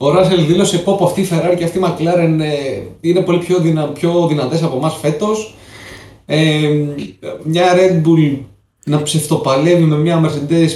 ο 0.00 0.10
Ράσελ 0.10 0.46
δήλωσε 0.46 0.78
πω 0.78 0.92
από 0.92 1.04
αυτή 1.04 1.20
η 1.20 1.28
Ferrari 1.30 1.54
και 1.56 1.64
αυτή 1.64 1.78
η 1.78 1.82
McLaren 1.84 2.38
ε, 2.40 2.82
είναι 3.00 3.20
πολύ 3.20 3.38
πιο, 3.38 3.58
δυνα, 3.58 3.88
πιο 3.88 4.26
δυνατές 4.26 4.62
από 4.62 4.76
εμάς 4.76 4.96
φέτος. 4.96 5.54
Ε, 6.26 6.68
μια 7.44 7.64
Red 7.74 8.02
Bull 8.06 8.38
να 8.84 9.02
ψευτοπαλεύει 9.02 9.84
με 9.84 9.96
μια 9.96 10.24
Mercedes. 10.24 10.70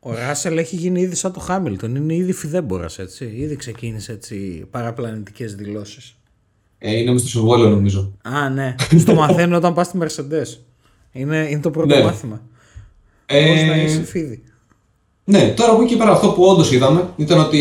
Ο 0.00 0.14
Ράσελ 0.14 0.58
έχει 0.58 0.76
γίνει 0.76 1.00
ήδη 1.00 1.14
σαν 1.14 1.32
το 1.32 1.40
Χάμιλτον, 1.40 1.96
είναι 1.96 2.14
ήδη 2.14 2.32
φιδέμπορας 2.32 2.98
έτσι, 2.98 3.32
ήδη 3.36 3.56
ξεκίνησε 3.56 4.12
έτσι 4.12 4.66
παραπλανητικές 4.70 5.54
δηλώσεις. 5.54 6.16
Ε, 6.78 6.96
είναι 6.96 7.12
μες 7.12 7.20
στο 7.20 7.30
συμβόλαιο 7.30 7.68
νομίζω. 7.68 8.12
Α, 8.22 8.48
ναι. 8.48 8.74
Στο 8.98 9.14
μαθαίνω 9.14 9.56
όταν 9.56 9.74
πας 9.74 9.86
στη 9.86 9.98
Mercedes. 10.02 10.58
Είναι, 11.12 11.46
είναι 11.50 11.60
το 11.60 11.70
πρώτο 11.70 11.96
ναι. 11.96 12.04
μάθημα. 12.04 12.42
Ε, 13.26 13.46
Πώς 13.46 13.62
να 13.62 13.76
είσαι 13.76 14.02
φίδι. 14.02 14.42
Ναι, 15.24 15.54
τώρα 15.56 15.72
από 15.72 15.82
εκεί 15.82 15.96
πέρα 15.96 16.10
αυτό 16.10 16.28
που 16.28 16.42
όντως 16.42 16.72
είδαμε 16.72 17.08
ήταν 17.16 17.38
ότι 17.38 17.60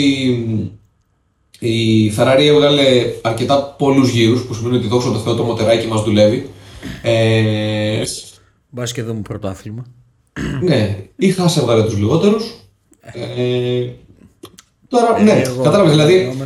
η 1.60 2.12
Ferrari 2.18 2.46
έβγαλε 2.48 2.84
αρκετά 3.22 3.76
πολλούς 3.78 4.10
γύρους, 4.10 4.46
που 4.46 4.54
σημαίνει 4.54 4.76
ότι 4.76 4.88
δόξα 4.88 5.12
τω 5.12 5.20
Θεώ 5.20 5.36
το 5.36 5.44
μοτεράκι 5.44 5.88
μας 5.88 6.04
δουλεύει. 6.04 6.50
Ε, 7.02 8.04
Μπας 8.70 8.92
και 8.92 9.02
εδώ 9.02 9.14
μου 9.14 9.22
πρωτάθλημα. 9.22 9.86
Ναι, 10.62 10.98
η 11.16 11.32
Χάσα 11.32 11.62
έβγαλε 11.62 11.84
τους 11.84 11.98
λιγότερους. 11.98 12.54
Ε, 13.02 13.90
τώρα, 14.88 15.22
ναι, 15.22 15.42
κατάλαβες 15.64 15.92
δηλαδή. 15.92 16.38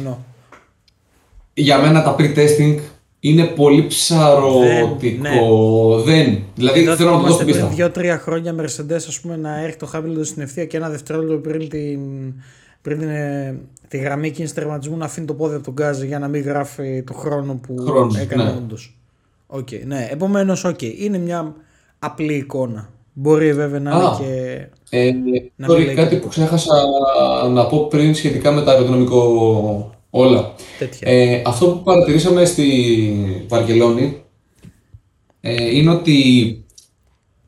Για 1.54 1.80
μένα 1.80 2.04
τα 2.04 2.16
pre-testing 2.20 2.78
είναι 3.20 3.44
πολύ 3.44 3.88
ψαρωτικό. 3.88 5.22
Δεν. 6.06 6.30
Ναι. 6.30 6.42
Δηλαδή 6.56 6.82
Εδώ 6.82 6.96
θέλω 6.96 7.12
να 7.12 7.18
το 7.22 7.28
δώσω 7.28 7.44
πριν 7.46 7.70
δύο-τρία 7.70 8.18
χρόνια 8.18 8.56
Mercedes 8.60 8.94
ας 8.94 9.20
πούμε, 9.20 9.36
να 9.36 9.60
έρχεται 9.60 9.86
το 9.86 9.92
Hamilton 9.94 10.26
στην 10.26 10.42
ευθεία 10.42 10.66
και 10.66 10.78
ένα 10.78 10.90
δευτερόλεπτο 10.90 11.50
πριν, 11.50 11.70
την, 11.70 12.00
πριν 12.82 13.00
την, 13.00 13.10
ε, 13.10 13.60
τη 13.88 13.98
γραμμή 13.98 14.32
κίνηση 14.32 14.54
τερματισμού 14.54 14.98
να 14.98 15.06
αφήνει 15.06 15.26
το 15.26 15.34
πόδι 15.34 15.56
από 15.56 15.64
τον 15.64 15.74
γκάζ 15.74 16.02
για 16.02 16.20
να 16.20 16.28
μην 16.28 16.42
γράφει 16.42 17.04
το 17.04 17.14
χρόνο 17.14 17.56
που 17.56 17.76
Χρόνος, 17.78 18.18
έκανε 18.18 18.44
ναι. 18.44 18.50
όντως. 18.50 18.98
Okay, 19.48 19.86
ναι. 19.86 20.08
Επομένως, 20.12 20.66
okay, 20.66 20.94
είναι 20.98 21.18
μια 21.18 21.56
απλή 22.00 22.34
εικόνα. 22.34 22.90
Μπορεί 23.14 23.54
βέβαια 23.54 23.80
να 23.80 23.92
είναι 23.92 24.10
και. 24.18 24.68
Ε, 24.90 25.12
να 25.56 25.68
τώρα 25.68 25.94
κάτι 25.94 26.16
που 26.16 26.28
ξέχασα 26.28 26.74
να 27.50 27.66
πω 27.66 27.88
πριν 27.88 28.16
σχετικά 28.16 28.52
με 28.52 28.62
το 28.62 28.72
αεροδρομικό 28.72 29.96
όλα. 30.10 30.54
Ε, 31.00 31.42
αυτό 31.46 31.66
που 31.68 31.84
παρατηρήσαμε 31.84 32.46
στη 32.46 33.46
Βαρκελόνη 33.48 34.22
ε, 35.42 35.76
είναι 35.76 35.92
ότι 35.92 36.16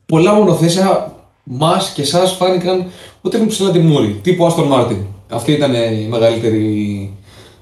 πολλά 0.06 0.34
μονοθέσια 0.34 1.14
μας 1.44 1.92
και 1.92 2.02
εσάς 2.02 2.32
φάνηκαν 2.32 2.86
ότι 3.22 3.36
έχουν 3.36 3.48
ψηλά 3.48 3.70
τη 3.70 3.78
μούρη, 3.78 4.20
τύπου 4.22 4.46
Aston 4.46 4.72
Martin. 4.72 4.98
Αυτή 5.28 5.52
ήταν 5.52 5.74
η 5.74 6.06
μεγαλύτερη 6.08 7.10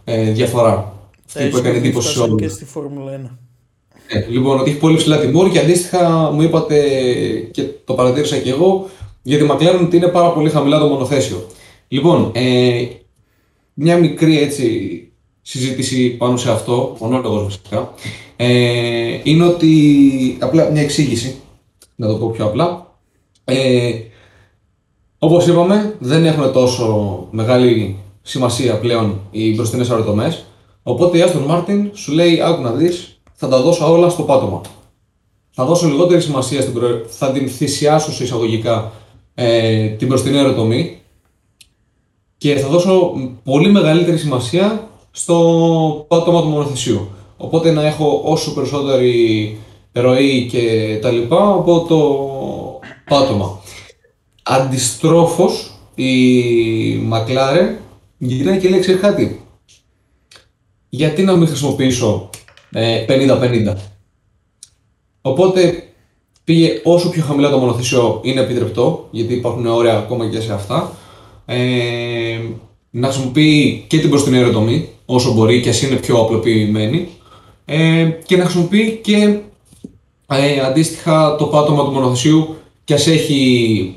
ε, 0.05 0.31
διαφορά. 0.31 0.92
Αυτή 1.27 1.48
που 1.48 1.57
έκανε 1.57 1.77
εντύπωση 1.77 2.12
σε 2.12 2.20
όλου. 2.20 2.37
Και 2.37 2.48
στη 2.48 2.64
Φόρμουλα 2.64 3.20
1. 3.25 3.37
Ε, 4.09 4.27
λοιπόν, 4.29 4.61
ότι 4.61 4.70
έχει 4.70 4.79
πολύ 4.79 4.96
ψηλά 4.96 5.18
τη 5.20 5.27
μούρη 5.27 5.51
και 5.51 5.59
αντίστοιχα 5.59 6.31
μου 6.31 6.42
είπατε 6.42 6.79
και 7.51 7.62
το 7.85 7.94
παρατήρησα 7.94 8.38
και 8.38 8.51
εγώ 8.51 8.88
για 9.22 9.38
τη 9.38 9.46
McLaren 9.51 9.81
ότι 9.83 9.96
είναι 9.96 10.07
πάρα 10.09 10.33
πολύ 10.33 10.51
χαμηλά 10.51 10.79
το 10.79 10.87
μονοθέσιο. 10.87 11.46
Λοιπόν, 11.88 12.31
ε, 12.35 12.87
μια 13.75 13.98
μικρή 13.98 14.38
έτσι 14.38 14.96
συζήτηση 15.42 16.11
πάνω 16.11 16.37
σε 16.37 16.51
αυτό, 16.51 16.96
μονόλογος 17.01 17.42
βασικά, 17.42 17.94
ε, 18.37 19.20
είναι 19.22 19.44
ότι, 19.44 20.37
απλά 20.40 20.70
μια 20.70 20.83
εξήγηση, 20.83 21.35
να 21.96 22.07
το 22.07 22.14
πω 22.14 22.31
πιο 22.31 22.44
απλά, 22.44 22.96
ε, 23.44 23.92
όπως 25.25 25.47
είπαμε 25.47 25.97
δεν 25.99 26.25
έχουν 26.25 26.53
τόσο 26.53 27.19
μεγάλη 27.31 27.97
σημασία 28.23 28.79
πλέον 28.79 29.21
οι 29.31 29.55
μπροστινές 29.55 29.91
αεροτομές, 29.91 30.45
οπότε 30.83 31.19
η 31.19 31.25
Aston 31.27 31.51
Martin 31.51 31.91
σου 31.93 32.13
λέει, 32.13 32.41
άκου 32.41 32.63
να 32.63 32.71
δεις, 32.71 33.21
θα 33.33 33.49
τα 33.49 33.61
δώσω 33.61 33.93
όλα 33.93 34.09
στο 34.09 34.23
πάτωμα. 34.23 34.61
Θα 35.51 35.65
δώσω 35.65 35.87
λιγότερη 35.87 36.21
σημασία 36.21 36.61
στην 36.61 36.75
προ... 36.75 36.89
θα 37.07 37.31
την 37.31 37.49
θυσιάσω 37.49 38.13
σε 38.13 38.25
εισαγωγικά 38.25 38.93
ε, 39.35 39.87
την 39.87 40.07
μπροστινή 40.07 40.37
αεροτομή 40.37 40.99
και 42.39 42.55
θα 42.57 42.69
δώσω 42.69 43.13
πολύ 43.45 43.71
μεγαλύτερη 43.71 44.19
σημασία 44.19 44.89
στο 45.11 46.05
πάτωμα 46.09 46.43
του 46.43 46.49
μονοθεσίου. 46.49 47.09
Οπότε 47.37 47.71
να 47.71 47.87
έχω 47.87 48.21
όσο 48.25 48.55
περισσότερη 48.55 49.59
ροή 49.93 50.49
και 50.51 50.99
τα 51.03 51.11
λοιπά 51.11 51.49
από 51.49 51.87
το 51.89 52.31
πάτωμα. 53.09 53.61
Αντιστρόφως 54.43 55.73
η 55.95 56.13
McLaren 57.11 57.75
γυρνάει 58.19 58.59
και 58.59 58.69
λέει 58.69 58.81
ξέρει 58.81 58.99
κάτι. 58.99 59.47
Γιατί 60.89 61.23
να 61.23 61.37
μην 61.37 61.47
χρησιμοποιήσω 61.47 62.31
50-50. 62.73 62.73
Ε, 62.73 63.75
Οπότε 65.23 65.83
πήγε 66.45 66.81
όσο 66.85 67.09
πιο 67.09 67.23
χαμηλά 67.23 67.51
το 67.51 67.59
μονοθεσιό 67.59 68.21
είναι 68.23 68.41
επιτρεπτό, 68.41 69.09
γιατί 69.11 69.35
υπάρχουν 69.35 69.67
όρια 69.67 69.99
ακόμα 69.99 70.29
και 70.29 70.41
σε 70.41 70.53
αυτά. 70.53 70.93
Ε, 71.47 72.39
να 72.91 73.09
χρησιμοποιεί 73.09 73.85
και 73.89 73.99
την 73.99 74.09
μπροστινή 74.09 74.37
αεροτομή, 74.37 74.89
όσο 75.07 75.33
μπορεί 75.33 75.61
και 75.61 75.69
ας 75.69 75.83
είναι 75.83 75.97
πιο 75.97 76.17
απλοποιημένη 76.17 77.09
ε, 77.65 78.11
και 78.27 78.37
να 78.37 78.45
χρησιμοποιεί 78.45 79.01
και 79.03 79.39
ε, 80.27 80.61
αντίστοιχα 80.61 81.37
το 81.37 81.47
πάτωμα 81.47 81.85
του 81.85 81.91
μονοθεσιού 81.91 82.57
και 82.85 82.95
ας 82.95 83.07
έχει 83.07 83.97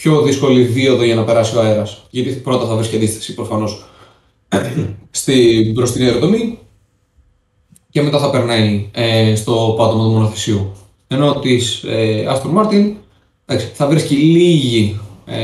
πιο 0.00 0.20
δύσκολη 0.20 0.62
δίωδο 0.62 1.04
για 1.04 1.14
να 1.14 1.24
περάσει 1.24 1.56
ο 1.56 1.60
αέρας. 1.60 2.06
Γιατί 2.10 2.30
πρώτα 2.30 2.66
θα 2.66 2.74
βρεις 2.74 2.88
και 2.88 2.96
αντίσταση 2.96 3.34
προφανώς 3.34 3.84
στην 5.10 5.72
μπροστινή 5.72 6.06
αεροτομή 6.06 6.58
και 7.90 8.02
μετά 8.02 8.18
θα 8.18 8.30
περνάει 8.30 8.88
ε, 8.92 9.34
στο 9.34 9.74
πάτωμα 9.76 10.04
του 10.04 10.10
μονοθεσιού. 10.10 10.72
Ενώ 11.08 11.34
της 11.34 11.82
ε, 11.82 12.24
Aston 12.28 12.60
Martin 12.60 12.92
θα 13.74 13.86
βρίσκει 13.86 14.14
λίγη 14.14 15.00
ε, 15.26 15.38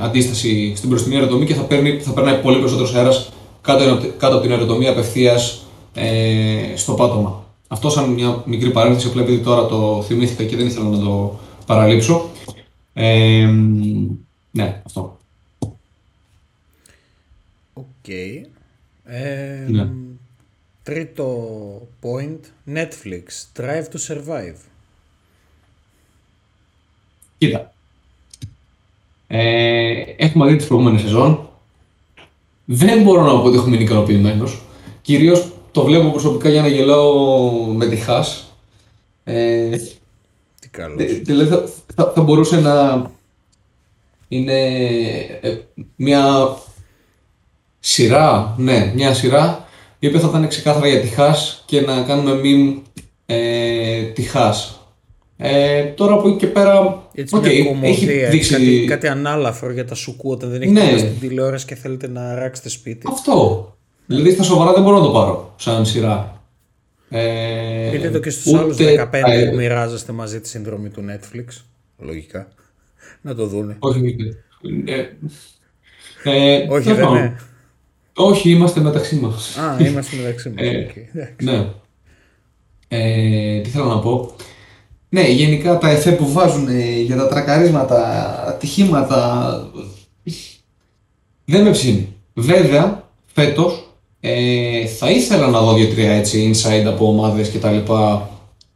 αντίσταση 0.00 0.72
στην 0.76 0.88
μπροστινή 0.88 1.14
αεροτομή 1.14 1.46
και 1.46 1.54
θα, 1.54 1.62
παίρνει, 1.62 1.98
θα 1.98 2.12
περνάει 2.12 2.40
πολύ 2.40 2.56
περισσότερος 2.56 2.94
αέρας 2.94 3.32
κάτω, 3.60 3.84
κάτω 4.18 4.34
από 4.34 4.42
την 4.42 4.50
αεροτομή 4.50 4.90
απευθείας 4.90 5.66
ε, 5.94 6.06
στο 6.74 6.92
πάτωμα. 6.92 7.44
Αυτό 7.68 7.90
σαν 7.90 8.08
μια 8.10 8.42
μικρή 8.46 8.70
παρένθεση, 8.70 9.06
απλά 9.06 9.22
επειδή 9.22 9.38
τώρα 9.38 9.66
το 9.66 10.04
θυμήθηκα 10.06 10.44
και 10.44 10.56
δεν 10.56 10.66
ήθελα 10.66 10.88
να 10.88 10.98
το 10.98 11.38
παραλείψω. 11.66 12.30
Ε, 12.92 13.46
ναι, 14.50 14.82
αυτό. 14.86 15.18
Ok. 17.72 17.84
Okay. 18.06 18.42
Ε, 19.04 19.66
ναι. 19.68 19.88
Τρίτο 20.82 21.88
point, 22.02 22.40
Netflix, 22.74 23.24
Drive 23.56 23.84
to 23.92 23.98
Survive. 24.08 24.56
Κοίτα. 27.38 27.72
Ε, 29.26 30.02
έχουμε 30.16 30.48
δει 30.48 30.56
τις 30.56 30.66
προηγούμενες 30.66 31.00
σεζόν. 31.00 31.48
Δεν 32.64 33.02
μπορώ 33.02 33.22
να 33.22 33.30
πω 33.30 33.42
ότι 33.44 33.56
έχω 33.56 33.68
μείνει 33.68 33.82
ικανοποιημένος. 33.82 34.62
Κυρίως 35.02 35.52
το 35.72 35.84
βλέπω 35.84 36.10
προσωπικά 36.10 36.48
για 36.48 36.60
να 36.60 36.68
γελάω 36.68 37.64
με 37.64 37.86
τη 37.86 37.96
Χάς. 37.96 38.54
Ε, 39.24 39.78
Τι 40.70 40.78
καλό. 40.78 40.96
Δηλαδή 41.22 41.70
θα, 41.94 42.12
θα, 42.14 42.22
μπορούσε 42.22 42.60
να 42.60 43.02
είναι 44.28 44.68
ε, 45.40 45.56
μια 45.96 46.56
σειρά, 47.78 48.54
ναι, 48.58 48.92
μια 48.94 49.14
σειρά 49.14 49.68
η 49.98 50.06
οποία 50.06 50.20
θα 50.20 50.28
ήταν 50.28 50.48
ξεκάθαρα 50.48 50.88
για 50.88 51.00
τη 51.00 51.06
Χάς 51.06 51.62
και 51.66 51.80
να 51.80 52.02
κάνουμε 52.02 52.40
meme 52.44 52.80
ε, 53.26 54.02
τη 54.02 54.22
Χάς. 54.22 54.80
Ε, 55.36 55.82
τώρα 55.82 56.14
από 56.14 56.28
εκεί 56.28 56.36
και 56.36 56.46
πέρα. 56.46 57.02
Έτσι 57.14 57.36
okay, 57.38 57.76
μια 57.80 57.88
έχει 57.88 58.06
δείξει... 58.06 58.52
κάτι, 58.52 58.84
κάτι 58.88 59.08
ανάλαφρο 59.08 59.72
για 59.72 59.84
τα 59.84 59.94
σουκού 59.94 60.30
όταν 60.30 60.50
δεν 60.50 60.62
έχετε 60.62 60.92
ναι. 60.92 60.98
στην 60.98 61.20
τηλεόραση 61.20 61.66
και 61.66 61.74
θέλετε 61.74 62.08
να 62.08 62.34
ράξετε 62.34 62.68
σπίτι. 62.68 63.06
Αυτό. 63.10 63.68
Δηλαδή 64.06 64.30
στα 64.30 64.42
σοβαρά 64.42 64.72
δεν 64.72 64.82
μπορώ 64.82 64.96
να 64.96 65.02
το 65.02 65.10
πάρω 65.10 65.54
σαν 65.56 65.86
σειρά. 65.86 66.39
Ε, 67.12 67.88
Πείτε 67.92 68.10
το 68.10 68.18
και 68.18 68.30
στους 68.30 68.54
άλλους 68.54 68.76
15 68.76 69.48
που 69.50 69.56
μοιράζεστε 69.56 70.12
μαζί 70.12 70.40
τη 70.40 70.48
συνδρομή 70.48 70.88
του 70.88 71.04
Netflix. 71.08 71.62
Λογικά. 71.98 72.48
να 73.20 73.34
το 73.34 73.46
δούνε. 73.46 73.76
Όχι, 73.78 74.16
ε, 74.84 75.06
ε, 76.24 76.66
Όχι, 76.68 76.92
δεν 76.92 77.08
είναι. 77.08 77.40
Όχι, 78.14 78.50
είμαστε 78.50 78.80
μεταξύ 78.80 79.16
μας. 79.16 79.56
Α, 79.56 79.76
είμαστε 79.84 80.16
μεταξύ 80.16 80.48
μας. 80.48 80.66
Ε, 80.66 80.86
ναι. 81.42 81.66
Ε, 82.88 83.60
τι 83.60 83.68
θέλω 83.68 83.84
να 83.84 83.98
πω. 83.98 84.34
Ναι, 85.08 85.28
γενικά 85.28 85.78
τα 85.78 85.90
εφέ 85.90 86.12
που 86.12 86.32
βάζουν 86.32 86.68
ε, 86.68 87.00
για 87.00 87.16
τα 87.16 87.28
τρακαρίσματα, 87.28 88.28
ατυχήματα, 88.48 89.70
δεν 91.44 91.62
με 91.62 91.70
ψήνει. 91.70 92.16
Βέβαια, 92.34 93.04
φέτος 93.26 93.79
Ε, 94.20 94.86
θα 94.86 95.10
ήθελα 95.10 95.46
να 95.48 95.60
δω 95.60 95.72
δύο-τρία 95.72 96.12
έτσι 96.12 96.52
inside 96.54 96.86
από 96.86 97.06
ομάδες 97.06 97.48
και 97.48 97.58
τα 97.58 97.70
λοιπά 97.70 98.30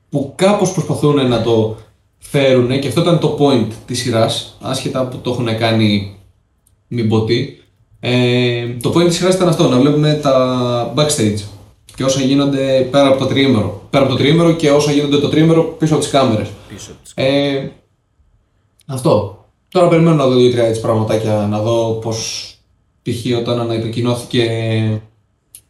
που 0.08 0.32
κάπως 0.34 0.72
προσπαθούν 0.72 1.28
να 1.28 1.42
το 1.42 1.76
φέρουν 2.18 2.80
και 2.80 2.88
αυτό 2.88 3.00
ήταν 3.00 3.18
το 3.18 3.38
point 3.40 3.72
της 3.86 3.98
σειράς, 3.98 4.56
άσχετα 4.60 5.06
που 5.06 5.16
το 5.16 5.30
έχουν 5.30 5.58
κάνει 5.58 6.16
μην 6.88 7.08
πω 7.08 7.24
τι. 7.24 7.56
Ε, 8.00 8.66
το 8.82 8.92
point 8.96 9.06
της 9.06 9.16
σειράς 9.16 9.34
ήταν 9.34 9.48
αυτό, 9.48 9.68
να 9.68 9.78
βλέπουμε 9.78 10.18
τα 10.22 10.94
backstage 10.96 11.42
και 11.94 12.04
όσα 12.04 12.20
γίνονται 12.20 12.88
πέρα 12.90 13.08
από 13.08 13.18
το 13.18 13.26
τριήμερο. 13.26 13.82
Πέρα 13.90 14.04
από 14.04 14.12
το 14.12 14.18
τριήμερο 14.18 14.52
και 14.52 14.70
όσα 14.70 14.92
γίνονται 14.92 15.18
το 15.18 15.28
τριήμερο 15.28 15.62
πίσω 15.62 15.94
από 15.94 16.02
τις 16.02 16.12
κάμερες. 16.12 16.48
Πίσω 16.68 16.90
από 16.90 17.02
τις... 17.02 17.12
Ε, 17.14 17.70
αυτό. 18.86 19.38
Τώρα 19.68 19.88
περιμένω 19.88 20.16
να 20.16 20.26
δω 20.26 20.34
δύο-τρία 20.34 20.64
έτσι 20.64 20.80
πραγματάκια, 20.80 21.46
να 21.50 21.60
δω 21.60 21.92
πώς 21.92 22.48
π.χ. 23.02 23.38
όταν 23.38 23.60
ανακοινώθηκε 23.60 24.48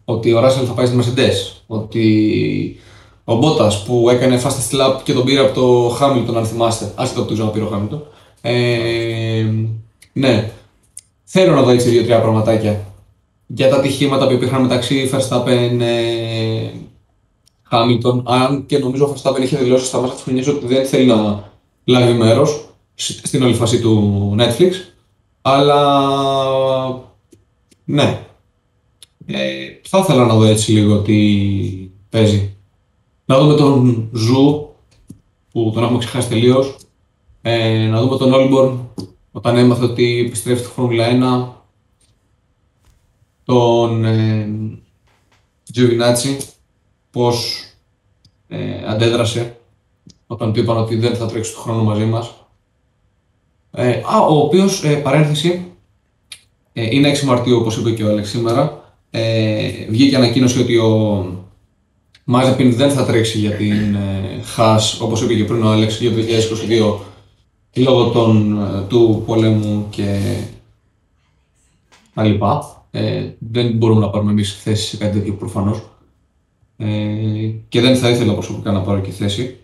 ότι 0.04 0.32
ο 0.32 0.40
Ράσελ 0.40 0.64
θα 0.66 0.72
πάει 0.72 0.86
στη 0.86 0.96
Mercedes, 1.00 1.62
ότι 1.66 2.76
ο 3.24 3.36
Μπότας 3.36 3.84
που 3.84 4.08
έκανε 4.10 4.40
fastest 4.44 4.80
lap 4.80 5.00
και 5.04 5.12
τον 5.12 5.24
πήρε 5.24 5.40
από 5.40 5.54
το 5.54 5.96
Hamilton, 6.00 6.34
αν 6.36 6.46
θυμάστε, 6.46 6.92
άσχετα 6.94 7.20
από 7.20 7.28
το 7.28 7.34
ξαναπήρε 7.34 7.64
ο 7.64 7.70
Hamilton. 7.74 8.00
Ε, 8.40 9.46
ναι, 10.12 10.50
θέλω 11.24 11.54
να 11.54 11.62
δω 11.62 11.70
έτσι 11.70 11.88
δύο-τρία 11.88 12.20
πραγματάκια 12.20 12.84
για 13.46 13.68
τα 13.68 13.76
ατυχήματα 13.76 14.26
που 14.26 14.32
υπήρχαν 14.32 14.62
μεταξύ 14.62 15.10
Verstappen 15.12 15.78
ε, 15.80 16.70
Hamilton. 17.70 18.22
Αν 18.24 18.66
και 18.66 18.78
νομίζω 18.78 19.06
ο 19.06 19.14
Verstappen 19.14 19.40
είχε 19.42 19.56
δηλώσει 19.56 19.86
στα 19.86 20.00
μέσα 20.00 20.14
τη 20.14 20.22
χρονιά 20.22 20.44
ότι 20.48 20.66
δεν 20.66 20.86
θέλει 20.86 21.06
να 21.06 21.50
λάβει 21.84 22.12
μέρος 22.12 22.68
στην 22.94 23.42
όλη 23.42 23.54
φάση 23.54 23.80
του 23.80 24.36
Netflix. 24.38 24.72
Αλλά 25.42 25.82
ναι. 27.84 28.20
Ε, 29.26 29.66
θα 29.88 29.98
ήθελα 29.98 30.26
να 30.26 30.34
δω 30.34 30.44
έτσι 30.44 30.72
λίγο 30.72 31.02
τι 31.02 31.14
παίζει. 32.08 32.56
Να 33.24 33.38
δούμε 33.38 33.54
τον 33.54 34.08
Zhou 34.12 34.68
που 35.52 35.70
τον 35.74 35.82
έχουμε 35.82 35.98
ξεχάσει 35.98 36.28
τελείως. 36.28 36.76
Ε, 37.42 37.86
να 37.86 38.00
δούμε 38.00 38.16
τον 38.16 38.32
Όλμπορν 38.32 38.88
όταν 39.32 39.56
έμαθε 39.56 39.84
ότι 39.84 40.24
επιστρέφει 40.26 40.62
στη 40.64 40.72
Φόρμουλα 40.72 41.52
1. 41.52 41.62
Τον 43.44 44.04
ε, 44.04 44.48
Τζιοβινάτσι 45.72 46.38
πώς 47.10 47.64
ε, 48.48 48.84
αντέδρασε 48.86 49.58
όταν 50.26 50.52
του 50.52 50.60
είπαν 50.60 50.76
ότι 50.76 50.96
δεν 50.96 51.16
θα 51.16 51.26
τρέξει 51.26 51.52
το 51.52 51.60
χρόνο 51.60 51.82
μαζί 51.82 52.04
μας. 52.04 52.34
Ε, 53.70 54.00
α, 54.04 54.20
ο 54.20 54.38
οποίος, 54.38 54.84
ε, 54.84 54.94
παρένθεση, 54.94 55.72
ε, 56.72 56.94
είναι 56.94 57.08
6 57.08 57.24
Μαρτίου 57.24 57.56
όπως 57.56 57.76
είπε 57.76 57.90
και 57.90 58.04
ο 58.04 58.08
Άλεξ 58.08 58.28
σήμερα. 58.28 58.83
Ε, 59.16 59.70
βγήκε 59.88 60.16
ανακοίνωση 60.16 60.60
ότι 60.60 60.76
ο 60.76 61.26
Μάζεπιν 62.24 62.74
δεν 62.76 62.90
θα 62.90 63.04
τρέξει 63.04 63.38
για 63.38 63.50
την 63.50 63.94
ε, 63.94 64.40
ΧΑΣ 64.42 65.00
όπως 65.00 65.22
είπε 65.22 65.34
και 65.34 65.44
πριν 65.44 65.62
ο 65.62 65.70
Άλεξ 65.70 66.00
για 66.00 66.10
το 66.10 66.16
2022 66.96 67.82
λόγω 67.82 68.10
των, 68.10 68.60
ε, 68.60 68.80
του 68.88 69.22
πολέμου 69.26 69.86
και 69.90 70.36
τα 72.14 72.24
λοιπά. 72.24 72.84
Ε, 72.90 73.28
δεν 73.38 73.72
μπορούμε 73.72 74.00
να 74.00 74.10
πάρουμε 74.10 74.30
εμείς 74.30 74.60
θέση 74.62 74.86
σε 74.86 74.96
κάτι 74.96 75.18
τέτοιο 75.18 75.34
προφανώς. 75.34 75.82
Ε, 76.76 76.86
και 77.68 77.80
δεν 77.80 77.96
θα 77.96 78.10
ήθελα 78.10 78.32
προσωπικά 78.32 78.72
να 78.72 78.80
πάρω 78.80 79.00
και 79.00 79.10
θέση. 79.10 79.56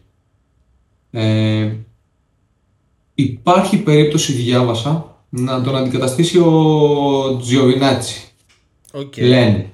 Ε, 1.11 1.73
υπάρχει 3.15 3.83
περίπτωση, 3.83 4.33
διάβασα, 4.33 5.17
να 5.29 5.63
τον 5.63 5.77
αντικαταστήσει 5.77 6.39
ο 6.39 7.37
Τζιοβινάτσι. 7.41 8.30
Okay. 8.93 9.21
Λένε. 9.21 9.71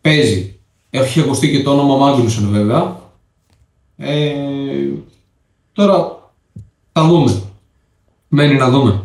Παίζει. 0.00 0.58
Έχει 0.90 1.20
ακουστεί 1.20 1.50
και 1.50 1.62
το 1.62 1.72
όνομα 1.72 1.96
Μάγκλουσον 1.96 2.50
βέβαια. 2.50 3.00
Ε, 3.96 4.34
τώρα 5.72 6.30
θα 6.92 7.06
δούμε. 7.06 7.42
Μένει 8.28 8.54
να 8.54 8.70
δούμε. 8.70 9.04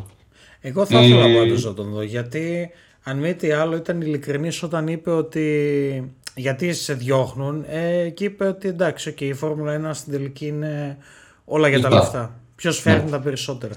Εγώ 0.62 0.86
θα 0.86 1.02
ήθελα 1.02 1.26
ε, 1.26 1.38
πάντως 1.38 1.66
να 1.66 1.74
τον 1.74 1.90
δω 1.90 2.02
γιατί 2.02 2.70
αν 3.04 3.18
μη 3.18 3.34
τι 3.34 3.52
άλλο 3.52 3.76
ήταν 3.76 4.02
ειλικρινής 4.02 4.64
όταν 4.64 4.88
είπε 4.88 5.12
ότι 5.12 6.12
γιατί 6.36 6.74
σε 6.74 6.94
διώχνουν 6.94 7.66
ε, 7.68 8.10
και 8.10 8.24
είπε 8.24 8.46
ότι 8.46 8.68
εντάξει 8.68 9.14
okay, 9.18 9.24
η 9.24 9.34
Φόρμουλα 9.34 9.90
1 9.90 9.94
στην 9.94 10.12
τελική 10.12 10.48
είναι 10.48 10.98
όλα 11.46 11.68
για 11.68 11.82
τα 11.82 11.90
λεφτά. 11.90 12.40
Ποιος 12.56 12.80
φέρνει 12.80 13.04
ναι. 13.04 13.10
τα 13.10 13.20
περισσότερα. 13.20 13.74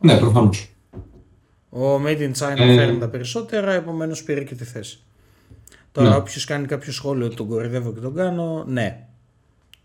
Ναι, 0.00 0.18
προφανώς. 0.18 0.68
Ο 1.70 2.02
Made 2.04 2.18
in 2.18 2.32
China 2.32 2.58
ε... 2.58 2.74
φέρνει 2.74 2.98
τα 2.98 3.08
περισσότερα, 3.08 3.72
επομένως 3.72 4.22
πήρε 4.22 4.44
και 4.44 4.54
τη 4.54 4.64
θέση. 4.64 5.02
Τώρα, 5.92 6.08
ναι. 6.08 6.16
όποιος 6.16 6.44
κάνει 6.44 6.66
κάποιο 6.66 6.92
σχόλιο 6.92 7.26
ότι 7.26 7.36
τον 7.36 7.48
κορυδεύω 7.48 7.92
και 7.92 8.00
τον 8.00 8.14
κάνω, 8.14 8.64
ναι. 8.66 9.06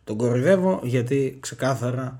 Τον 0.03 0.17
κορυδεύω 0.17 0.79
γιατί 0.83 1.37
ξεκάθαρα 1.39 2.19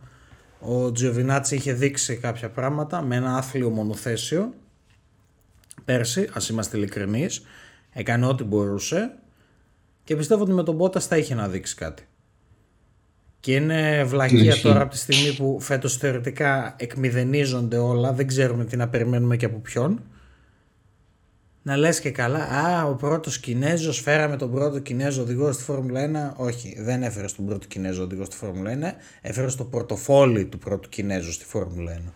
ο 0.60 0.92
Τζιοβινάτσι 0.92 1.56
είχε 1.56 1.74
δείξει 1.74 2.18
κάποια 2.18 2.50
πράγματα 2.50 3.02
με 3.02 3.16
ένα 3.16 3.38
άθλιο 3.38 3.70
μονοθέσιο 3.70 4.54
πέρσι, 5.86 6.30
ας 6.34 6.50
είμαστε 6.50 6.78
ειλικρινείς. 6.78 7.42
Έκανε 7.94 8.26
ό,τι 8.26 8.44
μπορούσε 8.44 9.16
και 10.04 10.16
πιστεύω 10.16 10.44
ότι 10.44 10.52
με 10.52 10.64
τον 10.64 10.76
Μπότα 10.76 11.00
θα 11.00 11.18
είχε 11.18 11.36
να 11.36 11.48
δείξει 11.48 11.76
κάτι. 11.76 12.08
Και 13.46 13.54
είναι 13.54 14.04
βλακεία 14.04 14.62
τώρα 14.62 14.82
από 14.82 14.92
τη 14.92 14.98
στιγμή 14.98 15.36
που 15.36 15.58
φέτος 15.62 15.98
θεωρητικά 15.98 16.76
εκμηδενίζονται 16.78 17.78
όλα, 17.78 18.14
δεν 18.14 18.28
ξέρουμε 18.28 18.66
τι 18.66 18.78
να 18.78 18.88
περιμένουμε 18.88 19.38
και 19.38 19.46
από 19.46 19.58
ποιον. 19.58 20.02
Να 21.62 21.78
λες 21.78 22.00
και 22.00 22.12
καλά, 22.12 22.40
α, 22.40 22.86
ο 22.86 22.96
πρώτος 22.96 23.40
Κινέζος, 23.40 24.00
φέραμε 24.00 24.38
τον 24.38 24.52
πρώτο 24.52 24.80
Κινέζο 24.80 25.22
οδηγό 25.22 25.52
στη 25.52 25.64
Φόρμουλα 25.64 26.34
1. 26.38 26.44
Όχι, 26.46 26.76
δεν 26.80 27.04
έφερες 27.04 27.36
τον 27.36 27.46
πρώτο 27.46 27.68
Κινέζο 27.68 28.04
οδηγό 28.04 28.26
στη 28.26 28.36
Φόρμουλα 28.36 28.72
1, 28.72 29.02
έφερες 29.22 29.56
το 29.56 29.64
πορτοφόλι 29.64 30.46
του 30.46 30.58
πρώτου 30.58 30.90
Κινέζου 30.90 31.32
στη 31.32 31.46
Φόρμουλα 31.46 32.02
1. 32.08 32.12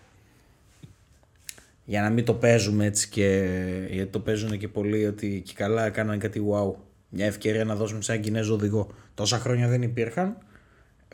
Για 1.85 2.01
να 2.01 2.09
μην 2.09 2.25
το 2.25 2.33
παίζουμε 2.33 2.85
έτσι 2.85 3.09
και, 3.09 3.49
γιατί 3.89 4.11
το 4.11 4.19
παίζουν 4.19 4.57
και 4.57 4.67
πολλοί 4.67 5.05
ότι 5.05 5.41
και 5.45 5.53
καλά 5.55 5.89
κάνανε 5.89 6.17
κάτι 6.17 6.41
wow. 6.51 6.73
Μια 7.09 7.25
ευκαιρία 7.25 7.65
να 7.65 7.75
δώσουμε 7.75 8.01
σαν 8.01 8.19
Κινέζο 8.19 8.53
οδηγό. 8.53 8.87
Τόσα 9.13 9.37
χρόνια 9.37 9.67
δεν 9.67 9.81
υπήρχαν 9.81 10.37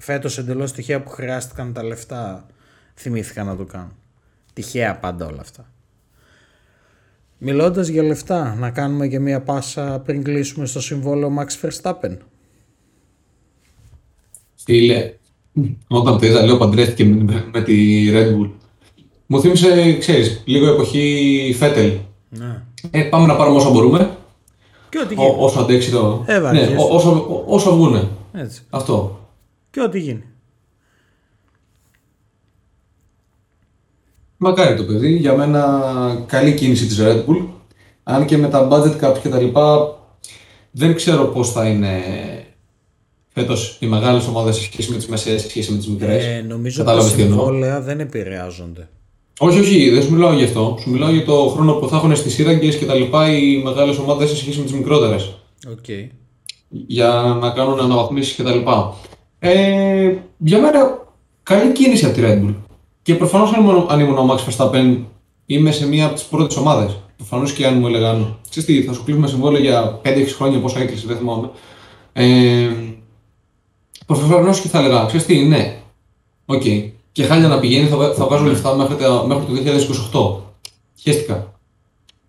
φέτος 0.02 0.38
εντελώς 0.38 0.72
τυχαία 0.72 1.02
που 1.02 1.10
χρειάστηκαν 1.10 1.74
τα 1.74 1.84
λεφτά 1.84 2.46
θυμήθηκα 2.96 3.44
να 3.44 3.56
το 3.56 3.64
κάνω. 3.64 3.92
Τυχαία 4.54 4.96
πάντα 4.96 5.26
όλα 5.26 5.42
αυτά. 5.42 5.70
Μιλώντας 7.38 7.88
για 7.88 8.04
λεφτά, 8.04 8.56
να 8.60 8.70
κάνουμε 8.70 9.08
και 9.08 9.20
μία 9.20 9.42
πάσα 9.42 10.02
πριν 10.06 10.24
κλείσουμε 10.24 10.66
στο 10.66 10.82
συμβόλαιο 10.82 11.32
Max 11.38 11.68
Verstappen. 11.68 12.18
Φίλε, 14.56 15.14
όταν 15.88 16.20
το 16.20 16.26
είδα 16.26 16.46
λέω 16.46 16.58
παντρεύτηκε 16.58 17.06
με, 17.06 17.46
με 17.54 17.62
τη 17.62 18.08
Red 18.12 18.28
Bull. 18.28 18.50
Μου 19.26 19.42
θύμισε, 19.42 19.98
ξέρεις, 19.98 20.42
λίγο 20.46 20.68
εποχή 20.68 21.56
Φέτελ. 21.58 21.92
Ναι. 22.30 22.64
Ε, 22.92 23.02
πάμε 23.02 23.26
να 23.26 23.36
πάρουμε 23.36 23.58
όσα 23.58 23.70
μπορούμε. 23.70 24.18
Και 24.90 25.00
ό,τι 25.00 25.14
γίνει. 25.14 25.36
όσο 25.40 25.60
αντέξει 25.60 25.92
το... 25.92 26.24
Ε, 26.28 26.40
ναι, 26.40 26.76
όσο, 26.92 27.44
όσο 27.48 27.76
βγούνε. 27.76 28.08
Έτσι. 28.34 28.62
Αυτό 28.70 29.25
και 29.76 29.82
ό,τι 29.82 30.00
γίνει. 30.00 30.24
Μακάρι 34.38 34.76
το 34.76 34.84
παιδί. 34.84 35.16
Για 35.16 35.36
μένα 35.36 36.24
καλή 36.28 36.54
κίνηση 36.54 36.86
της 36.86 37.00
Red 37.02 37.26
Bull. 37.26 37.46
Αν 38.04 38.26
και 38.26 38.38
με 38.38 38.48
τα 38.50 38.68
budget 38.72 39.02
cap 39.02 39.18
και 39.22 39.30
τα 39.30 39.40
λοιπά 39.40 39.98
δεν 40.72 40.96
ξέρω 40.96 41.26
πώς 41.26 41.52
θα 41.52 41.68
είναι 41.68 42.02
φέτος 43.28 43.78
οι 43.80 43.86
μεγάλες 43.86 44.28
ομάδες 44.28 44.56
σε 44.56 44.62
σχέση 44.62 44.92
με 44.92 44.98
τις 44.98 45.08
μεσαίες, 45.08 45.42
σε 45.42 45.50
σχέση 45.50 45.72
με 45.72 45.78
τις 45.78 45.88
μικρές. 45.88 46.26
Ε, 46.26 46.46
νομίζω 46.48 46.84
ότι 46.84 46.96
τα 46.96 47.02
συμβόλαια 47.02 47.82
δεν 47.82 48.00
επηρεάζονται. 48.00 48.90
Όχι, 49.40 49.60
όχι, 49.60 49.90
δεν 49.90 50.04
σου 50.04 50.12
μιλάω 50.12 50.34
γι' 50.34 50.44
αυτό. 50.44 50.78
Σου 50.82 50.90
μιλάω 50.90 51.12
για 51.12 51.26
το 51.26 51.48
χρόνο 51.48 51.74
που 51.74 51.90
θα 51.90 51.96
έχουν 51.96 52.16
στις 52.16 52.34
σύραγγες 52.34 52.76
και 52.76 52.86
τα 52.86 52.94
λοιπά 52.94 53.38
οι 53.38 53.62
μεγάλες 53.64 53.98
ομάδες 53.98 54.30
σε 54.30 54.36
σχέση 54.36 54.58
με 54.58 54.64
τις 54.64 54.74
μικρότερες. 54.74 55.34
Okay. 55.68 56.08
Για 56.70 57.38
να 57.42 57.50
κάνουν 57.50 57.80
αναβαθμίσεις 57.80 58.34
και 58.34 58.44
τα 58.44 58.56
λοιπά. 58.56 58.96
Ε, 59.48 60.18
για 60.38 60.60
μένα 60.60 61.08
καλή 61.44 61.72
κίνηση 61.72 62.06
από 62.06 62.14
τη 62.14 62.22
Red 62.24 62.44
Bull. 62.44 62.54
Και 63.02 63.16
προφανώς 63.16 63.54
αν 63.90 64.00
ήμουν 64.00 64.18
ο 64.18 64.28
Max 64.30 64.50
Verstappen 64.50 64.98
είμαι 65.46 65.72
σε 65.72 65.88
μία 65.88 66.06
από 66.06 66.14
τις 66.14 66.24
πρώτες 66.24 66.58
ομάδες. 66.58 66.98
Προφανώς 67.18 67.54
και 67.54 67.66
αν 67.66 67.78
μου 67.78 67.88
έλεγαν, 67.88 68.38
ξέρεις 68.50 68.70
τι, 68.70 68.84
θα 68.84 68.94
σου 68.94 69.04
κλείσουμε 69.04 69.28
συμβόλαιο 69.28 69.62
για 69.62 70.02
5-6 70.04 70.08
χρόνια 70.36 70.60
πόσα 70.60 70.80
έκλεισε, 70.80 71.08
δεν 71.08 71.18
θυμάμαι. 71.18 71.50
Ε, 72.14 72.70
Προφανώς 74.06 74.60
και 74.60 74.68
θα 74.68 74.80
έλεγα, 74.80 75.06
ξέρεις 75.06 75.26
τι, 75.26 75.44
ναι, 75.44 75.78
ok. 76.46 76.62
Okay. 76.66 76.90
Και 77.12 77.24
χάλια 77.24 77.48
να 77.48 77.60
πηγαίνει, 77.60 77.88
θα, 77.88 78.14
θα 78.14 78.26
βγάζω 78.26 78.44
λεφτά 78.44 78.76
μέχρι, 78.76 78.96
μέχρι 79.28 79.46
το 79.46 80.42
2028. 80.42 81.02
Χέστηκα. 81.02 81.54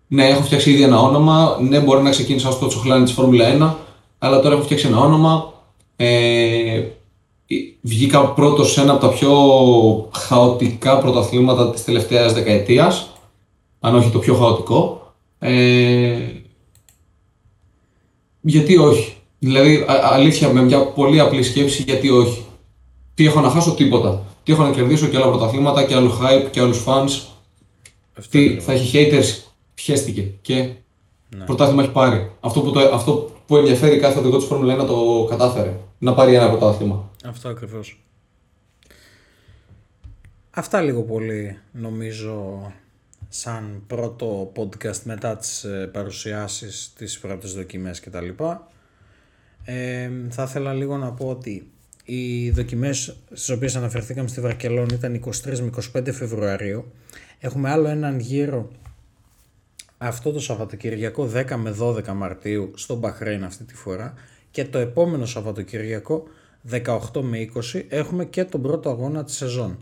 Ναι, 0.07 0.27
έχω 0.27 0.41
φτιάξει 0.41 0.71
ήδη 0.71 0.83
ένα 0.83 0.99
όνομα. 0.99 1.57
Ναι, 1.61 1.79
μπορεί 1.79 2.01
να 2.01 2.09
ξεκίνησα 2.09 2.49
ως 2.49 2.59
το 2.59 2.67
τσογλάνι 2.67 3.03
της 3.03 3.13
Φόρμουλα 3.13 3.57
1, 3.57 3.75
αλλά 4.19 4.39
τώρα 4.39 4.55
έχω 4.55 4.63
φτιάξει 4.63 4.87
ένα 4.87 4.99
όνομα. 4.99 5.53
Ε, 5.95 6.83
βγήκα 7.81 8.25
πρώτος 8.25 8.71
σε 8.71 8.81
ένα 8.81 8.91
από 8.91 9.07
τα 9.07 9.13
πιο 9.13 9.31
χαοτικά 10.13 10.97
πρωταθλήματα 10.97 11.69
της 11.69 11.83
τελευταίας 11.83 12.33
δεκαετίας, 12.33 13.11
αν 13.79 13.95
όχι 13.95 14.09
το 14.09 14.19
πιο 14.19 14.35
χαοτικό. 14.35 15.13
Ε, 15.39 16.17
γιατί 18.41 18.77
όχι; 18.77 19.17
Δηλαδή, 19.39 19.85
αλήθεια, 19.87 20.49
με 20.49 20.61
μια 20.61 20.85
πολύ 20.85 21.19
απλή 21.19 21.43
σκέψη, 21.43 21.83
γιατί 21.83 22.09
όχι; 22.09 22.45
Τι 23.13 23.25
έχω 23.25 23.39
να 23.39 23.49
χάσω, 23.49 23.73
τίποτα. 23.73 24.23
Τι 24.43 24.51
έχω 24.51 24.63
να 24.63 24.71
κερδίσω; 24.71 25.07
Και 25.07 25.17
άλλα 25.17 25.27
πρωταθλήματα 25.27 25.83
και 25.83 25.95
άλλου 25.95 26.11
hype 26.11 26.47
και 26.51 26.59
άλλους 26.59 26.83
fans. 26.85 27.09
Τι 28.29 28.59
θα 28.59 28.71
έχει 28.71 28.91
haters, 28.93 29.51
χέστηκε. 29.75 30.31
Και 30.41 30.53
ναι. 30.55 31.43
πρωτάθλημα 31.45 31.83
έχει 31.83 31.91
πάρει. 31.91 32.31
Αυτό 32.39 32.61
που, 32.61 32.71
το, 32.71 32.79
αυτό 32.79 33.29
που 33.47 33.55
ενδιαφέρει 33.55 33.97
κάθε 33.97 34.19
οδηγό 34.19 34.37
της 34.37 34.45
Φόρμουλα 34.45 34.73
1 34.73 34.77
να 34.77 34.85
το 34.85 35.27
κατάφερε. 35.29 35.79
Να 35.97 36.13
πάρει 36.13 36.33
ένα 36.33 36.49
πρωτάθλημα. 36.49 37.09
Αυτό 37.27 37.49
ακριβώς. 37.49 38.01
Αυτά 40.49 40.81
λίγο 40.81 41.03
πολύ 41.03 41.59
νομίζω 41.71 42.71
σαν 43.29 43.83
πρώτο 43.87 44.51
podcast 44.55 45.01
μετά 45.03 45.37
τις 45.37 45.63
ε, 45.63 45.89
παρουσιάσεις, 45.93 46.93
τις 46.95 47.19
πρώτες 47.19 47.53
δοκιμές 47.53 47.99
κτλ. 47.99 48.29
Ε, 49.63 50.09
θα 50.29 50.43
ήθελα 50.43 50.73
λίγο 50.73 50.97
να 50.97 51.11
πω 51.11 51.29
ότι 51.29 51.71
οι 52.03 52.49
δοκιμές 52.49 53.17
στις 53.27 53.49
οποίες 53.49 53.75
αναφερθήκαμε 53.75 54.27
στη 54.27 54.41
Βαρκελόνη 54.41 54.93
ήταν 54.93 55.23
23 55.45 55.59
με 55.59 55.69
25 55.95 56.13
Φεβρουαρίου. 56.13 56.91
Έχουμε 57.39 57.69
άλλο 57.69 57.87
έναν 57.87 58.19
γύρο 58.19 58.71
αυτό 59.97 60.31
το 60.31 60.39
Σαββατοκυριακό 60.39 61.31
10 61.33 61.55
με 61.55 61.75
12 61.79 62.07
Μαρτίου 62.07 62.71
στο 62.75 62.95
Μπαχρέιν 62.95 63.43
αυτή 63.43 63.63
τη 63.63 63.75
φορά 63.75 64.13
και 64.51 64.65
το 64.65 64.77
επόμενο 64.77 65.25
Σαββατοκυριακό 65.25 66.27
18 66.71 67.21
με 67.21 67.49
20 67.73 67.83
έχουμε 67.89 68.25
και 68.25 68.43
τον 68.43 68.61
πρώτο 68.61 68.89
αγώνα 68.89 69.23
της 69.23 69.35
σεζόν. 69.35 69.77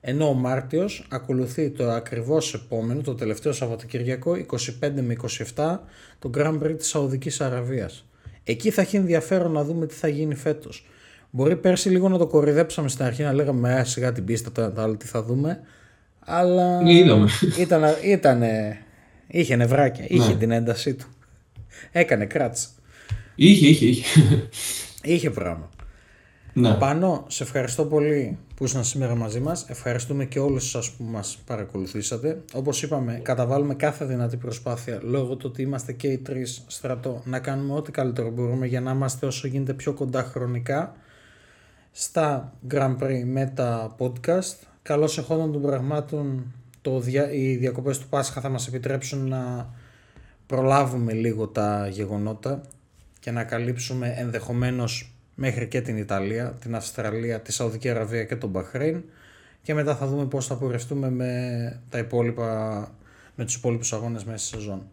Ενώ 0.00 0.28
ο 0.28 0.32
Μάρτιος 0.32 1.06
ακολουθεί 1.10 1.70
το 1.70 1.90
ακριβώς 1.90 2.54
επόμενο, 2.54 3.00
το 3.00 3.14
τελευταίο 3.14 3.52
Σαββατοκυριακό 3.52 4.32
25 4.32 4.68
με 4.80 5.16
27 5.54 5.78
το 6.18 6.30
Grand 6.34 6.58
Prix 6.62 6.74
της 6.78 6.88
Σαουδικής 6.88 7.40
Αραβίας. 7.40 8.06
Εκεί 8.44 8.70
θα 8.70 8.80
έχει 8.80 8.96
ενδιαφέρον 8.96 9.52
να 9.52 9.64
δούμε 9.64 9.86
τι 9.86 9.94
θα 9.94 10.08
γίνει 10.08 10.34
φέτος. 10.34 10.86
Μπορεί 11.30 11.56
πέρσι 11.56 11.88
λίγο 11.88 12.08
να 12.08 12.18
το 12.18 12.26
κορυδέψαμε 12.26 12.88
στην 12.88 13.04
αρχή 13.04 13.22
να 13.22 13.32
λέγαμε 13.32 13.74
«Α, 13.74 13.84
σιγά 13.84 14.12
την 14.12 14.24
πίστα, 14.24 14.52
τα 14.52 14.82
άλλα 14.82 14.96
τι 14.96 15.06
θα 15.06 15.22
δούμε». 15.22 15.60
Αλλά 16.18 16.80
ήταν, 17.58 17.84
ήταν, 18.04 18.42
είχε 19.26 19.56
νευράκια, 19.56 20.04
είχε 20.08 20.32
ναι. 20.32 20.38
την 20.38 20.50
έντασή 20.50 20.94
του. 20.94 21.06
Έκανε 21.92 22.26
κράτς. 22.26 22.74
Είχε, 23.34 23.66
είχε, 23.66 23.86
είχε. 23.86 24.04
Είχε 25.02 25.30
πράγμα. 25.30 25.70
Ναι. 26.54 26.74
Πάνω, 26.74 27.24
σε 27.28 27.42
ευχαριστώ 27.42 27.84
πολύ 27.84 28.38
που 28.54 28.64
ήσασταν 28.64 28.84
σήμερα 28.84 29.14
μαζί 29.14 29.40
μας. 29.40 29.64
Ευχαριστούμε 29.68 30.24
και 30.24 30.38
όλους 30.38 30.70
σας 30.70 30.90
που 30.90 31.04
μας 31.04 31.38
παρακολουθήσατε. 31.46 32.42
Όπως 32.52 32.82
είπαμε, 32.82 33.20
καταβάλουμε 33.22 33.74
κάθε 33.74 34.04
δυνατή 34.04 34.36
προσπάθεια 34.36 35.00
λόγω 35.02 35.36
του 35.36 35.46
ότι 35.50 35.62
είμαστε 35.62 35.92
και 35.92 36.08
οι 36.08 36.18
τρεις 36.18 36.64
στρατό 36.66 37.22
να 37.24 37.38
κάνουμε 37.38 37.74
ό,τι 37.74 37.90
καλύτερο 37.90 38.30
μπορούμε 38.30 38.66
για 38.66 38.80
να 38.80 38.90
είμαστε 38.90 39.26
όσο 39.26 39.46
γίνεται 39.48 39.72
πιο 39.74 39.92
κοντά 39.92 40.22
χρονικά 40.22 40.94
στα 41.92 42.52
Grand 42.70 42.96
Prix 42.98 43.22
με 43.24 43.52
τα 43.54 43.96
podcast. 43.98 44.56
Καλώς 44.82 45.18
εχόντων 45.18 45.52
των 45.52 45.62
πραγμάτων 45.62 46.52
το, 46.82 47.02
οι 47.32 47.56
διακοπές 47.56 47.98
του 47.98 48.08
Πάσχα 48.08 48.40
θα 48.40 48.48
μας 48.48 48.66
επιτρέψουν 48.66 49.28
να 49.28 49.70
προλάβουμε 50.46 51.12
λίγο 51.12 51.46
τα 51.48 51.88
γεγονότα 51.88 52.60
και 53.20 53.30
να 53.30 53.44
καλύψουμε 53.44 54.14
ενδεχομένως 54.16 55.11
μέχρι 55.34 55.68
και 55.68 55.80
την 55.80 55.96
Ιταλία, 55.96 56.54
την 56.60 56.74
Αυστραλία, 56.74 57.40
τη 57.40 57.52
Σαουδική 57.52 57.88
Αραβία 57.88 58.24
και 58.24 58.36
τον 58.36 58.50
Μπαχρέιν 58.50 59.02
και 59.62 59.74
μετά 59.74 59.96
θα 59.96 60.06
δούμε 60.06 60.26
πώς 60.26 60.46
θα 60.46 60.56
πορευτούμε 60.56 61.10
με, 61.10 61.80
τα 61.88 61.98
υπόλοιπα, 61.98 62.88
με 63.34 63.44
τους 63.44 63.54
υπόλοιπους 63.54 63.92
αγώνες 63.92 64.24
μέσα 64.24 64.46
στη 64.46 64.56
σεζόν. 64.56 64.86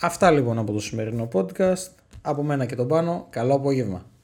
Αυτά 0.00 0.30
λοιπόν 0.30 0.58
από 0.58 0.72
το 0.72 0.80
σημερινό 0.80 1.28
podcast. 1.32 1.90
Από 2.22 2.42
μένα 2.42 2.66
και 2.66 2.74
τον 2.74 2.88
πάνω. 2.88 3.26
Καλό 3.30 3.54
απόγευμα. 3.54 4.06